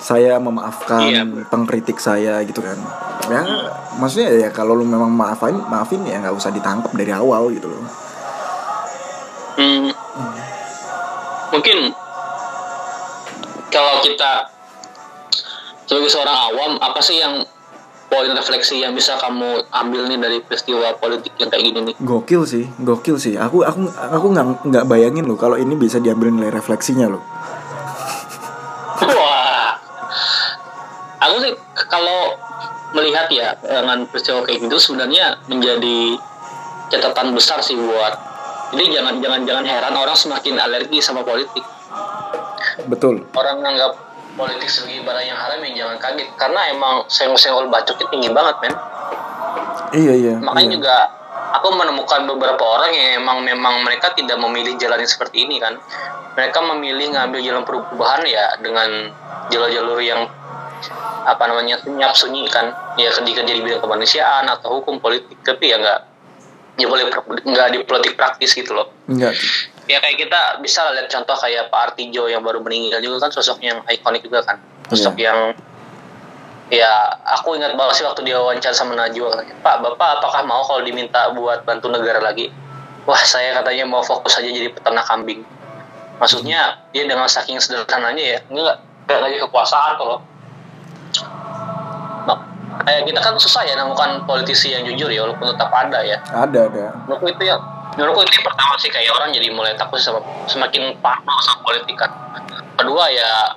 Saya 0.00 0.40
memaafkan 0.40 1.00
Iya. 1.12 1.22
pengkritik 1.48 2.00
saya 2.00 2.40
gitu 2.44 2.64
kan. 2.64 2.78
Ya 3.28 3.42
maksudnya 4.00 4.32
ya 4.32 4.48
kalau 4.50 4.72
lu 4.74 4.84
memang 4.88 5.12
maafin 5.12 5.60
maafin 5.68 6.02
ya 6.08 6.20
nggak 6.20 6.34
usah 6.34 6.50
ditangkap 6.50 6.92
dari 6.96 7.12
awal 7.12 7.52
gitu 7.52 7.68
loh. 7.68 7.84
Hmm. 9.60 9.92
Mungkin 11.52 11.78
kalau 13.70 14.02
kita 14.02 14.50
sebagai 15.86 16.10
seorang 16.10 16.38
awam, 16.54 16.72
apa 16.78 17.02
sih 17.02 17.18
yang 17.18 17.42
poin 18.10 18.30
refleksi 18.34 18.82
yang 18.82 18.92
bisa 18.92 19.14
kamu 19.16 19.62
ambil 19.70 20.10
nih 20.10 20.18
dari 20.18 20.38
peristiwa 20.42 20.90
politik 20.98 21.30
yang 21.38 21.46
kayak 21.46 21.62
gini 21.70 21.80
nih? 21.90 21.94
gokil 22.02 22.42
sih 22.42 22.66
gokil 22.82 23.16
sih 23.16 23.38
aku 23.38 23.62
aku 23.62 23.86
aku 23.86 24.26
nggak 24.34 24.46
nggak 24.66 24.84
bayangin 24.90 25.30
loh 25.30 25.38
kalau 25.38 25.54
ini 25.54 25.78
bisa 25.78 26.02
diambil 26.02 26.34
nilai 26.34 26.50
refleksinya 26.50 27.06
loh 27.06 27.22
Wah, 29.00 29.80
aku 31.22 31.36
sih 31.40 31.52
kalau 31.88 32.36
melihat 32.92 33.30
ya 33.30 33.54
dengan 33.62 34.04
peristiwa 34.10 34.42
kayak 34.44 34.66
gitu 34.66 34.76
sebenarnya 34.76 35.38
menjadi 35.46 36.18
catatan 36.90 37.32
besar 37.32 37.62
sih 37.62 37.78
buat. 37.78 38.14
Jadi 38.74 38.84
jangan 38.92 39.18
jangan 39.22 39.40
jangan 39.46 39.64
heran 39.66 39.94
orang 39.94 40.18
semakin 40.18 40.58
alergi 40.58 40.98
sama 41.00 41.22
politik. 41.22 41.62
betul 42.86 43.24
Orang 43.34 43.64
nganggap 43.64 44.09
politik 44.40 44.68
sebagai 44.72 45.04
barang 45.04 45.26
yang 45.28 45.36
haram 45.36 45.60
yang 45.60 45.74
jangan 45.76 45.96
kaget 46.00 46.28
karena 46.40 46.60
emang 46.72 47.04
senggol-senggol 47.12 47.68
bacotnya 47.68 48.06
tinggi 48.08 48.30
banget 48.32 48.56
men. 48.64 48.74
iya 49.92 50.12
iya 50.16 50.34
Makanya 50.40 50.64
iya. 50.64 50.74
juga 50.80 50.94
aku 51.60 51.68
menemukan 51.76 52.20
beberapa 52.24 52.64
orang 52.64 52.90
yang 52.96 53.20
emang 53.20 53.44
memang 53.44 53.84
mereka 53.84 54.16
tidak 54.16 54.40
memilih 54.40 54.80
jalan 54.80 55.02
yang 55.02 55.10
seperti 55.10 55.44
ini 55.44 55.60
kan 55.60 55.76
mereka 56.32 56.58
memilih 56.64 57.12
ngambil 57.12 57.40
jalan 57.44 57.62
perubahan 57.68 58.22
ya 58.24 58.56
dengan 58.64 59.12
jalur-jalur 59.52 59.98
yang 60.00 60.24
apa 61.20 61.44
namanya 61.44 61.76
senyap 61.84 62.16
sunyi 62.16 62.48
kan 62.48 62.72
ya 62.96 63.12
ketika 63.12 63.44
jadi 63.44 63.60
bidang 63.60 63.84
kemanusiaan 63.84 64.48
atau 64.48 64.80
hukum 64.80 64.96
politik 65.04 65.36
tapi 65.44 65.68
ya 65.68 65.76
nggak 65.76 66.00
ya 66.80 66.86
boleh 66.88 67.04
nggak 67.44 67.68
di 67.76 67.78
politik 67.84 68.16
praktis 68.16 68.56
gitu 68.56 68.72
loh 68.72 68.88
Enggak. 69.04 69.36
Ya 69.90 69.98
kayak 69.98 70.22
kita 70.22 70.40
bisa 70.62 70.86
lihat 70.94 71.10
contoh 71.10 71.34
kayak 71.34 71.66
Pak 71.66 71.80
Artijo 71.90 72.30
yang 72.30 72.46
baru 72.46 72.62
meninggal 72.62 73.02
juga 73.02 73.26
kan 73.26 73.30
sosok 73.34 73.58
yang 73.58 73.82
ikonik 73.90 74.22
juga 74.22 74.46
kan. 74.46 74.62
Sosok 74.86 75.18
yang 75.18 75.50
ya 76.70 77.18
aku 77.26 77.58
ingat 77.58 77.74
banget 77.74 77.98
sih 77.98 78.06
waktu 78.06 78.22
dia 78.22 78.38
wawancara 78.38 78.70
sama 78.70 78.94
Najwa 78.94 79.42
Pak 79.42 79.76
Bapak 79.82 80.22
apakah 80.22 80.46
mau 80.46 80.62
kalau 80.62 80.86
diminta 80.86 81.34
buat 81.34 81.66
bantu 81.66 81.90
negara 81.90 82.22
lagi? 82.22 82.54
Wah 83.02 83.18
saya 83.26 83.50
katanya 83.58 83.90
mau 83.90 84.06
fokus 84.06 84.38
aja 84.38 84.46
jadi 84.46 84.70
peternak 84.70 85.02
kambing. 85.10 85.42
Maksudnya 86.22 86.78
dia 86.94 87.10
dengan 87.10 87.26
saking 87.26 87.58
sederhananya 87.58 88.22
ya 88.22 88.38
enggak 88.46 88.78
enggak 89.10 89.20
lagi 89.26 89.36
kekuasaan 89.42 89.98
kalau 89.98 90.22
nah, 92.30 92.38
kayak 92.86 93.10
kita 93.10 93.18
kan 93.18 93.34
susah 93.34 93.66
ya 93.66 93.74
nemukan 93.74 94.22
politisi 94.22 94.70
yang 94.70 94.86
jujur 94.86 95.10
ya 95.10 95.26
walaupun 95.26 95.50
tetap 95.50 95.74
ada 95.74 95.98
ya. 96.06 96.22
Ada 96.30 96.70
ada. 96.70 96.84
menurutku 97.10 97.34
itu 97.34 97.50
ya 97.50 97.58
menurutku 98.00 98.24
itu 98.24 98.40
yang 98.40 98.46
pertama 98.48 98.74
sih 98.80 98.88
kayak 98.88 99.12
orang 99.12 99.28
jadi 99.28 99.52
mulai 99.52 99.76
takut 99.76 100.00
sama 100.00 100.24
semakin 100.48 100.96
parno 101.04 101.36
sama 101.44 101.60
politik 101.60 102.00
kan 102.00 102.08
kedua 102.80 103.12
ya 103.12 103.52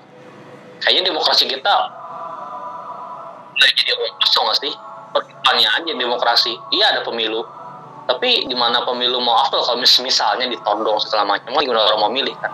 kayaknya 0.83 1.15
demokrasi 1.15 1.47
kita 1.47 2.03
udah 3.53 3.69
jadi 3.77 3.91
omong 3.95 4.13
kosong 4.19 4.43
nggak 4.49 4.57
sih? 4.59 4.73
Pertanyaannya 5.13 5.93
aja 5.93 6.01
demokrasi. 6.01 6.51
Iya 6.73 6.85
ada 6.97 7.01
pemilu. 7.05 7.45
Tapi 8.09 8.49
gimana 8.49 8.81
pemilu 8.83 9.21
mau 9.21 9.39
afdol 9.39 9.61
kalau 9.63 9.77
mis- 9.79 10.01
misalnya 10.01 10.49
ditodong 10.49 10.97
segala 10.99 11.23
macam? 11.23 11.53
Gimana 11.53 11.85
orang 11.85 12.01
mau 12.01 12.11
milih 12.11 12.33
kan? 12.41 12.49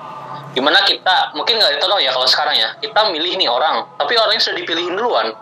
Gimana 0.51 0.83
kita 0.83 1.31
mungkin 1.33 1.55
nggak 1.57 1.79
ditodong 1.79 2.03
ya 2.03 2.11
kalau 2.11 2.27
sekarang 2.27 2.59
ya. 2.59 2.69
Kita 2.77 3.09
milih 3.09 3.39
nih 3.39 3.47
orang 3.49 3.87
tapi 3.95 4.13
orangnya 4.19 4.43
sudah 4.43 4.59
dipilihin 4.59 4.93
duluan. 4.93 5.31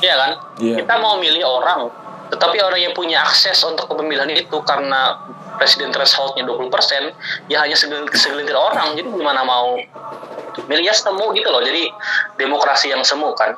Iya 0.00 0.14
kan? 0.16 0.30
Iya. 0.56 0.80
kita 0.80 0.96
mau 0.96 1.20
milih 1.20 1.44
orang 1.44 1.92
tetapi 2.30 2.56
orang 2.62 2.80
yang 2.80 2.94
punya 2.94 3.20
akses 3.26 3.58
untuk 3.66 3.90
kepemilihan 3.90 4.30
itu 4.30 4.62
karena 4.62 5.18
presiden 5.58 5.90
thresholdnya 5.90 6.46
20% 6.46 7.50
ya 7.50 7.60
hanya 7.66 7.74
segel- 7.74 8.06
segelintir 8.14 8.54
orang. 8.54 8.94
Jadi 8.94 9.10
gimana 9.10 9.42
mau 9.42 9.74
milih 10.70 10.84
ya 10.86 10.94
semu 10.94 11.34
gitu 11.34 11.50
loh. 11.50 11.60
Jadi 11.60 11.90
demokrasi 12.38 12.94
yang 12.94 13.02
semu 13.02 13.34
kan. 13.34 13.50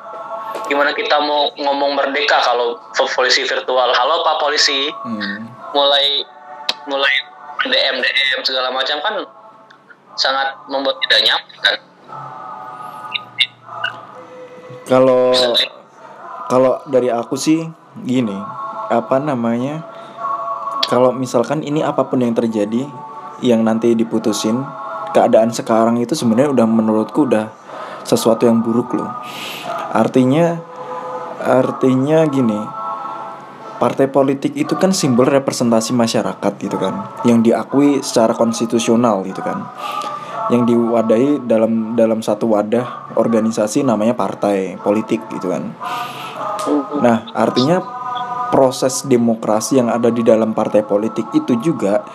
Gimana 0.69 0.93
kita 0.93 1.21
mau 1.21 1.53
ngomong 1.53 1.93
merdeka 1.97 2.41
kalau 2.41 2.81
polisi 3.13 3.45
virtual? 3.45 3.89
Halo 3.93 4.25
pak 4.25 4.41
polisi. 4.41 4.89
Hmm. 5.05 5.49
mulai 5.73 6.21
mulai 6.85 7.09
DM 7.65 7.97
DM 7.97 8.45
segala 8.45 8.69
macam 8.69 9.01
kan 9.01 9.25
sangat 10.13 10.53
membuat 10.69 11.01
tidak 11.01 11.25
nyaman 11.25 11.57
kan. 11.65 11.75
Kalau 14.85 15.33
kalau 16.45 16.73
dari 16.85 17.09
aku 17.09 17.33
sih 17.33 17.65
gini, 18.01 18.35
apa 18.89 19.21
namanya? 19.21 19.85
Kalau 20.89 21.13
misalkan 21.13 21.61
ini 21.61 21.85
apa 21.85 22.09
pun 22.09 22.21
yang 22.21 22.33
terjadi 22.33 22.85
yang 23.45 23.61
nanti 23.61 23.93
diputusin, 23.93 24.61
keadaan 25.13 25.53
sekarang 25.53 26.01
itu 26.01 26.17
sebenarnya 26.17 26.53
udah 26.53 26.67
menurutku 26.67 27.29
udah 27.29 27.53
sesuatu 28.01 28.49
yang 28.49 28.65
buruk 28.65 28.97
loh. 28.97 29.09
Artinya 29.93 30.57
artinya 31.43 32.25
gini, 32.25 32.59
partai 33.77 34.09
politik 34.09 34.57
itu 34.57 34.73
kan 34.79 34.95
simbol 34.95 35.29
representasi 35.29 35.93
masyarakat 35.93 36.53
gitu 36.61 36.77
kan, 36.81 37.21
yang 37.25 37.45
diakui 37.45 38.01
secara 38.01 38.33
konstitusional 38.33 39.21
gitu 39.27 39.41
kan 39.41 39.69
yang 40.51 40.67
diwadahi 40.67 41.47
dalam 41.47 41.95
dalam 41.95 42.19
satu 42.19 42.51
wadah 42.51 43.15
organisasi 43.15 43.87
namanya 43.87 44.11
partai 44.11 44.75
politik 44.75 45.23
gitu 45.31 45.47
kan. 45.47 45.71
Nah, 47.01 47.29
artinya 47.33 47.81
proses 48.53 49.01
demokrasi 49.09 49.81
yang 49.81 49.89
ada 49.89 50.13
di 50.13 50.21
dalam 50.21 50.53
partai 50.53 50.85
politik 50.85 51.25
itu 51.33 51.57
juga 51.57 52.05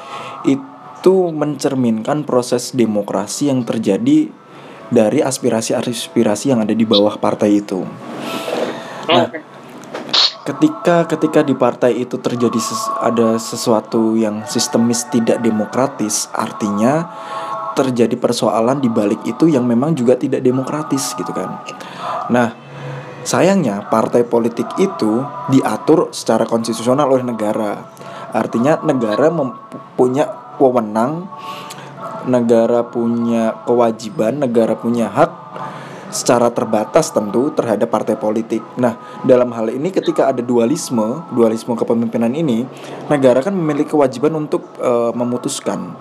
itu 0.46 1.14
mencerminkan 1.34 2.22
proses 2.22 2.70
demokrasi 2.70 3.50
yang 3.50 3.66
terjadi 3.66 4.30
dari 4.88 5.18
aspirasi-aspirasi 5.20 6.54
yang 6.54 6.62
ada 6.62 6.72
di 6.72 6.86
bawah 6.86 7.18
partai 7.18 7.58
itu. 7.60 7.82
Nah, 9.08 9.28
ketika 10.46 11.04
ketika 11.04 11.40
di 11.44 11.52
partai 11.52 12.06
itu 12.06 12.16
terjadi 12.16 12.56
ses- 12.56 12.92
ada 13.02 13.36
sesuatu 13.36 14.16
yang 14.16 14.46
sistemis 14.48 15.04
tidak 15.12 15.42
demokratis, 15.44 16.30
artinya 16.32 17.04
terjadi 17.76 18.18
persoalan 18.18 18.82
di 18.82 18.90
balik 18.90 19.22
itu 19.28 19.46
yang 19.46 19.62
memang 19.62 19.94
juga 19.94 20.18
tidak 20.18 20.42
demokratis 20.42 21.14
gitu 21.14 21.30
kan. 21.30 21.62
Nah, 22.32 22.67
sayangnya 23.28 23.84
partai 23.92 24.24
politik 24.24 24.64
itu 24.80 25.20
diatur 25.52 26.08
secara 26.16 26.48
konstitusional 26.48 27.12
oleh 27.12 27.28
negara. 27.28 27.92
Artinya 28.32 28.80
negara 28.80 29.28
punya 30.00 30.56
wewenang, 30.56 31.28
negara 32.24 32.88
punya 32.88 33.52
kewajiban, 33.68 34.40
negara 34.40 34.80
punya 34.80 35.12
hak 35.12 35.32
secara 36.08 36.48
terbatas 36.48 37.12
tentu 37.12 37.52
terhadap 37.52 37.92
partai 37.92 38.16
politik. 38.16 38.64
Nah, 38.80 38.96
dalam 39.28 39.52
hal 39.52 39.68
ini 39.68 39.92
ketika 39.92 40.32
ada 40.32 40.40
dualisme, 40.40 41.28
dualisme 41.36 41.76
kepemimpinan 41.76 42.32
ini, 42.32 42.64
negara 43.12 43.44
kan 43.44 43.52
memiliki 43.52 43.92
kewajiban 43.92 44.32
untuk 44.40 44.72
eh, 44.80 45.12
memutuskan 45.12 45.92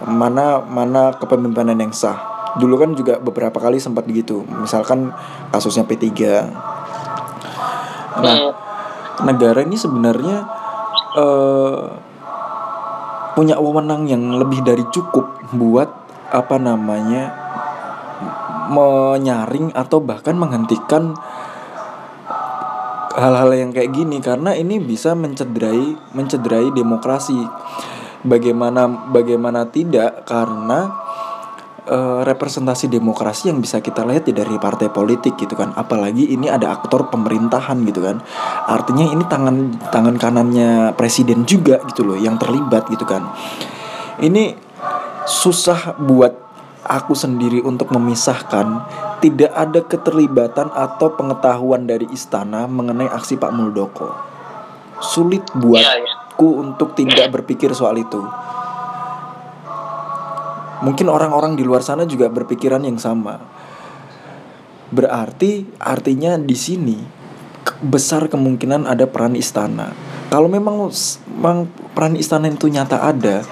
mana 0.00 0.64
mana 0.64 1.16
kepemimpinan 1.16 1.76
yang 1.76 1.92
sah. 1.92 2.29
Dulu 2.58 2.74
kan 2.80 2.90
juga 2.98 3.22
beberapa 3.22 3.60
kali 3.60 3.78
sempat 3.78 4.08
begitu. 4.08 4.42
Misalkan 4.48 5.14
kasusnya 5.54 5.86
P3. 5.86 6.08
Nah, 8.20 8.38
negara 9.22 9.62
ini 9.62 9.76
sebenarnya 9.78 10.36
eh, 11.14 11.80
punya 13.38 13.56
wewenang 13.62 14.10
yang 14.10 14.34
lebih 14.34 14.60
dari 14.66 14.82
cukup 14.90 15.54
buat 15.54 15.88
apa 16.30 16.56
namanya 16.58 17.34
menyaring 18.70 19.74
atau 19.74 19.98
bahkan 19.98 20.38
menghentikan 20.38 21.18
hal-hal 23.18 23.50
yang 23.50 23.70
kayak 23.74 23.90
gini 23.90 24.22
karena 24.22 24.54
ini 24.54 24.78
bisa 24.78 25.18
mencederai 25.18 26.14
mencederai 26.14 26.70
demokrasi 26.70 27.42
bagaimana 28.22 29.10
bagaimana 29.10 29.66
tidak 29.66 30.22
karena 30.22 31.09
eh, 31.90 32.20
representasi 32.22 32.86
demokrasi 32.86 33.50
yang 33.50 33.58
bisa 33.58 33.82
kita 33.82 34.06
lihat 34.06 34.30
ya 34.30 34.34
dari 34.46 34.54
partai 34.56 34.88
politik 34.94 35.34
gitu 35.34 35.58
kan 35.58 35.74
apalagi 35.74 36.30
ini 36.30 36.46
ada 36.46 36.70
aktor 36.70 37.10
pemerintahan 37.10 37.82
gitu 37.82 38.06
kan 38.06 38.22
artinya 38.70 39.10
ini 39.10 39.26
tangan 39.26 39.56
tangan 39.90 40.16
kanannya 40.16 40.94
presiden 40.94 41.42
juga 41.42 41.82
gitu 41.90 42.06
loh 42.06 42.16
yang 42.16 42.38
terlibat 42.38 42.86
gitu 42.86 43.02
kan 43.02 43.26
ini 44.22 44.54
susah 45.26 45.98
buat 45.98 46.32
aku 46.86 47.12
sendiri 47.18 47.60
untuk 47.60 47.92
memisahkan 47.92 48.86
tidak 49.20 49.52
ada 49.52 49.84
keterlibatan 49.84 50.72
atau 50.72 51.12
pengetahuan 51.12 51.84
dari 51.84 52.08
istana 52.08 52.64
mengenai 52.64 53.10
aksi 53.10 53.36
Pak 53.36 53.52
Muldoko 53.52 54.30
sulit 55.00 55.42
Iya, 55.56 55.92
iya. 56.04 56.14
aku 56.28 56.60
untuk 56.60 56.92
tidak 56.94 57.32
berpikir 57.32 57.72
soal 57.72 57.96
itu. 57.98 58.20
Mungkin 60.80 61.06
orang-orang 61.12 61.56
di 61.56 61.62
luar 61.64 61.84
sana 61.84 62.08
juga 62.08 62.32
berpikiran 62.32 62.80
yang 62.84 62.96
sama. 62.96 63.36
Berarti 64.90 65.68
artinya 65.78 66.40
di 66.40 66.56
sini 66.56 66.98
besar 67.84 68.26
kemungkinan 68.28 68.88
ada 68.88 69.04
peran 69.04 69.36
istana. 69.36 69.92
Kalau 70.32 70.48
memang, 70.48 70.88
memang 71.28 71.68
peran 71.92 72.16
istana 72.16 72.48
itu 72.48 72.66
nyata 72.70 73.02
ada, 73.02 73.44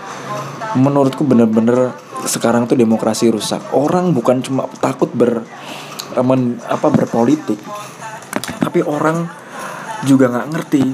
menurutku 0.79 1.25
bener-bener 1.25 1.93
sekarang 2.25 2.67
tuh 2.67 2.77
demokrasi 2.77 3.31
rusak. 3.31 3.61
Orang 3.77 4.17
bukan 4.17 4.43
cuma 4.43 4.67
takut 4.81 5.09
ber 5.13 5.45
eh, 6.17 6.25
men- 6.25 6.59
apa 6.67 6.89
berpolitik, 6.91 7.59
tapi 8.59 8.83
orang 8.83 9.29
juga 10.07 10.31
nggak 10.31 10.49
ngerti 10.55 10.85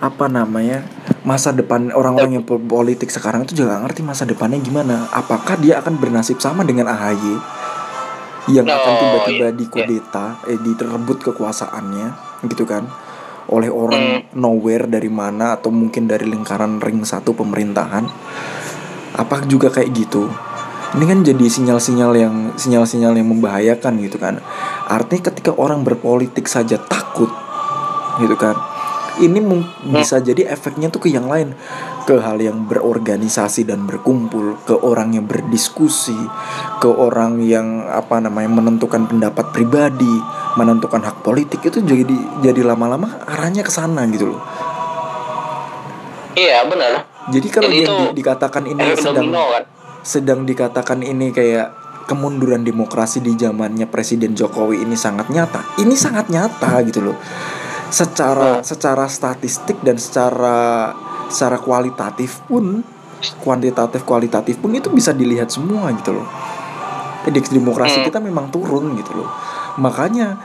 apa 0.00 0.26
namanya 0.26 0.82
masa 1.20 1.52
depan 1.52 1.92
orang-orang 1.92 2.40
yang 2.40 2.44
po- 2.44 2.60
politik 2.60 3.12
sekarang 3.12 3.44
itu 3.44 3.64
juga 3.64 3.76
ngerti 3.84 4.00
masa 4.00 4.24
depannya 4.24 4.56
gimana. 4.60 5.08
Apakah 5.12 5.60
dia 5.60 5.80
akan 5.80 6.00
bernasib 6.00 6.40
sama 6.40 6.64
dengan 6.64 6.88
AHY 6.88 7.34
yang 8.56 8.64
akan 8.64 8.92
Oh, 8.96 8.98
tiba-tiba 8.98 9.46
iya. 9.52 9.56
dikudeta 9.56 10.40
eh 10.48 10.56
direbut 10.56 11.20
kekuasaannya 11.20 12.06
gitu 12.48 12.64
kan? 12.64 12.88
Oleh 13.52 13.68
orang 13.68 14.30
nowhere 14.32 14.88
dari 14.88 15.10
mana 15.12 15.58
atau 15.58 15.68
mungkin 15.68 16.08
dari 16.08 16.24
lingkaran 16.24 16.80
ring 16.80 17.04
satu 17.04 17.36
pemerintahan? 17.36 18.04
Apa 19.20 19.44
juga 19.44 19.68
kayak 19.68 19.90
gitu? 19.92 20.24
Ini 20.90 21.04
kan 21.06 21.18
jadi 21.22 21.44
sinyal-sinyal 21.46 22.12
yang 22.18 22.34
sinyal-sinyal 22.58 23.14
yang 23.14 23.28
membahayakan 23.28 24.00
gitu 24.02 24.18
kan? 24.18 24.42
Artinya 24.88 25.30
ketika 25.30 25.54
orang 25.54 25.84
berpolitik 25.86 26.48
saja 26.50 26.80
takut 26.80 27.30
gitu 28.18 28.36
kan 28.36 28.69
ini 29.20 29.38
bisa 29.86 30.18
jadi 30.18 30.48
efeknya 30.48 30.88
tuh 30.88 31.04
ke 31.04 31.08
yang 31.08 31.28
lain 31.28 31.52
ke 32.02 32.16
hal 32.16 32.36
yang 32.36 32.64
berorganisasi 32.64 33.62
dan 33.62 33.84
berkumpul 33.84 34.56
ke 34.64 34.74
orang 34.74 35.12
yang 35.12 35.24
berdiskusi 35.24 36.16
ke 36.76 36.88
orang 36.88 37.38
yang 37.38 37.84
apa 37.84 38.18
namanya 38.18 38.50
menentukan 38.50 39.04
pendapat 39.04 39.52
pribadi 39.52 40.10
menentukan 40.56 41.00
hak 41.00 41.20
politik 41.20 41.60
itu 41.62 41.78
jadi 41.78 42.16
jadi 42.40 42.64
lama-lama 42.64 43.20
arahnya 43.24 43.60
ke 43.60 43.70
sana 43.70 44.08
gitu 44.08 44.32
loh 44.32 44.40
Iya 46.30 46.62
benar. 46.64 47.04
jadi 47.28 47.48
kalau 47.50 47.68
Jadi 47.68 47.84
yang 47.84 47.98
di- 48.10 48.22
dikatakan 48.22 48.62
ini 48.64 48.80
sedang 48.96 49.28
domino 49.28 49.44
kan. 49.50 49.62
sedang 50.00 50.40
dikatakan 50.42 50.98
ini 51.02 51.30
kayak 51.30 51.68
kemunduran 52.06 52.62
demokrasi 52.62 53.20
di 53.20 53.34
zamannya 53.34 53.86
Presiden 53.86 54.34
Jokowi 54.34 54.82
ini 54.82 54.98
sangat 54.98 55.30
nyata. 55.30 55.62
Ini 55.78 55.94
sangat 55.94 56.26
nyata 56.26 56.82
gitu 56.82 57.06
loh. 57.06 57.14
Secara 57.90 58.62
secara 58.62 59.10
statistik 59.10 59.82
dan 59.82 59.98
secara 59.98 60.90
secara 61.26 61.58
kualitatif 61.58 62.42
pun 62.46 62.82
kuantitatif 63.42 64.06
kualitatif 64.08 64.56
pun 64.62 64.72
itu 64.72 64.88
bisa 64.88 65.12
dilihat 65.12 65.50
semua 65.52 65.90
gitu 65.92 66.16
loh. 66.16 66.26
Indeks 67.28 67.52
demokrasi 67.52 68.00
Hmm. 68.00 68.06
kita 68.08 68.18
memang 68.22 68.48
turun 68.48 68.96
gitu 68.96 69.12
loh. 69.20 69.28
Makanya 69.76 70.40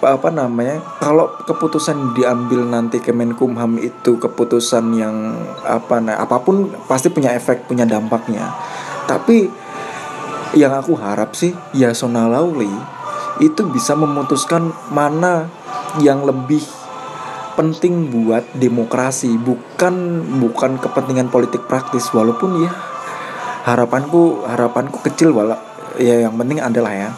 apa 0.00 0.32
namanya 0.32 0.80
kalau 0.96 1.28
keputusan 1.44 2.16
diambil 2.16 2.64
nanti 2.64 3.04
Kemenkumham 3.04 3.76
itu 3.76 4.16
keputusan 4.16 4.96
yang 4.96 5.36
apa 5.60 6.00
nah 6.00 6.16
apa 6.16 6.40
pun 6.40 6.72
pasti 6.88 7.12
punya 7.12 7.36
efek 7.36 7.68
punya 7.68 7.84
dampaknya 7.84 8.48
tapi 9.04 9.52
yang 10.56 10.72
aku 10.72 10.96
harap 10.96 11.36
sih 11.36 11.52
Yasona 11.76 12.26
Lauli 12.26 12.72
itu 13.44 13.60
bisa 13.68 13.92
memutuskan 13.92 14.72
mana 14.88 15.48
yang 15.98 16.22
lebih 16.22 16.62
penting 17.58 18.08
buat 18.14 18.46
demokrasi 18.54 19.34
bukan 19.36 20.22
bukan 20.38 20.78
kepentingan 20.78 21.28
politik 21.28 21.66
praktis 21.66 22.08
walaupun 22.14 22.62
ya 22.62 22.70
harapanku 23.66 24.46
harapanku 24.46 25.02
kecil 25.04 25.34
wala 25.34 25.58
ya 25.98 26.24
yang 26.24 26.34
penting 26.38 26.62
adalah 26.62 26.94
ya 26.94 27.10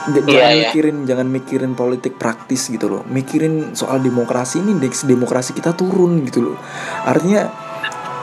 Iya, 0.00 0.24
jangan 0.24 0.48
iya. 0.56 0.60
mikirin 0.72 0.96
jangan 1.04 1.28
mikirin 1.28 1.72
politik 1.76 2.16
praktis 2.16 2.72
gitu 2.72 2.88
loh 2.88 3.02
mikirin 3.04 3.76
soal 3.76 4.00
demokrasi 4.00 4.64
ini 4.64 4.72
indeks 4.80 5.04
demokrasi 5.04 5.52
kita 5.52 5.76
turun 5.76 6.24
gitu 6.24 6.40
loh 6.40 6.56
artinya 7.04 7.52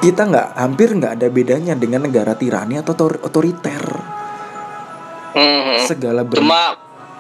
kita 0.02 0.26
nggak 0.26 0.48
hampir 0.58 0.90
nggak 0.98 1.22
ada 1.22 1.28
bedanya 1.30 1.78
dengan 1.78 2.10
negara 2.10 2.34
tirani 2.34 2.82
atau 2.82 2.98
otor- 2.98 3.22
otoriter 3.22 3.84
Mhm. 5.38 5.86
segala 5.86 6.26
bentuk 6.26 6.42
Cuma 6.42 6.74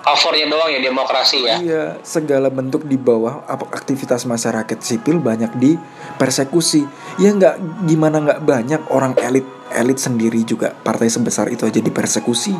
covernya 0.07 0.47
doang 0.47 0.71
ya 0.71 0.79
demokrasi 0.79 1.37
ya. 1.43 1.55
Iya, 1.59 1.83
segala 1.99 2.47
bentuk 2.47 2.87
di 2.87 2.95
bawah 2.95 3.43
aktivitas 3.47 4.23
masyarakat 4.23 4.79
sipil 4.79 5.19
banyak 5.19 5.51
di 5.59 5.75
persekusi. 6.15 6.87
Ya 7.19 7.35
nggak 7.35 7.83
gimana 7.83 8.23
nggak 8.23 8.41
banyak 8.47 8.81
orang 8.87 9.19
elit 9.19 9.43
elit 9.75 9.99
sendiri 9.99 10.47
juga 10.47 10.71
partai 10.71 11.11
sebesar 11.11 11.51
itu 11.51 11.67
aja 11.67 11.83
dipersekusi, 11.83 12.55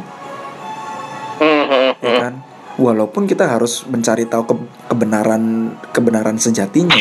Mhm. 1.40 2.04
ya 2.04 2.14
kan? 2.20 2.34
Walaupun 2.78 3.26
kita 3.26 3.48
harus 3.48 3.88
mencari 3.88 4.28
tahu 4.28 4.44
ke- 4.44 4.68
kebenaran 4.92 5.72
kebenaran 5.96 6.36
sejatinya, 6.38 6.94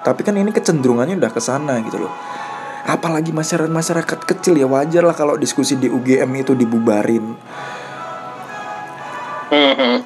tapi 0.00 0.22
kan 0.22 0.38
ini 0.38 0.54
kecenderungannya 0.54 1.18
udah 1.18 1.32
ke 1.34 1.42
sana 1.42 1.82
gitu 1.82 1.98
loh. 2.00 2.12
Apalagi 2.86 3.34
masyarakat 3.34 3.68
masyarakat 3.68 4.18
kecil 4.24 4.56
ya 4.56 4.64
wajar 4.64 5.04
lah 5.04 5.12
kalau 5.12 5.36
diskusi 5.36 5.76
di 5.76 5.90
UGM 5.92 6.30
itu 6.40 6.56
dibubarin. 6.56 7.36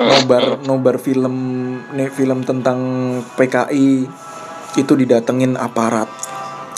Nobar 0.01 0.65
nobar 0.65 0.97
film 0.97 1.35
nih 1.93 2.09
film 2.09 2.43
tentang 2.49 2.79
PKI 3.37 4.09
itu 4.75 4.93
didatengin 4.97 5.55
aparat 5.55 6.09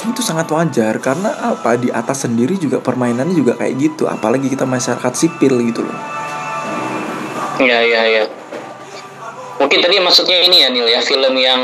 itu 0.06 0.20
sangat 0.20 0.46
wajar 0.52 1.00
karena 1.00 1.32
apa 1.56 1.74
di 1.80 1.88
atas 1.88 2.28
sendiri 2.28 2.60
juga 2.60 2.78
permainannya 2.84 3.32
juga 3.32 3.56
kayak 3.56 3.74
gitu 3.80 4.04
apalagi 4.06 4.52
kita 4.52 4.68
masyarakat 4.68 5.12
sipil 5.16 5.56
gitu 5.64 5.82
loh 5.82 5.98
Iya 7.56 7.78
iya 7.80 8.02
iya. 8.04 8.24
Mungkin 9.56 9.80
tadi 9.80 9.96
maksudnya 9.96 10.44
ini 10.44 10.60
ya 10.60 10.68
Nil 10.68 10.84
ya 10.84 11.00
film 11.00 11.32
yang 11.40 11.60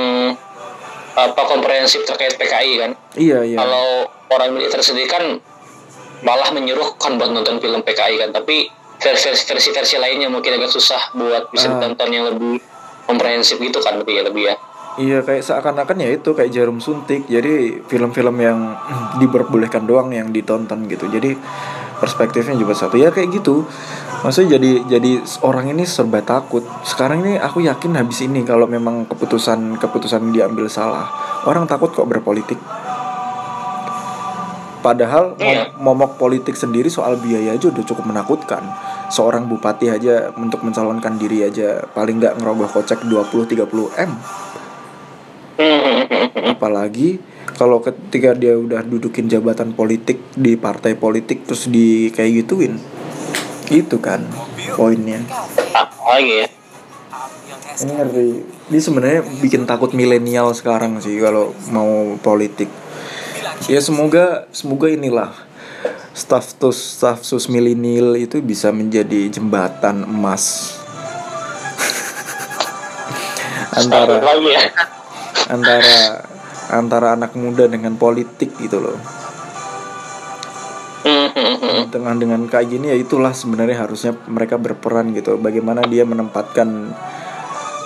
apa 1.13 1.43
komprehensif 1.45 2.09
terkait 2.09 2.41
PKI 2.41 2.73
kan. 2.81 2.91
iya 3.21 3.45
iya 3.45 3.61
Kalau 3.61 4.09
orang 4.33 4.57
militer 4.57 4.81
sendiri 4.81 5.05
kan 5.05 5.37
malah 6.25 6.49
menyuruh 6.57 6.97
kan 6.97 7.21
buat 7.21 7.29
nonton 7.29 7.61
film 7.61 7.85
PKI 7.85 8.17
kan, 8.25 8.31
tapi 8.33 8.73
versi 9.03 9.29
versi 9.35 9.69
versi 9.75 9.97
lainnya 9.99 10.31
mungkin 10.31 10.55
agak 10.57 10.71
susah 10.71 11.13
buat 11.13 11.51
bisa 11.51 11.69
Ah. 11.69 11.83
ditonton 11.83 12.09
yang 12.09 12.25
lebih 12.31 12.63
komprehensif 13.05 13.59
gitu 13.59 13.83
kan 13.83 13.99
lebih 13.99 14.15
ya 14.15 14.25
lebih 14.25 14.45
ya. 14.49 14.57
iya 14.93 15.19
kayak 15.25 15.41
seakan-akan 15.41 16.05
ya 16.05 16.09
itu 16.21 16.37
kayak 16.37 16.53
jarum 16.53 16.77
suntik. 16.77 17.25
Jadi 17.25 17.81
film-film 17.89 18.37
yang 18.39 18.77
diperbolehkan 19.21 19.89
doang 19.89 20.13
yang 20.13 20.29
ditonton 20.31 20.85
gitu. 20.85 21.09
Jadi 21.09 21.33
perspektifnya 21.97 22.55
juga 22.55 22.77
satu. 22.77 23.01
Ya 23.01 23.09
kayak 23.09 23.33
gitu. 23.41 23.65
Maksudnya 24.21 24.61
jadi 24.61 24.71
jadi 25.01 25.13
orang 25.43 25.73
ini 25.73 25.89
serba 25.89 26.21
takut. 26.21 26.61
Sekarang 26.85 27.25
ini 27.25 27.41
aku 27.41 27.65
yakin 27.65 27.97
habis 27.97 28.21
ini 28.21 28.45
kalau 28.45 28.69
memang 28.69 29.09
keputusan 29.09 29.81
keputusan 29.81 30.29
diambil 30.31 30.69
salah 30.69 31.09
orang 31.43 31.67
takut 31.67 31.91
kok 31.91 32.07
berpolitik 32.07 32.59
padahal 34.83 35.39
Iya. 35.39 35.70
mom- 35.78 35.97
momok 35.97 36.18
politik 36.18 36.53
sendiri 36.53 36.91
soal 36.91 37.16
biaya 37.16 37.55
aja 37.55 37.70
udah 37.70 37.80
cukup 37.80 38.05
menakutkan 38.05 38.66
seorang 39.09 39.47
bupati 39.47 39.89
aja 39.89 40.35
untuk 40.35 40.61
mencalonkan 40.61 41.16
diri 41.16 41.47
aja 41.47 41.87
paling 41.87 42.18
nggak 42.18 42.37
ngerogoh 42.37 42.68
kocek 42.68 43.07
20-30 43.07 43.89
m 43.95 44.11
Mhm. 45.53 46.53
apalagi 46.53 47.20
kalau 47.55 47.78
ketika 47.78 48.33
dia 48.33 48.57
udah 48.57 48.83
dudukin 48.83 49.28
jabatan 49.28 49.72
politik 49.72 50.18
di 50.33 50.57
partai 50.57 50.97
politik 50.97 51.45
terus 51.45 51.68
di 51.68 52.09
kayak 52.09 52.43
gituin 52.43 52.80
itu 53.68 53.97
kan 53.99 54.26
poinnya 54.74 55.20
ya. 56.18 56.47
ini 57.78 57.93
ngeri 57.93 58.30
ini 58.68 58.78
sebenarnya 58.78 59.20
bikin 59.41 59.64
takut 59.64 59.93
milenial 59.93 60.53
sekarang 60.53 60.99
sih 60.99 61.16
kalau 61.16 61.53
mau 61.68 62.16
politik 62.18 62.68
ya 63.69 63.81
semoga 63.81 64.47
semoga 64.53 64.89
inilah 64.89 65.33
status 66.13 67.01
status 67.01 67.49
milenial 67.49 68.17
itu 68.21 68.39
bisa 68.45 68.69
menjadi 68.71 69.33
jembatan 69.33 70.05
emas 70.05 70.77
antara 73.81 74.21
ya. 74.45 74.69
antara 75.49 75.99
antara 76.73 77.07
anak 77.17 77.33
muda 77.37 77.69
dengan 77.69 77.97
politik 77.97 78.57
gitu 78.61 78.81
loh 78.81 78.99
Mhm. 81.03 81.91
dengan 81.91 82.15
dengan 82.15 82.41
kayak 82.47 82.69
gini 82.71 82.95
ya 82.95 82.97
itulah 82.97 83.35
sebenarnya 83.35 83.83
harusnya 83.83 84.15
mereka 84.31 84.55
berperan 84.55 85.11
gitu 85.11 85.35
bagaimana 85.35 85.83
dia 85.83 86.07
menempatkan 86.07 86.95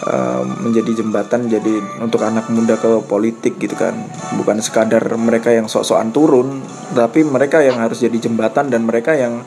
eh, 0.05 0.43
menjadi 0.61 1.01
jembatan 1.01 1.49
jadi 1.49 1.81
untuk 2.05 2.21
anak 2.21 2.53
muda 2.53 2.77
ke 2.77 3.01
politik 3.09 3.57
gitu 3.57 3.79
kan 3.79 3.97
bukan 4.37 4.61
sekadar 4.61 5.03
mereka 5.17 5.55
yang 5.55 5.71
sok-sokan 5.71 6.13
turun 6.13 6.61
tapi 6.93 7.25
mereka 7.25 7.65
yang 7.65 7.81
harus 7.81 8.05
jadi 8.05 8.17
jembatan 8.21 8.69
dan 8.69 8.85
mereka 8.85 9.17
yang 9.17 9.41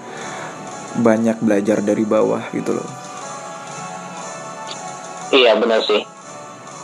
banyak 1.00 1.38
belajar 1.46 1.86
dari 1.86 2.02
bawah 2.02 2.42
gitu 2.50 2.74
loh 2.74 3.10
Iya 5.30 5.62
benar 5.62 5.86
sih. 5.86 6.02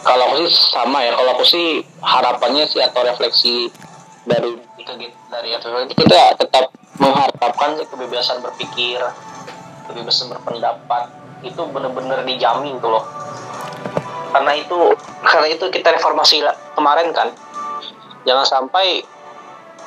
Kalau 0.05 0.23
aku 0.29 0.45
sih 0.45 0.49
sama 0.53 1.01
ya. 1.01 1.17
Kalau 1.17 1.31
aku 1.33 1.45
sih 1.45 1.81
harapannya 2.01 2.69
sih 2.69 2.81
atau 2.81 3.01
refleksi 3.01 3.73
dari 4.25 4.53
dari 5.33 5.49
itu 5.53 5.93
kita 5.97 6.37
tetap 6.37 6.69
mengharapkan 7.01 7.73
kebebasan 7.89 8.41
berpikir, 8.45 9.01
kebebasan 9.89 10.29
berpendapat 10.29 11.09
itu 11.41 11.61
benar-benar 11.73 12.21
dijamin 12.21 12.77
tuh 12.77 12.93
loh. 12.93 13.05
Karena 14.35 14.51
itu 14.51 14.79
karena 15.23 15.47
itu 15.47 15.65
kita 15.71 15.95
reformasi 15.95 16.43
kemarin 16.75 17.15
kan. 17.15 17.31
Jangan 18.27 18.43
sampai 18.43 18.99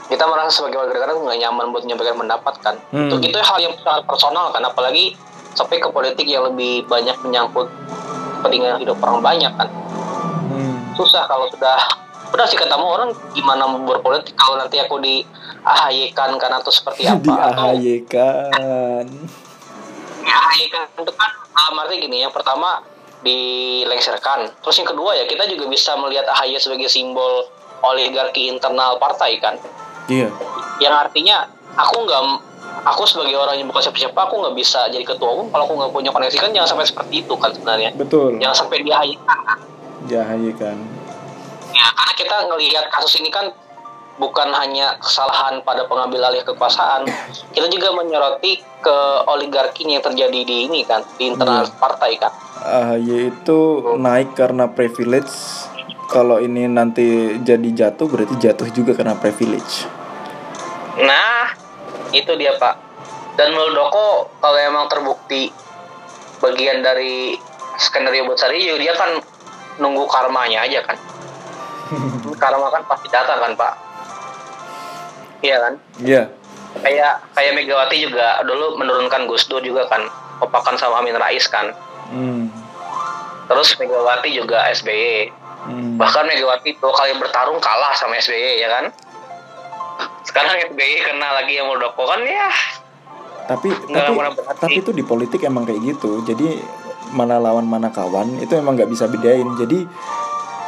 kita 0.09 0.25
merasa 0.25 0.49
sebagai 0.49 0.81
warga 0.81 0.97
negara 0.97 1.13
nggak 1.13 1.39
nyaman 1.45 1.69
buat 1.69 1.85
menyampaikan 1.85 2.17
pendapat 2.17 2.55
kan. 2.65 2.75
Hmm. 2.97 3.13
Itu 3.13 3.21
itu 3.21 3.37
hal 3.37 3.59
yang 3.61 3.77
sangat 3.85 4.09
personal 4.09 4.49
kan, 4.57 4.65
apalagi 4.65 5.13
sampai 5.59 5.83
ke 5.83 5.89
politik 5.91 6.25
yang 6.25 6.47
lebih 6.47 6.87
banyak 6.87 7.19
menyangkut 7.27 7.67
kepentingan 8.39 8.79
hidup 8.79 9.03
orang 9.03 9.19
banyak 9.19 9.53
kan 9.59 9.69
hmm. 10.55 10.95
susah 10.95 11.27
kalau 11.27 11.51
sudah 11.51 11.79
udah 12.31 12.47
sih 12.47 12.55
katamu 12.55 12.87
orang 12.87 13.11
gimana 13.35 13.67
mau 13.67 13.83
berpolitik 13.83 14.39
kalau 14.39 14.55
nanti 14.55 14.79
aku 14.79 15.03
di 15.03 15.27
AHY 15.67 16.15
kan 16.15 16.39
atau 16.39 16.71
seperti 16.71 17.05
apa 17.11 17.19
di 17.19 17.35
AHY 17.35 17.95
kan 18.07 19.07
AHY 20.23 20.65
kan 20.71 20.87
itu 20.95 21.13
kan 21.19 21.31
dalam 21.59 21.83
arti 21.83 21.99
gini 21.99 22.23
yang 22.23 22.31
pertama 22.31 22.79
dilengsarkan. 23.23 24.63
Terus 24.63 24.77
yang 24.79 24.89
kedua 24.89 25.17
ya 25.19 25.25
kita 25.27 25.47
juga 25.51 25.67
bisa 25.67 25.95
melihat 25.99 26.27
AHY 26.31 26.59
sebagai 26.63 26.87
simbol 26.87 27.47
oligarki 27.83 28.51
internal 28.51 28.99
partai 28.99 29.39
kan? 29.43 29.59
Iya. 30.07 30.31
Yang 30.79 30.95
artinya 31.09 31.47
aku 31.75 32.07
nggak 32.07 32.23
aku 32.87 33.03
sebagai 33.05 33.35
orang 33.35 33.59
yang 33.59 33.67
bukan 33.67 33.83
siapa-siapa 33.91 34.17
aku 34.17 34.39
nggak 34.39 34.55
bisa 34.55 34.87
jadi 34.89 35.03
ketua 35.03 35.35
umum 35.35 35.51
kalau 35.51 35.67
aku 35.67 35.75
nggak 35.79 35.93
punya 35.93 36.11
koneksi 36.15 36.39
kan? 36.39 36.51
Jangan 36.55 36.69
sampai 36.77 36.87
seperti 36.87 37.15
itu 37.27 37.35
kan 37.35 37.51
sebenarnya. 37.51 37.91
Betul. 37.99 38.39
Jangan 38.39 38.57
sampai 38.67 38.83
di 38.87 38.91
AHY 38.91 39.15
kan 39.27 39.59
Jahaye 40.09 40.51
kan. 40.57 40.79
Ya, 41.75 41.87
karena 41.93 42.13
kita 42.17 42.37
ngelihat 42.49 42.85
kasus 42.89 43.21
ini 43.21 43.29
kan 43.29 43.53
bukan 44.19 44.51
hanya 44.51 44.99
kesalahan 44.99 45.63
pada 45.63 45.87
pengambil 45.87 46.29
alih 46.29 46.43
kekuasaan, 46.43 47.07
kita 47.55 47.71
juga 47.71 47.95
menyoroti 47.95 48.59
ke 48.83 48.99
oligarkinya 49.31 49.99
yang 49.99 50.05
terjadi 50.05 50.41
di 50.43 50.57
ini 50.67 50.83
kan, 50.83 51.03
di 51.17 51.31
internal 51.31 51.65
Iya. 51.65 51.75
partai 51.79 52.13
kan. 52.19 52.33
AHY 52.59 53.33
itu 53.33 53.61
naik 53.97 54.35
karena 54.35 54.67
privilege. 54.67 55.31
Kalau 56.11 56.43
ini 56.43 56.67
nanti 56.67 57.39
jadi 57.45 57.69
jatuh 57.71 58.09
berarti 58.09 58.35
jatuh 58.41 58.69
juga 58.75 58.97
karena 58.97 59.15
privilege. 59.15 59.87
Nah, 60.99 61.55
itu 62.11 62.33
dia 62.35 62.57
Pak. 62.59 62.75
Dan 63.39 63.55
Muldoko 63.55 64.35
kalau 64.43 64.59
emang 64.59 64.91
terbukti 64.91 65.53
bagian 66.43 66.83
dari 66.83 67.39
skenario 67.79 68.27
buat 68.27 68.41
Sariyu, 68.41 68.75
dia 68.83 68.97
kan 68.99 69.23
nunggu 69.79 70.11
karmanya 70.11 70.67
aja 70.67 70.83
kan. 70.83 70.99
Karma 72.43 72.69
kan 72.73 72.83
pasti 72.89 73.07
datang 73.13 73.39
kan 73.39 73.53
Pak. 73.55 73.88
Iya 75.43 75.57
kan? 75.63 75.75
Iya. 76.03 76.23
Kayak 76.79 77.13
kayak 77.35 77.53
Megawati 77.57 77.97
juga 78.05 78.39
dulu 78.45 78.79
menurunkan 78.79 79.27
Gus 79.27 79.47
Dur 79.49 79.63
juga 79.65 79.89
kan, 79.89 80.05
kopakan 80.43 80.77
sama 80.79 81.03
Amin 81.03 81.17
Rais 81.17 81.47
kan. 81.49 81.73
Hmm. 82.13 82.53
Terus 83.49 83.75
Megawati 83.81 84.31
juga 84.37 84.69
SBY. 84.71 85.33
Hmm. 85.69 85.97
Bahkan 85.99 86.25
Megawati 86.29 86.79
dua 86.79 86.93
kali 86.95 87.13
bertarung 87.19 87.59
kalah 87.59 87.97
sama 87.97 88.21
SBY 88.21 88.63
ya 88.63 88.69
kan. 88.69 88.85
Sekarang 90.29 90.55
SBY 90.71 91.03
kena 91.03 91.41
lagi 91.41 91.57
yang 91.59 91.67
Muldoko 91.67 92.05
kan 92.07 92.21
ya 92.23 92.53
Tapi 93.49 93.73
Nggak 93.73 94.07
tapi 94.13 94.41
tapi 94.61 94.73
itu 94.85 94.91
di 94.93 95.03
politik 95.03 95.41
emang 95.49 95.65
kayak 95.65 95.81
gitu. 95.83 96.21
Jadi 96.29 96.61
mana 97.17 97.41
lawan 97.41 97.65
mana 97.65 97.89
kawan 97.89 98.37
itu 98.45 98.53
emang 98.53 98.77
nggak 98.77 98.93
bisa 98.93 99.09
bedain. 99.09 99.49
Jadi 99.57 99.89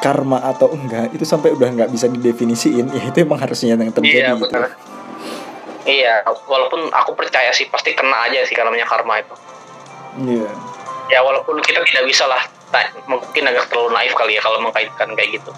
karma 0.00 0.40
atau 0.42 0.72
enggak 0.72 1.12
itu 1.12 1.22
sampai 1.22 1.52
udah 1.52 1.68
nggak 1.70 1.90
bisa 1.92 2.08
didefinisiin 2.08 2.88
ya 2.90 3.02
itu 3.12 3.16
emang 3.20 3.38
harusnya 3.38 3.76
yang 3.76 3.92
terjadi 3.92 4.32
Iya 4.32 4.36
gitu. 4.36 4.56
Iya, 5.80 6.14
walaupun 6.44 6.92
aku 6.92 7.16
percaya 7.16 7.48
sih 7.56 7.64
pasti 7.66 7.96
kena 7.96 8.28
aja 8.28 8.44
sih 8.44 8.52
kalau 8.52 8.68
namanya 8.68 8.84
karma 8.84 9.16
itu. 9.16 9.32
Iya. 10.20 10.50
Ya 11.08 11.24
walaupun 11.24 11.56
kita 11.64 11.80
tidak 11.88 12.04
bisa 12.04 12.28
lah, 12.28 12.44
ta- 12.68 12.92
mungkin 13.08 13.48
agak 13.48 13.64
terlalu 13.66 13.96
naif 13.96 14.12
kali 14.12 14.36
ya 14.36 14.44
kalau 14.44 14.60
mengkaitkan 14.60 15.08
kayak 15.16 15.40
gitu. 15.40 15.50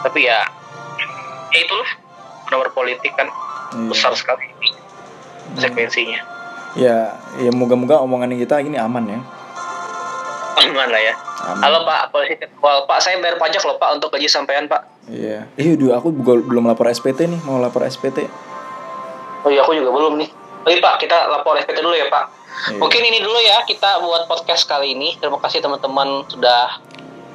Tapi 0.00 0.22
ya, 0.22 0.46
ya 1.50 1.58
itulah 1.58 1.90
nomor 2.48 2.70
politik 2.70 3.10
kan 3.18 3.26
Iya. 3.74 3.90
besar 3.90 4.14
sekali 4.14 4.46
ini 4.54 4.70
konsekuensinya. 5.52 6.20
Ya, 6.78 7.18
ya 7.42 7.50
moga-moga 7.50 7.98
omongan 7.98 8.30
kita 8.38 8.62
ini 8.62 8.78
aman 8.78 9.02
ya. 9.02 9.18
Aman 10.62 10.88
lah 10.88 11.02
ya. 11.02 11.14
Aman. 11.40 11.64
Halo 11.64 11.78
Pak, 11.88 12.12
polisi 12.12 12.36
Wal, 12.60 12.84
Pak 12.84 12.98
saya 13.00 13.16
bayar 13.16 13.40
pajak 13.40 13.64
loh 13.64 13.80
Pak 13.80 13.96
untuk 13.96 14.12
gaji 14.12 14.28
sampean 14.28 14.68
Pak. 14.68 15.08
Iya. 15.08 15.48
Eh, 15.56 15.72
duh, 15.72 15.96
aku 15.96 16.12
juga 16.12 16.36
belum 16.36 16.68
lapor 16.68 16.84
SPT 16.92 17.32
nih, 17.32 17.40
mau 17.48 17.56
lapor 17.56 17.80
SPT. 17.88 18.28
Oh 19.40 19.48
iya 19.48 19.64
aku 19.64 19.72
juga 19.72 19.88
belum 19.88 20.20
nih. 20.20 20.28
Oke 20.68 20.76
Pak, 20.84 21.00
kita 21.00 21.32
lapor 21.32 21.56
SPT 21.56 21.80
dulu 21.80 21.96
ya 21.96 22.12
Pak. 22.12 22.24
Iya. 22.76 22.76
Mungkin 22.76 23.02
ini 23.08 23.18
dulu 23.24 23.40
ya 23.40 23.64
kita 23.64 24.04
buat 24.04 24.28
podcast 24.28 24.68
kali 24.68 24.92
ini. 24.92 25.16
Terima 25.16 25.40
kasih 25.40 25.64
teman-teman 25.64 26.28
sudah 26.28 26.76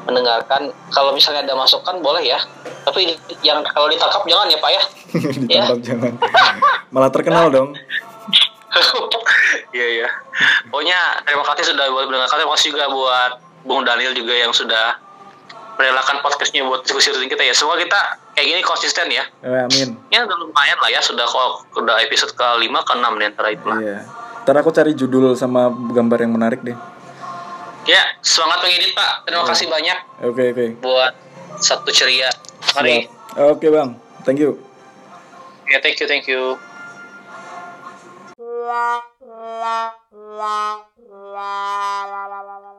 mendengarkan. 0.05 0.69
Kalau 0.93 1.09
misalnya 1.17 1.41
ada 1.41 1.57
masukan 1.57 1.97
boleh 2.05 2.29
ya. 2.29 2.37
Tapi 2.85 3.17
yang 3.41 3.65
kalau 3.65 3.89
ditangkap 3.89 4.21
jangan 4.21 4.47
ya 4.53 4.59
Pak 4.61 4.71
ya. 4.71 4.81
Ditangkap 5.49 5.79
jangan. 5.81 6.13
Malah 6.93 7.09
terkenal 7.09 7.49
dong. 7.49 7.73
Iya 9.75 9.87
iya. 10.03 10.09
Pokoknya 10.71 11.19
terima 11.27 11.43
kasih 11.51 11.75
sudah 11.75 11.91
buat 11.91 12.07
mendengarkan. 12.07 12.39
Terima 12.39 12.55
kasih 12.55 12.69
juga 12.71 12.87
buat 12.87 13.31
Bung 13.65 13.81
Daniel 13.81 14.13
juga 14.13 14.33
yang 14.37 14.53
sudah 14.53 15.01
merelakan 15.75 16.23
podcastnya 16.23 16.63
buat 16.63 16.85
diskusi 16.87 17.11
rutin 17.11 17.27
kita 17.27 17.43
ya. 17.43 17.51
Semoga 17.51 17.83
kita 17.83 17.99
kayak 18.37 18.47
gini 18.47 18.61
konsisten 18.63 19.11
ya. 19.11 19.25
Eh, 19.43 19.65
amin. 19.67 19.89
Ya 20.13 20.23
udah 20.23 20.37
lumayan 20.39 20.77
lah 20.79 20.89
ya 20.93 21.01
sudah 21.03 21.27
kok 21.27 21.67
udah 21.75 21.99
episode 22.05 22.31
ke 22.31 22.47
lima 22.63 22.85
ke 22.85 22.93
enam 22.95 23.19
nih 23.19 23.27
antara 23.33 23.49
itu 23.51 23.65
lah. 23.67 23.77
Iya. 23.81 23.97
Ntar 24.45 24.55
aku 24.61 24.69
cari 24.71 24.93
judul 24.93 25.33
sama 25.35 25.73
gambar 25.73 26.23
yang 26.23 26.33
menarik 26.37 26.61
deh. 26.61 26.77
Ya, 27.85 28.01
semangat 28.21 28.65
pengedit 28.65 28.97
Pak. 28.97 29.29
Terima 29.29 29.43
ya. 29.45 29.49
kasih 29.49 29.67
banyak. 29.69 29.97
Oke 30.21 30.29
okay, 30.29 30.47
oke. 30.49 30.57
Okay. 30.57 30.69
Buat 30.81 31.13
satu 31.61 31.89
ceria. 31.93 32.29
Mari. 32.77 33.09
Oke 33.35 33.67
okay, 33.67 33.69
Bang. 33.69 33.89
Thank 34.25 34.41
you. 34.41 34.57
Ya, 35.65 35.77
yeah, 35.77 35.79
thank 35.81 35.97
you, 35.97 36.07
thank 36.09 36.25
you. 36.29 36.57
La 38.37 39.01
la 39.21 39.93
la 40.13 40.81
la 41.33 41.53
la 42.05 42.25
la 42.25 42.39
la 42.41 42.57
la 42.57 42.74